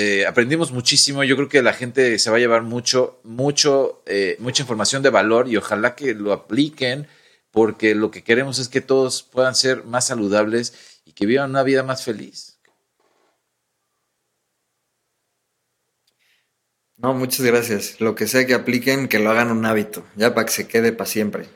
Eh, 0.00 0.26
aprendimos 0.26 0.70
muchísimo. 0.70 1.24
Yo 1.24 1.34
creo 1.34 1.48
que 1.48 1.60
la 1.60 1.72
gente 1.72 2.20
se 2.20 2.30
va 2.30 2.36
a 2.36 2.38
llevar 2.38 2.62
mucho, 2.62 3.18
mucho, 3.24 4.04
eh, 4.06 4.36
mucha 4.38 4.62
información 4.62 5.02
de 5.02 5.10
valor 5.10 5.48
y 5.48 5.56
ojalá 5.56 5.96
que 5.96 6.14
lo 6.14 6.32
apliquen 6.32 7.08
porque 7.50 7.96
lo 7.96 8.12
que 8.12 8.22
queremos 8.22 8.60
es 8.60 8.68
que 8.68 8.80
todos 8.80 9.24
puedan 9.24 9.56
ser 9.56 9.82
más 9.82 10.06
saludables 10.06 11.00
y 11.04 11.14
que 11.14 11.26
vivan 11.26 11.50
una 11.50 11.64
vida 11.64 11.82
más 11.82 12.04
feliz. 12.04 12.60
No, 16.96 17.12
muchas 17.12 17.44
gracias. 17.44 18.00
Lo 18.00 18.14
que 18.14 18.28
sea 18.28 18.46
que 18.46 18.54
apliquen, 18.54 19.08
que 19.08 19.18
lo 19.18 19.30
hagan 19.30 19.50
un 19.50 19.66
hábito, 19.66 20.06
ya 20.14 20.32
para 20.32 20.46
que 20.46 20.52
se 20.52 20.68
quede 20.68 20.92
para 20.92 21.10
siempre. 21.10 21.46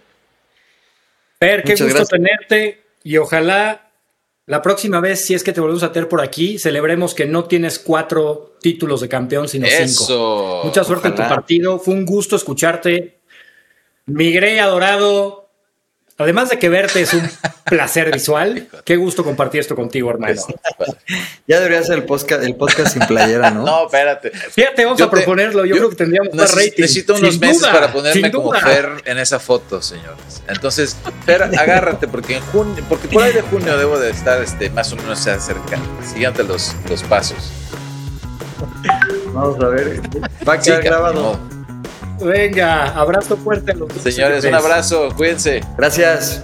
Per, 1.38 1.62
qué 1.62 1.76
gusto 1.76 2.06
tenerte 2.06 2.82
y 3.04 3.18
ojalá 3.18 3.91
la 4.46 4.60
próxima 4.60 5.00
vez, 5.00 5.24
si 5.24 5.34
es 5.34 5.44
que 5.44 5.52
te 5.52 5.60
volvemos 5.60 5.84
a 5.84 5.92
tener 5.92 6.08
por 6.08 6.20
aquí, 6.20 6.58
celebremos 6.58 7.14
que 7.14 7.26
no 7.26 7.44
tienes 7.44 7.78
cuatro 7.78 8.56
títulos 8.60 9.00
de 9.00 9.08
campeón, 9.08 9.48
sino 9.48 9.66
cinco. 9.68 10.62
Mucha 10.64 10.82
suerte 10.82 11.08
en 11.08 11.14
tu 11.14 11.22
partido. 11.22 11.78
Fue 11.78 11.94
un 11.94 12.04
gusto 12.04 12.34
escucharte. 12.34 13.20
Migré 14.06 14.60
adorado. 14.60 15.48
Además 16.18 16.50
de 16.50 16.58
que 16.58 16.68
verte 16.68 17.02
es 17.02 17.14
un 17.14 17.22
placer 17.64 18.10
visual, 18.12 18.68
qué 18.84 18.96
gusto 18.96 19.24
compartir 19.24 19.60
esto 19.60 19.74
contigo, 19.74 20.10
hermano. 20.10 20.40
Ya 21.46 21.58
debería 21.60 21.82
ser 21.82 21.98
el 21.98 22.04
podcast, 22.04 22.42
el 22.42 22.56
podcast 22.56 22.92
sin 22.94 23.06
playera, 23.06 23.50
¿no? 23.50 23.64
No, 23.72 23.86
espérate. 23.86 24.30
Fíjate, 24.30 24.84
vamos 24.84 25.00
a 25.00 25.10
proponerlo. 25.10 25.64
Yo, 25.64 25.76
creo 25.76 25.90
que 25.90 25.96
tendríamos 25.96 26.34
más 26.34 26.54
rating. 26.54 26.82
Necesito 26.82 27.14
unos 27.14 27.38
meses 27.38 27.66
para 27.66 27.92
ponerme 27.92 28.30
como 28.30 28.52
Fer 28.52 28.88
en 29.04 29.18
esa 29.18 29.38
foto, 29.38 29.80
señores. 29.80 30.42
Entonces, 30.48 30.96
Fer, 31.24 31.42
agárrate, 31.42 32.08
porque 32.08 32.36
en 32.36 32.42
junio, 32.46 32.84
porque 32.88 33.08
por 33.08 33.22
ahí 33.22 33.32
de 33.32 33.42
junio 33.42 33.78
debo 33.78 33.98
de 33.98 34.10
estar 34.10 34.42
este, 34.42 34.68
más 34.70 34.92
o 34.92 34.96
menos 34.96 35.18
cerca, 35.20 35.78
siguiente 36.04 36.42
los, 36.42 36.74
los 36.88 37.02
pasos. 37.04 37.50
Vamos 39.32 39.58
a 39.60 39.68
ver. 39.68 40.00
Va 40.46 40.54
a 40.54 40.60
quedar 40.60 40.82
grabado. 40.82 41.38
Venga, 42.20 42.88
abrazo 42.88 43.36
fuerte 43.36 43.72
a 43.72 43.74
los 43.74 43.92
Señores, 43.92 44.44
un 44.44 44.54
abrazo, 44.54 45.08
cuídense. 45.16 45.60
Gracias. 45.76 46.42